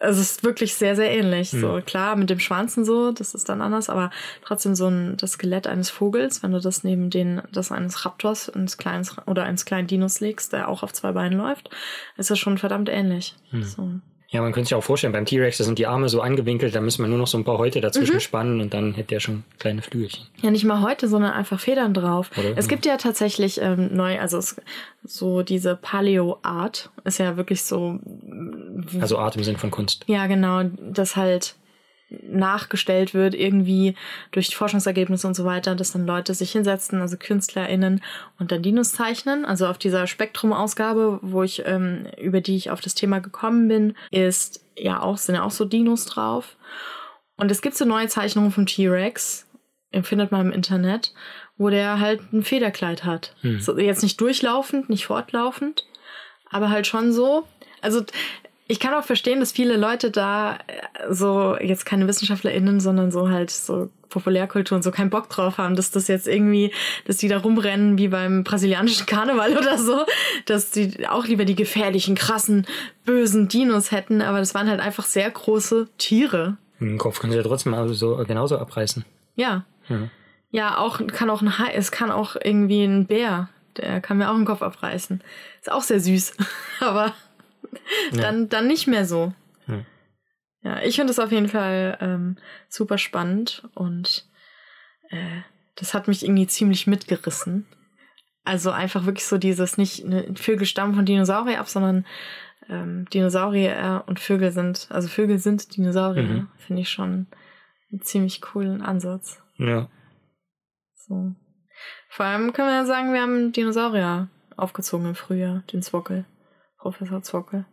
also 0.00 0.20
es 0.20 0.32
ist 0.32 0.44
wirklich 0.44 0.74
sehr, 0.74 0.94
sehr 0.94 1.10
ähnlich. 1.10 1.52
Mhm. 1.52 1.60
So 1.60 1.80
klar, 1.84 2.16
mit 2.16 2.30
dem 2.30 2.38
Schwanz 2.38 2.76
und 2.76 2.84
so, 2.84 3.12
das 3.12 3.34
ist 3.34 3.48
dann 3.48 3.60
anders, 3.60 3.90
aber 3.90 4.10
trotzdem 4.44 4.74
so 4.74 4.88
ein 4.88 5.16
das 5.16 5.32
Skelett 5.32 5.66
eines 5.66 5.90
Vogels, 5.90 6.42
wenn 6.42 6.52
du 6.52 6.60
das 6.60 6.84
neben 6.84 7.10
den, 7.10 7.42
das 7.52 7.72
eines 7.72 8.04
Raptors 8.04 8.48
eines 8.50 8.76
kleines 8.78 9.16
oder 9.26 9.44
eines 9.44 9.64
kleinen 9.64 9.88
Dinos 9.88 10.20
legst, 10.20 10.52
der 10.52 10.68
auch 10.68 10.82
auf 10.82 10.92
zwei 10.92 11.12
Beinen 11.12 11.38
läuft, 11.38 11.70
ist 12.16 12.30
das 12.30 12.38
schon 12.38 12.58
verdammt 12.58 12.88
ähnlich. 12.88 13.34
Mhm. 13.50 13.62
So. 13.64 13.90
Ja, 14.30 14.42
man 14.42 14.52
könnte 14.52 14.68
sich 14.68 14.74
auch 14.74 14.84
vorstellen, 14.84 15.14
beim 15.14 15.24
T-Rex, 15.24 15.56
da 15.56 15.64
sind 15.64 15.78
die 15.78 15.86
Arme 15.86 16.10
so 16.10 16.20
angewinkelt, 16.20 16.74
da 16.74 16.82
müssen 16.82 17.02
wir 17.02 17.08
nur 17.08 17.16
noch 17.16 17.26
so 17.26 17.38
ein 17.38 17.44
paar 17.44 17.56
Häute 17.56 17.80
dazwischen 17.80 18.16
mhm. 18.16 18.20
spannen 18.20 18.60
und 18.60 18.74
dann 18.74 18.92
hätte 18.92 19.14
er 19.14 19.20
schon 19.20 19.42
kleine 19.58 19.80
Flügelchen. 19.80 20.26
Ja, 20.42 20.50
nicht 20.50 20.64
mal 20.64 20.82
Häute, 20.82 21.08
sondern 21.08 21.32
einfach 21.32 21.58
Federn 21.58 21.94
drauf. 21.94 22.30
Oder? 22.36 22.52
Es 22.56 22.68
gibt 22.68 22.84
ja 22.84 22.98
tatsächlich 22.98 23.58
ähm, 23.62 23.88
neu, 23.94 24.20
also 24.20 24.36
es, 24.36 24.60
so 25.02 25.42
diese 25.42 25.76
Paleo-Art 25.76 26.90
ist 27.04 27.18
ja 27.18 27.38
wirklich 27.38 27.62
so. 27.62 27.98
Also 29.00 29.16
Art 29.16 29.36
im 29.36 29.44
Sinn 29.44 29.56
von 29.56 29.70
Kunst. 29.70 30.04
Ja, 30.08 30.26
genau, 30.26 30.62
das 30.78 31.16
halt 31.16 31.54
nachgestellt 32.10 33.12
wird, 33.12 33.34
irgendwie 33.34 33.94
durch 34.32 34.54
Forschungsergebnisse 34.56 35.26
und 35.26 35.34
so 35.34 35.44
weiter, 35.44 35.74
dass 35.74 35.92
dann 35.92 36.06
Leute 36.06 36.34
sich 36.34 36.52
hinsetzen, 36.52 37.00
also 37.00 37.16
KünstlerInnen 37.18 38.02
und 38.38 38.50
dann 38.50 38.62
Dinos 38.62 38.92
zeichnen. 38.92 39.44
Also 39.44 39.66
auf 39.66 39.78
dieser 39.78 40.06
Spektrum-Ausgabe, 40.06 41.20
wo 41.22 41.42
ich, 41.42 41.64
ähm, 41.66 42.06
über 42.18 42.40
die 42.40 42.56
ich 42.56 42.70
auf 42.70 42.80
das 42.80 42.94
Thema 42.94 43.20
gekommen 43.20 43.68
bin, 43.68 43.94
ist 44.10 44.64
ja 44.76 45.02
auch, 45.02 45.18
sind 45.18 45.34
ja 45.34 45.42
auch 45.42 45.50
so 45.50 45.64
Dinos 45.64 46.06
drauf. 46.06 46.56
Und 47.36 47.50
es 47.50 47.62
gibt 47.62 47.76
so 47.76 47.84
neue 47.84 48.08
Zeichnungen 48.08 48.50
vom 48.50 48.66
T-Rex, 48.66 49.46
findet 50.02 50.32
man 50.32 50.46
im 50.46 50.52
Internet, 50.52 51.14
wo 51.56 51.70
der 51.70 52.00
halt 52.00 52.32
ein 52.32 52.42
Federkleid 52.42 53.04
hat. 53.04 53.34
Hm. 53.40 53.60
So, 53.60 53.78
jetzt 53.78 54.02
nicht 54.02 54.20
durchlaufend, 54.20 54.88
nicht 54.88 55.06
fortlaufend, 55.06 55.86
aber 56.50 56.70
halt 56.70 56.86
schon 56.86 57.12
so. 57.12 57.44
Also 57.80 58.02
ich 58.70 58.78
kann 58.80 58.94
auch 58.94 59.04
verstehen, 59.04 59.40
dass 59.40 59.50
viele 59.50 59.76
Leute 59.76 60.10
da 60.10 60.56
äh, 60.66 61.12
so, 61.12 61.56
jetzt 61.58 61.86
keine 61.86 62.06
WissenschaftlerInnen, 62.06 62.80
sondern 62.80 63.10
so 63.10 63.30
halt 63.30 63.50
so 63.50 63.88
Populärkultur 64.10 64.76
und 64.76 64.82
so 64.82 64.90
keinen 64.90 65.10
Bock 65.10 65.30
drauf 65.30 65.58
haben, 65.58 65.74
dass 65.74 65.90
das 65.90 66.06
jetzt 66.06 66.28
irgendwie, 66.28 66.72
dass 67.06 67.16
die 67.16 67.28
da 67.28 67.38
rumrennen 67.38 67.98
wie 67.98 68.08
beim 68.08 68.44
brasilianischen 68.44 69.06
Karneval 69.06 69.56
oder 69.56 69.78
so, 69.78 70.04
dass 70.44 70.70
die 70.70 71.08
auch 71.08 71.26
lieber 71.26 71.46
die 71.46 71.54
gefährlichen, 71.54 72.14
krassen, 72.14 72.66
bösen 73.04 73.48
Dinos 73.48 73.90
hätten, 73.90 74.20
aber 74.20 74.38
das 74.38 74.54
waren 74.54 74.68
halt 74.68 74.80
einfach 74.80 75.04
sehr 75.04 75.30
große 75.30 75.88
Tiere. 75.96 76.58
Den 76.78 76.98
Kopf 76.98 77.20
können 77.20 77.32
sie 77.32 77.38
ja 77.38 77.44
trotzdem 77.44 77.74
also 77.74 77.94
so 77.94 78.22
genauso 78.26 78.58
abreißen. 78.58 79.04
Ja. 79.36 79.64
ja. 79.88 80.08
Ja, 80.50 80.78
auch, 80.78 81.00
kann 81.08 81.28
auch 81.30 81.42
ein 81.42 81.58
Hai, 81.58 81.72
es 81.74 81.90
kann 81.90 82.10
auch 82.10 82.36
irgendwie 82.42 82.84
ein 82.84 83.06
Bär, 83.06 83.48
der 83.76 84.00
kann 84.00 84.18
mir 84.18 84.30
auch 84.30 84.36
den 84.36 84.46
Kopf 84.46 84.62
abreißen. 84.62 85.22
Ist 85.60 85.72
auch 85.72 85.82
sehr 85.82 86.00
süß, 86.00 86.34
aber 86.80 87.14
dann, 88.12 88.40
ja. 88.40 88.46
dann 88.46 88.66
nicht 88.66 88.86
mehr 88.86 89.04
so. 89.04 89.32
Ja, 89.66 89.84
ja 90.62 90.82
ich 90.82 90.96
finde 90.96 91.10
es 91.10 91.18
auf 91.18 91.32
jeden 91.32 91.48
Fall 91.48 91.98
ähm, 92.00 92.36
super 92.68 92.98
spannend 92.98 93.68
und 93.74 94.26
äh, 95.10 95.42
das 95.76 95.94
hat 95.94 96.08
mich 96.08 96.24
irgendwie 96.24 96.46
ziemlich 96.46 96.86
mitgerissen. 96.86 97.66
Also 98.44 98.70
einfach 98.70 99.04
wirklich 99.04 99.26
so 99.26 99.38
dieses, 99.38 99.76
nicht 99.76 100.04
ne, 100.04 100.34
Vögel 100.34 100.66
stammen 100.66 100.94
von 100.94 101.04
Dinosaurier 101.04 101.60
ab, 101.60 101.68
sondern 101.68 102.06
ähm, 102.68 103.06
Dinosaurier 103.12 104.04
und 104.06 104.20
Vögel 104.20 104.52
sind, 104.52 104.88
also 104.90 105.08
Vögel 105.08 105.38
sind 105.38 105.76
Dinosaurier, 105.76 106.22
mhm. 106.22 106.48
finde 106.56 106.82
ich 106.82 106.90
schon 106.90 107.26
einen 107.90 108.02
ziemlich 108.02 108.40
coolen 108.40 108.82
Ansatz. 108.82 109.42
Ja. 109.56 109.88
So. 110.94 111.34
Vor 112.08 112.26
allem 112.26 112.52
können 112.52 112.68
wir 112.68 112.74
ja 112.74 112.84
sagen, 112.84 113.12
wir 113.12 113.20
haben 113.20 113.52
Dinosaurier 113.52 114.28
aufgezogen 114.56 115.06
im 115.06 115.14
Frühjahr, 115.14 115.62
den 115.72 115.82
Zwockel. 115.82 116.24
Professor 116.78 117.22
Zwockel. 117.22 117.66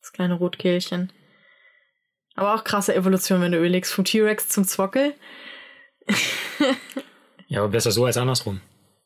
Das 0.00 0.12
kleine 0.12 0.34
Rotkehlchen. 0.34 1.12
Aber 2.34 2.54
auch 2.54 2.64
krasse 2.64 2.94
Evolution, 2.94 3.40
wenn 3.40 3.52
du 3.52 3.58
überlegst, 3.58 3.92
vom 3.92 4.04
T-Rex 4.04 4.48
zum 4.48 4.64
Zwockel. 4.64 5.14
ja, 7.48 7.60
aber 7.60 7.68
besser 7.68 7.90
so 7.90 8.04
als 8.04 8.16
andersrum. 8.16 8.60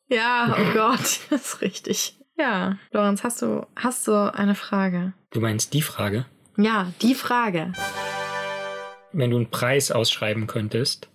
Ja, 0.09 0.55
oh 0.59 0.73
Gott, 0.75 1.21
das 1.31 1.55
ist 1.55 1.61
richtig. 1.63 2.17
Ja, 2.37 2.79
Lorenz, 2.91 3.25
hast 3.25 3.43
du, 3.43 3.67
hast 3.77 4.07
du 4.07 4.35
eine 4.35 4.55
Frage? 4.55 5.13
Du 5.31 5.41
meinst 5.41 5.73
die 5.75 5.83
Frage? 5.83 6.27
Ja, 6.57 6.93
die 7.01 7.15
Frage. 7.15 7.73
Wenn 9.13 9.31
du 9.31 9.37
einen 9.37 9.51
Preis 9.51 9.91
ausschreiben 9.91 10.47
könntest, 10.47 11.09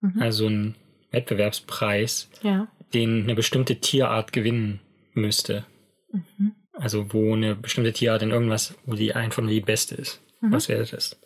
mhm. 0.00 0.20
also 0.20 0.46
einen 0.46 0.76
Wettbewerbspreis, 1.10 2.30
ja. 2.42 2.68
den 2.94 3.24
eine 3.24 3.34
bestimmte 3.34 3.76
Tierart 3.76 4.32
gewinnen 4.32 4.80
müsste, 5.12 5.66
mhm. 6.12 6.54
Also 6.80 7.12
wo 7.12 7.34
eine 7.34 7.54
bestimmte 7.54 7.92
Tierart 7.92 8.22
in 8.22 8.30
irgendwas, 8.30 8.74
wo 8.86 8.94
die 8.94 9.14
einfach 9.14 9.42
nur 9.42 9.50
die 9.50 9.60
beste 9.60 9.94
ist, 9.94 10.20
mhm. 10.40 10.52
was 10.52 10.68
wäre 10.68 10.84
das? 10.84 11.16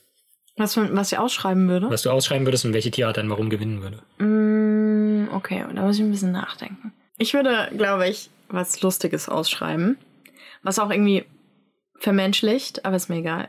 Was, 0.57 0.77
was 0.77 1.13
ich 1.13 1.19
ausschreiben 1.19 1.69
würde? 1.69 1.91
Was 1.91 2.03
du 2.03 2.11
ausschreiben 2.11 2.47
würdest 2.47 2.65
und 2.65 2.75
welche 2.75 2.91
Tierart 2.91 3.17
dann 3.17 3.31
warum 3.31 3.51
gewinnen 3.51 3.83
würde. 3.83 4.03
Mm, 4.19 5.29
okay, 5.33 5.65
da 5.75 5.83
muss 5.83 5.97
ich 5.97 6.03
ein 6.03 6.11
bisschen 6.11 6.33
nachdenken. 6.33 6.93
Ich 7.19 7.35
würde, 7.35 7.71
glaube 7.77 8.09
ich, 8.09 8.31
was 8.49 8.81
Lustiges 8.83 9.29
ausschreiben, 9.29 9.99
was 10.63 10.79
auch 10.79 10.91
irgendwie 10.91 11.25
vermenschlicht, 11.99 12.85
aber 12.85 12.97
ist 12.97 13.09
mir 13.09 13.17
egal. 13.17 13.49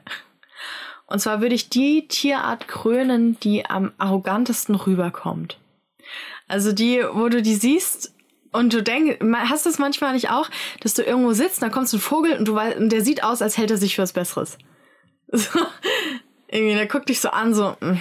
Und 1.08 1.20
zwar 1.20 1.42
würde 1.42 1.54
ich 1.54 1.70
die 1.70 2.08
Tierart 2.08 2.68
krönen, 2.68 3.40
die 3.40 3.66
am 3.68 3.92
arrogantesten 4.00 4.74
rüberkommt. 4.74 5.60
Also 6.48 6.72
die, 6.72 7.04
wo 7.14 7.30
du 7.30 7.44
die 7.44 7.56
siehst 7.56 8.15
und 8.56 8.74
du 8.74 8.82
denkst, 8.82 9.20
hast 9.50 9.66
du 9.66 9.70
es 9.70 9.80
manchmal 9.80 10.14
nicht 10.14 10.30
auch, 10.30 10.50
dass 10.82 10.94
du 10.94 11.04
irgendwo 11.04 11.34
sitzt, 11.34 11.62
dann 11.62 11.72
kommst 11.72 11.94
ein 11.94 12.00
Vogel 12.00 12.38
und 12.38 12.48
du 12.48 12.60
und 12.60 12.90
der 12.90 13.02
sieht 13.02 13.24
aus, 13.24 13.42
als 13.42 13.58
hält 13.58 13.72
er 13.72 13.78
sich 13.78 13.96
für 13.96 14.02
was 14.02 14.14
Besseres. 14.14 14.58
So, 15.32 15.60
irgendwie, 16.48 16.76
der 16.76 16.86
guckt 16.86 17.10
dich 17.10 17.20
so 17.20 17.30
an, 17.30 17.56
so, 17.56 17.76
mm. 17.82 17.98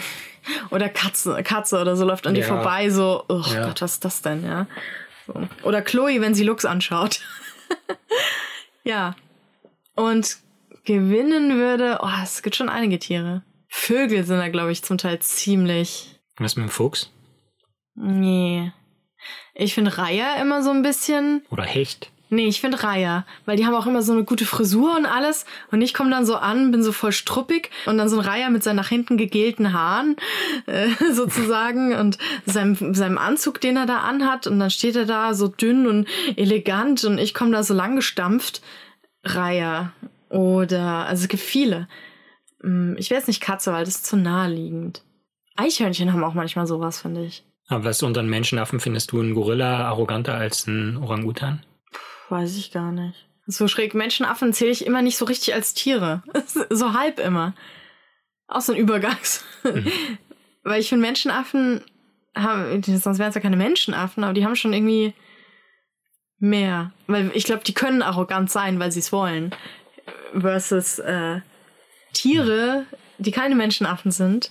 oder 0.71 0.91
Katze, 0.91 1.43
Katze 1.43 1.81
oder 1.81 1.97
so 1.97 2.05
läuft 2.05 2.27
an 2.27 2.37
ja. 2.37 2.43
dir 2.43 2.47
vorbei, 2.47 2.91
so, 2.91 3.25
oh 3.29 3.43
ja. 3.47 3.67
Gott, 3.67 3.81
was 3.81 3.95
ist 3.95 4.05
das 4.05 4.21
denn, 4.21 4.45
ja? 4.45 4.67
So. 5.27 5.49
Oder 5.63 5.81
Chloe, 5.81 6.21
wenn 6.21 6.35
sie 6.35 6.45
Lux 6.45 6.67
anschaut. 6.67 7.23
ja. 8.85 9.17
Und 9.97 10.37
gewinnen 10.85 11.57
würde, 11.57 12.01
oh, 12.03 12.23
es 12.23 12.43
gibt 12.43 12.57
schon 12.57 12.69
einige 12.69 12.99
Tiere. 12.99 13.43
Vögel 13.69 14.25
sind 14.25 14.39
da, 14.39 14.49
glaube 14.49 14.71
ich, 14.71 14.85
zum 14.85 14.99
Teil 14.99 15.19
ziemlich. 15.21 16.21
Was 16.37 16.57
mit 16.57 16.67
dem 16.67 16.71
Fuchs? 16.71 17.11
Nee. 17.95 18.73
Ich 19.55 19.75
finde 19.75 19.99
Reiher 19.99 20.41
immer 20.41 20.63
so 20.63 20.71
ein 20.71 20.83
bisschen. 20.83 21.45
Oder 21.51 21.65
Hecht. 21.65 22.11
Nee, 22.31 22.49
ich 22.49 22.61
finde 22.61 22.83
Reiher, 22.83 23.27
weil 23.45 23.57
die 23.57 23.65
haben 23.65 23.75
auch 23.75 23.87
immer 23.87 24.03
so 24.03 24.13
eine 24.13 24.25
gute 24.25 24.47
Frisur 24.47 24.97
und 24.97 25.07
alles. 25.07 25.45
Und 25.71 25.83
ich 25.83 25.95
komme 25.95 26.11
dann 26.11 26.27
so 26.27 26.37
an, 26.37 26.73
bin 26.73 26.83
so 26.83 26.91
voll 26.91 27.13
struppig 27.13 27.71
und 27.87 27.97
dann 27.99 28.09
so 28.09 28.19
ein 28.19 28.27
Reiher 28.27 28.51
mit 28.51 28.65
seinen 28.65 28.77
nach 28.77 28.89
hinten 28.89 29.17
gegelten 29.17 29.73
Haaren 29.73 30.17
äh, 30.67 30.89
sozusagen 31.13 31.95
und 31.95 32.19
seinem, 32.45 32.95
seinem 32.95 33.19
Anzug, 33.19 33.61
den 33.61 33.77
er 33.77 33.87
da 33.87 33.99
anhat. 33.99 34.47
Und 34.47 34.59
dann 34.59 34.71
steht 34.71 34.97
er 34.97 35.05
da 35.05 35.35
so 35.35 35.49
dünn 35.49 35.87
und 35.87 36.09
elegant 36.37 37.05
und 37.05 37.19
ich 37.19 37.35
komme 37.35 37.53
da 37.53 37.63
so 37.63 37.75
lang 37.75 37.95
gestampft. 37.95 38.63
Reiher. 39.23 39.93
Oder, 40.29 41.07
also 41.07 41.23
es 41.23 41.29
gibt 41.29 41.43
viele. 41.43 41.89
Hm, 42.63 42.97
ich 42.99 43.11
weiß 43.11 43.29
nicht 43.29 43.43
Katze, 43.43 43.73
weil 43.73 43.85
das 43.85 43.97
ist 43.97 44.07
zu 44.07 44.17
naheliegend. 44.17 45.03
Eichhörnchen 45.55 46.13
haben 46.13 46.25
auch 46.25 46.35
manchmal 46.35 46.67
sowas, 46.67 47.01
finde 47.01 47.25
ich. 47.25 47.45
Aber 47.69 47.85
was 47.85 48.03
unter 48.03 48.21
einen 48.21 48.31
Menschenaffen 48.31 48.81
findest 48.81 49.13
du 49.13 49.21
einen 49.21 49.35
Gorilla 49.35 49.87
arroganter 49.87 50.35
als 50.35 50.67
ein 50.67 50.97
Orangutan? 50.97 51.65
Weiß 52.29 52.57
ich 52.57 52.73
gar 52.73 52.93
nicht. 52.93 53.27
So 53.47 53.69
schräg 53.69 53.95
Menschenaffen 53.95 54.53
zähle 54.53 54.71
ich 54.71 54.87
immer 54.87 55.03
nicht 55.03 55.17
so 55.17 55.25
richtig 55.25 55.55
als 55.55 55.75
Tiere. 55.75 56.23
so 56.71 56.95
halb 56.95 57.19
immer. 57.19 57.55
Auch 58.49 58.61
so 58.61 58.73
ein 58.73 58.79
Übergangs. 58.79 59.45
Mhm. 59.63 59.91
Weil 60.63 60.81
ich 60.81 60.89
finde, 60.89 61.07
Menschenaffen 61.07 61.83
haben, 62.35 62.83
sonst 62.83 63.19
wären 63.19 63.29
es 63.29 63.35
ja 63.35 63.41
keine 63.41 63.57
Menschenaffen, 63.57 64.25
aber 64.25 64.33
die 64.33 64.45
haben 64.45 64.57
schon 64.57 64.73
irgendwie 64.73 65.13
mehr. 66.39 66.93
Weil 67.07 67.31
ich 67.35 67.45
glaube, 67.45 67.65
die 67.65 67.75
können 67.75 68.03
arrogant 68.03 68.51
sein, 68.51 68.79
weil 68.79 68.91
sie 68.91 69.01
es 69.01 69.13
wollen. 69.13 69.55
Versus 70.35 70.99
äh, 70.99 71.41
Tiere, 72.13 72.87
die 73.19 73.31
keine 73.31 73.55
Menschenaffen 73.55 74.11
sind. 74.11 74.51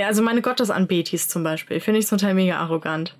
Ja, 0.00 0.06
also 0.06 0.22
meine 0.22 0.40
Gottesanbetis 0.40 1.28
zum 1.28 1.42
Beispiel, 1.42 1.78
finde 1.78 2.00
ich 2.00 2.06
zum 2.06 2.16
Teil 2.16 2.32
mega 2.32 2.56
arrogant 2.56 3.18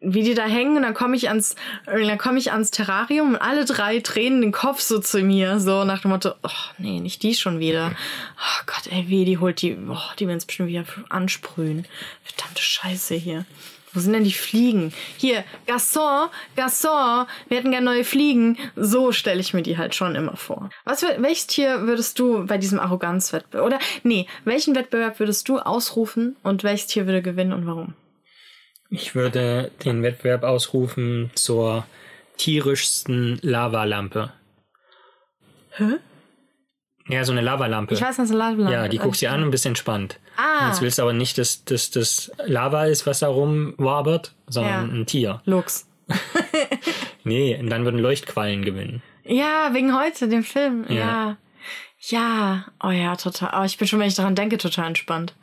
wie 0.00 0.22
die 0.22 0.34
da 0.34 0.46
hängen 0.46 0.76
und 0.76 0.82
dann 0.82 0.94
komme 0.94 1.14
ich 1.14 1.28
ans, 1.28 1.54
dann 1.86 2.18
komme 2.18 2.38
ich 2.38 2.52
ans 2.52 2.70
Terrarium 2.70 3.34
und 3.34 3.36
alle 3.36 3.64
drei 3.66 4.00
drehen 4.00 4.40
den 4.40 4.52
Kopf 4.52 4.80
so 4.80 4.98
zu 4.98 5.22
mir, 5.22 5.60
so 5.60 5.84
nach 5.84 6.02
dem 6.02 6.10
Motto, 6.10 6.32
oh 6.42 6.48
nee, 6.78 7.00
nicht 7.00 7.22
die 7.22 7.34
schon 7.34 7.60
wieder. 7.60 7.92
Oh 8.38 8.62
Gott, 8.66 8.90
ey, 8.90 9.04
wie, 9.08 9.24
die 9.24 9.38
holt 9.38 9.60
die, 9.60 9.76
oh, 9.76 9.98
die 10.18 10.26
werden 10.26 10.38
es 10.38 10.46
bestimmt 10.46 10.70
wieder 10.70 10.84
ansprühen. 11.10 11.84
Verdammte 12.24 12.62
Scheiße 12.62 13.14
hier. 13.14 13.44
Wo 13.92 13.98
sind 13.98 14.12
denn 14.12 14.24
die 14.24 14.32
Fliegen? 14.32 14.92
Hier, 15.16 15.42
Gasson, 15.66 16.28
Gasson, 16.54 17.26
wir 17.48 17.58
hätten 17.58 17.72
gerne 17.72 17.86
neue 17.86 18.04
Fliegen. 18.04 18.56
So 18.76 19.10
stelle 19.10 19.40
ich 19.40 19.52
mir 19.52 19.62
die 19.62 19.78
halt 19.78 19.96
schon 19.96 20.14
immer 20.14 20.36
vor. 20.36 20.70
Was, 20.84 21.02
welches 21.02 21.48
Tier 21.48 21.82
würdest 21.82 22.18
du 22.20 22.46
bei 22.46 22.56
diesem 22.56 22.78
Arroganzwettbewerb, 22.78 23.66
oder, 23.66 23.78
nee, 24.04 24.26
welchen 24.44 24.76
Wettbewerb 24.76 25.18
würdest 25.18 25.48
du 25.48 25.58
ausrufen 25.58 26.36
und 26.44 26.62
welches 26.62 26.86
Tier 26.86 27.06
würde 27.06 27.20
gewinnen 27.20 27.52
und 27.52 27.66
warum? 27.66 27.94
Ich 28.90 29.14
würde 29.14 29.70
den 29.84 30.02
Wettbewerb 30.02 30.42
ausrufen 30.42 31.30
zur 31.34 31.86
tierischsten 32.36 33.38
Lavalampe. 33.42 34.32
Hä? 35.70 35.98
Ja, 37.08 37.24
so 37.24 37.32
eine 37.32 37.40
Lavalampe. 37.40 37.94
Ich 37.94 38.02
weiß, 38.02 38.18
was 38.18 38.30
eine 38.30 38.38
Lavalampe 38.38 38.72
Ja, 38.72 38.88
die 38.88 38.98
guckst 38.98 39.22
dir 39.22 39.30
an 39.30 39.44
und 39.44 39.52
bist 39.52 39.64
entspannt. 39.64 40.18
Ah. 40.36 40.68
Jetzt 40.68 40.80
willst 40.80 40.98
du 40.98 41.02
aber 41.02 41.12
nicht, 41.12 41.38
dass 41.38 41.64
das 41.64 42.32
Lava 42.44 42.86
ist, 42.86 43.06
was 43.06 43.20
da 43.20 43.28
rumwabert, 43.28 44.34
sondern 44.48 44.88
ja. 44.88 44.94
ein 44.94 45.06
Tier. 45.06 45.40
Lux. 45.44 45.86
nee, 47.24 47.56
und 47.58 47.70
dann 47.70 47.84
würden 47.84 48.00
Leuchtquallen 48.00 48.64
gewinnen. 48.64 49.02
Ja, 49.24 49.72
wegen 49.72 49.96
heute, 49.96 50.28
dem 50.28 50.42
Film. 50.42 50.84
Ja. 50.88 50.94
Ja. 50.94 51.36
ja. 52.00 52.64
Oh 52.82 52.90
ja, 52.90 53.14
total. 53.14 53.50
Aber 53.50 53.62
oh, 53.62 53.66
ich 53.66 53.78
bin 53.78 53.86
schon, 53.86 54.00
wenn 54.00 54.08
ich 54.08 54.16
daran 54.16 54.34
denke, 54.34 54.58
total 54.58 54.88
entspannt. 54.88 55.34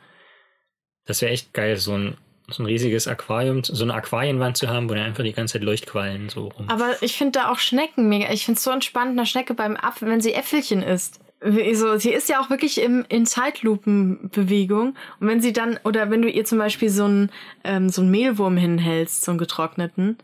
Das 1.06 1.22
wäre 1.22 1.32
echt 1.32 1.54
geil, 1.54 1.78
so 1.78 1.94
ein 1.94 2.18
so 2.50 2.62
ein 2.62 2.66
riesiges 2.66 3.06
Aquarium, 3.06 3.62
so 3.62 3.84
eine 3.84 3.94
Aquarienwand 3.94 4.56
zu 4.56 4.68
haben, 4.68 4.88
wo 4.88 4.94
dann 4.94 5.04
einfach 5.04 5.24
die 5.24 5.32
ganze 5.32 5.54
Zeit 5.54 5.62
Leuchtquallen 5.62 6.28
so 6.28 6.48
rum. 6.48 6.68
Aber 6.68 6.96
ich 7.02 7.16
finde 7.16 7.40
da 7.40 7.50
auch 7.50 7.58
Schnecken 7.58 8.08
mega. 8.08 8.32
Ich 8.32 8.44
finde 8.44 8.58
es 8.58 8.64
so 8.64 8.70
entspannt, 8.70 9.10
eine 9.10 9.26
Schnecke 9.26 9.54
beim 9.54 9.76
Apfel, 9.76 10.08
wenn 10.08 10.20
sie 10.20 10.32
Äpfelchen 10.32 10.82
isst. 10.82 11.20
So, 11.40 11.96
sie 11.98 12.10
ist 12.10 12.28
ja 12.28 12.40
auch 12.40 12.50
wirklich 12.50 12.80
im, 12.80 13.04
in 13.08 13.24
Zeitlupenbewegung. 13.24 14.96
Und 15.20 15.28
wenn 15.28 15.40
sie 15.40 15.52
dann, 15.52 15.78
oder 15.84 16.10
wenn 16.10 16.22
du 16.22 16.28
ihr 16.28 16.44
zum 16.44 16.58
Beispiel 16.58 16.90
so 16.90 17.04
einen, 17.04 17.30
ähm, 17.62 17.90
so 17.90 18.02
einen 18.02 18.10
Mehlwurm 18.10 18.56
hinhältst, 18.56 19.24
so 19.24 19.30
einen 19.30 19.38
getrockneten, 19.38 20.18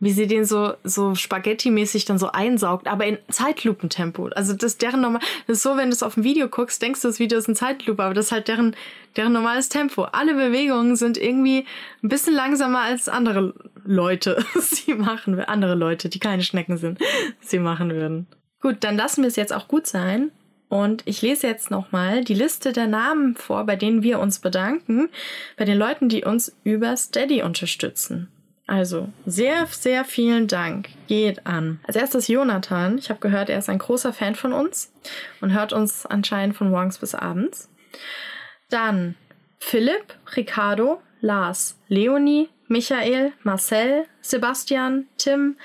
wie 0.00 0.12
sie 0.12 0.26
den 0.26 0.46
so, 0.46 0.72
so 0.82 1.14
Spaghetti-mäßig 1.14 2.06
dann 2.06 2.18
so 2.18 2.32
einsaugt, 2.32 2.88
aber 2.88 3.04
in 3.04 3.18
Zeitlupentempo. 3.28 4.28
Also 4.34 4.54
das 4.54 4.72
ist 4.72 4.82
deren 4.82 5.02
normal, 5.02 5.20
das 5.46 5.58
ist 5.58 5.62
so, 5.62 5.76
wenn 5.76 5.90
du 5.90 5.94
es 5.94 6.02
auf 6.02 6.14
dem 6.14 6.24
Video 6.24 6.48
guckst, 6.48 6.80
denkst 6.80 7.02
du, 7.02 7.08
das 7.08 7.18
Video 7.18 7.38
ist 7.38 7.48
in 7.48 7.54
Zeitlupe, 7.54 8.02
aber 8.02 8.14
das 8.14 8.26
ist 8.26 8.32
halt 8.32 8.48
deren, 8.48 8.74
deren 9.16 9.32
normales 9.32 9.68
Tempo. 9.68 10.04
Alle 10.04 10.34
Bewegungen 10.34 10.96
sind 10.96 11.18
irgendwie 11.18 11.66
ein 12.02 12.08
bisschen 12.08 12.34
langsamer 12.34 12.80
als 12.80 13.08
andere 13.08 13.54
Leute 13.84 14.42
sie 14.58 14.94
machen, 14.94 15.38
andere 15.38 15.74
Leute, 15.74 16.08
die 16.08 16.18
keine 16.18 16.42
Schnecken 16.42 16.78
sind, 16.78 16.98
sie 17.40 17.58
machen 17.58 17.90
würden. 17.90 18.26
Gut, 18.60 18.78
dann 18.80 18.96
lassen 18.96 19.22
wir 19.22 19.28
es 19.28 19.36
jetzt 19.36 19.52
auch 19.52 19.68
gut 19.68 19.86
sein. 19.86 20.30
Und 20.68 21.02
ich 21.04 21.20
lese 21.20 21.48
jetzt 21.48 21.72
nochmal 21.72 22.22
die 22.22 22.34
Liste 22.34 22.72
der 22.72 22.86
Namen 22.86 23.34
vor, 23.34 23.64
bei 23.64 23.74
denen 23.74 24.04
wir 24.04 24.20
uns 24.20 24.38
bedanken, 24.38 25.08
bei 25.56 25.64
den 25.64 25.76
Leuten, 25.76 26.08
die 26.08 26.22
uns 26.22 26.56
über 26.62 26.96
Steady 26.96 27.42
unterstützen. 27.42 28.28
Also, 28.70 29.08
sehr, 29.26 29.66
sehr 29.66 30.04
vielen 30.04 30.46
Dank. 30.46 30.90
Geht 31.08 31.44
an. 31.44 31.80
Als 31.88 31.96
erstes 31.96 32.28
Jonathan. 32.28 32.98
Ich 32.98 33.10
habe 33.10 33.18
gehört, 33.18 33.50
er 33.50 33.58
ist 33.58 33.68
ein 33.68 33.80
großer 33.80 34.12
Fan 34.12 34.36
von 34.36 34.52
uns 34.52 34.92
und 35.40 35.52
hört 35.52 35.72
uns 35.72 36.06
anscheinend 36.06 36.56
von 36.56 36.70
morgens 36.70 36.98
bis 36.98 37.16
abends. 37.16 37.68
Dann 38.68 39.16
Philipp, 39.58 40.14
Ricardo, 40.36 41.02
Lars, 41.20 41.80
Leonie, 41.88 42.48
Michael, 42.68 43.32
Marcel, 43.42 44.06
Sebastian, 44.20 45.08
Tim, 45.18 45.56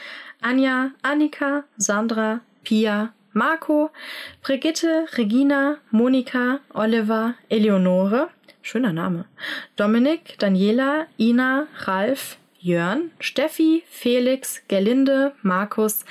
Anja, 0.42 0.90
Annika, 1.04 1.66
Sandra, 1.78 2.42
Pia, 2.64 3.14
Marco, 3.34 3.92
Brigitte, 4.42 5.06
Regina, 5.16 5.78
Monika, 5.92 6.60
Oliver, 6.74 7.36
Eleonore, 7.50 8.30
schöner 8.64 8.94
Name, 8.94 9.26
Dominik, 9.76 10.40
Daniela, 10.40 11.06
Ina, 11.20 11.68
Ralf, 11.82 12.40
Jörn, 12.66 13.12
Steffi, 13.20 13.84
Felix, 13.88 14.64
Gerlinde, 14.68 15.34
Markus, 15.44 16.04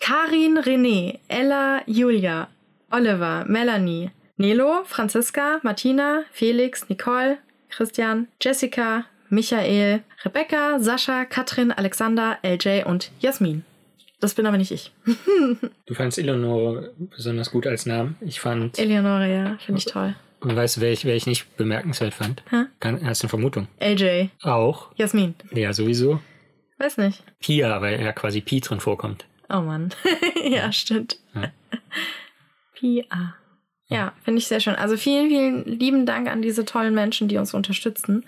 Karin, 0.00 0.58
René, 0.58 1.18
Ella, 1.28 1.80
Julia, 1.86 2.48
Oliver, 2.90 3.46
Melanie, 3.48 4.10
Nelo, 4.36 4.84
Franziska, 4.84 5.60
Martina, 5.62 6.24
Felix, 6.30 6.90
Nicole, 6.90 7.38
Christian, 7.70 8.28
Jessica, 8.38 9.06
Michael, 9.30 10.02
Rebecca, 10.22 10.78
Sascha, 10.78 11.24
Katrin, 11.24 11.72
Alexander, 11.72 12.36
LJ 12.42 12.84
und 12.84 13.10
Jasmin. 13.20 13.64
Das 14.20 14.34
bin 14.34 14.44
aber 14.44 14.58
nicht 14.58 14.72
ich. 14.72 14.92
du 15.86 15.94
fandst 15.94 16.18
Eleonore 16.18 16.92
besonders 16.98 17.50
gut 17.50 17.66
als 17.66 17.86
Namen. 17.86 18.16
Ich 18.20 18.40
fand. 18.40 18.78
Eleonore, 18.78 19.32
ja, 19.32 19.56
finde 19.56 19.78
ich 19.78 19.86
toll. 19.86 20.14
Und 20.44 20.56
weißt 20.56 20.76
du, 20.76 20.80
wer 20.82 20.92
ich, 20.92 21.06
wer 21.06 21.16
ich 21.16 21.26
nicht 21.26 21.56
bemerkenswert 21.56 22.12
fand? 22.12 22.42
Hä? 22.50 22.66
hast 22.82 23.22
du 23.22 23.24
eine 23.24 23.30
Vermutung? 23.30 23.66
LJ. 23.80 24.28
Auch. 24.42 24.90
Jasmin. 24.96 25.34
Ja, 25.52 25.72
sowieso. 25.72 26.20
Weiß 26.78 26.98
nicht. 26.98 27.22
Pia, 27.40 27.80
weil 27.80 28.00
ja 28.00 28.12
quasi 28.12 28.42
Pi 28.42 28.60
drin 28.60 28.80
vorkommt. 28.80 29.24
Oh 29.48 29.60
Mann. 29.60 29.90
ja, 30.44 30.70
stimmt. 30.70 31.18
Ja. 31.34 31.50
Pia. 32.74 33.34
Ja, 33.88 34.12
finde 34.22 34.38
ich 34.38 34.46
sehr 34.46 34.60
schön. 34.60 34.74
Also 34.74 34.96
vielen, 34.96 35.28
vielen 35.28 35.64
lieben 35.64 36.04
Dank 36.04 36.28
an 36.28 36.42
diese 36.42 36.64
tollen 36.64 36.94
Menschen, 36.94 37.28
die 37.28 37.38
uns 37.38 37.54
unterstützen. 37.54 38.26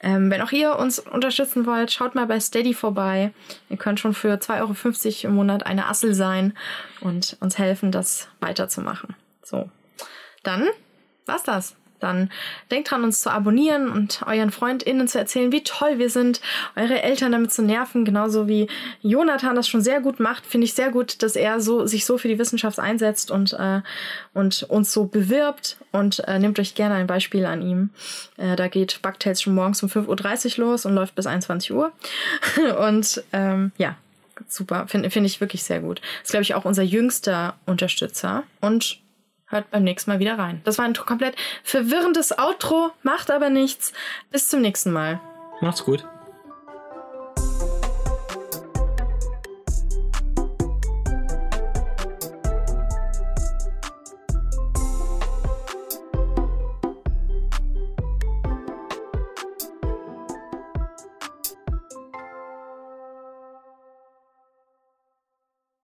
Ähm, 0.00 0.30
wenn 0.30 0.40
auch 0.40 0.52
ihr 0.52 0.76
uns 0.76 0.98
unterstützen 0.98 1.66
wollt, 1.66 1.92
schaut 1.92 2.14
mal 2.14 2.26
bei 2.26 2.40
Steady 2.40 2.74
vorbei. 2.74 3.32
Ihr 3.68 3.76
könnt 3.76 4.00
schon 4.00 4.14
für 4.14 4.34
2,50 4.34 5.24
Euro 5.24 5.28
im 5.28 5.34
Monat 5.36 5.66
eine 5.66 5.86
Assel 5.88 6.14
sein 6.14 6.54
und 7.00 7.36
uns 7.40 7.58
helfen, 7.58 7.92
das 7.92 8.28
weiterzumachen. 8.40 9.14
So, 9.42 9.70
dann 10.42 10.68
war's 11.26 11.42
das 11.42 11.76
dann 12.02 12.30
denkt 12.70 12.90
dran, 12.90 13.04
uns 13.04 13.20
zu 13.20 13.30
abonnieren 13.30 13.88
und 13.88 14.22
euren 14.26 14.50
FreundInnen 14.50 15.08
zu 15.08 15.18
erzählen, 15.18 15.52
wie 15.52 15.62
toll 15.62 15.98
wir 15.98 16.10
sind, 16.10 16.40
eure 16.76 17.02
Eltern 17.02 17.32
damit 17.32 17.52
zu 17.52 17.62
nerven, 17.62 18.04
genauso 18.04 18.48
wie 18.48 18.68
Jonathan 19.02 19.54
das 19.54 19.68
schon 19.68 19.82
sehr 19.82 20.00
gut 20.00 20.20
macht. 20.20 20.44
Finde 20.44 20.66
ich 20.66 20.74
sehr 20.74 20.90
gut, 20.90 21.22
dass 21.22 21.36
er 21.36 21.60
so, 21.60 21.86
sich 21.86 22.04
so 22.04 22.18
für 22.18 22.28
die 22.28 22.38
Wissenschaft 22.38 22.78
einsetzt 22.78 23.30
und, 23.30 23.52
äh, 23.52 23.80
und 24.34 24.64
uns 24.64 24.92
so 24.92 25.04
bewirbt 25.04 25.76
und 25.92 26.20
äh, 26.26 26.38
nehmt 26.38 26.58
euch 26.58 26.74
gerne 26.74 26.96
ein 26.96 27.06
Beispiel 27.06 27.46
an 27.46 27.62
ihm. 27.62 27.90
Äh, 28.36 28.56
da 28.56 28.68
geht 28.68 29.00
Bugtails 29.02 29.42
schon 29.42 29.54
morgens 29.54 29.82
um 29.82 29.88
5.30 29.88 30.58
Uhr 30.58 30.66
los 30.66 30.86
und 30.86 30.94
läuft 30.94 31.14
bis 31.14 31.26
21 31.26 31.72
Uhr. 31.72 31.92
und 32.78 33.22
ähm, 33.32 33.72
ja, 33.76 33.96
super. 34.48 34.86
Finde 34.88 35.10
find 35.10 35.26
ich 35.26 35.40
wirklich 35.40 35.62
sehr 35.62 35.80
gut. 35.80 36.00
Ist, 36.22 36.30
glaube 36.30 36.42
ich, 36.42 36.54
auch 36.54 36.64
unser 36.64 36.82
jüngster 36.82 37.54
Unterstützer. 37.66 38.42
Und 38.60 39.01
Hört 39.52 39.70
beim 39.70 39.84
nächsten 39.84 40.10
Mal 40.10 40.18
wieder 40.18 40.38
rein. 40.38 40.62
Das 40.64 40.78
war 40.78 40.86
ein 40.86 40.94
komplett 40.94 41.36
verwirrendes 41.62 42.36
Outro, 42.38 42.90
macht 43.02 43.30
aber 43.30 43.50
nichts. 43.50 43.92
Bis 44.30 44.48
zum 44.48 44.62
nächsten 44.62 44.90
Mal. 44.92 45.20
Macht's 45.60 45.84
gut. 45.84 46.06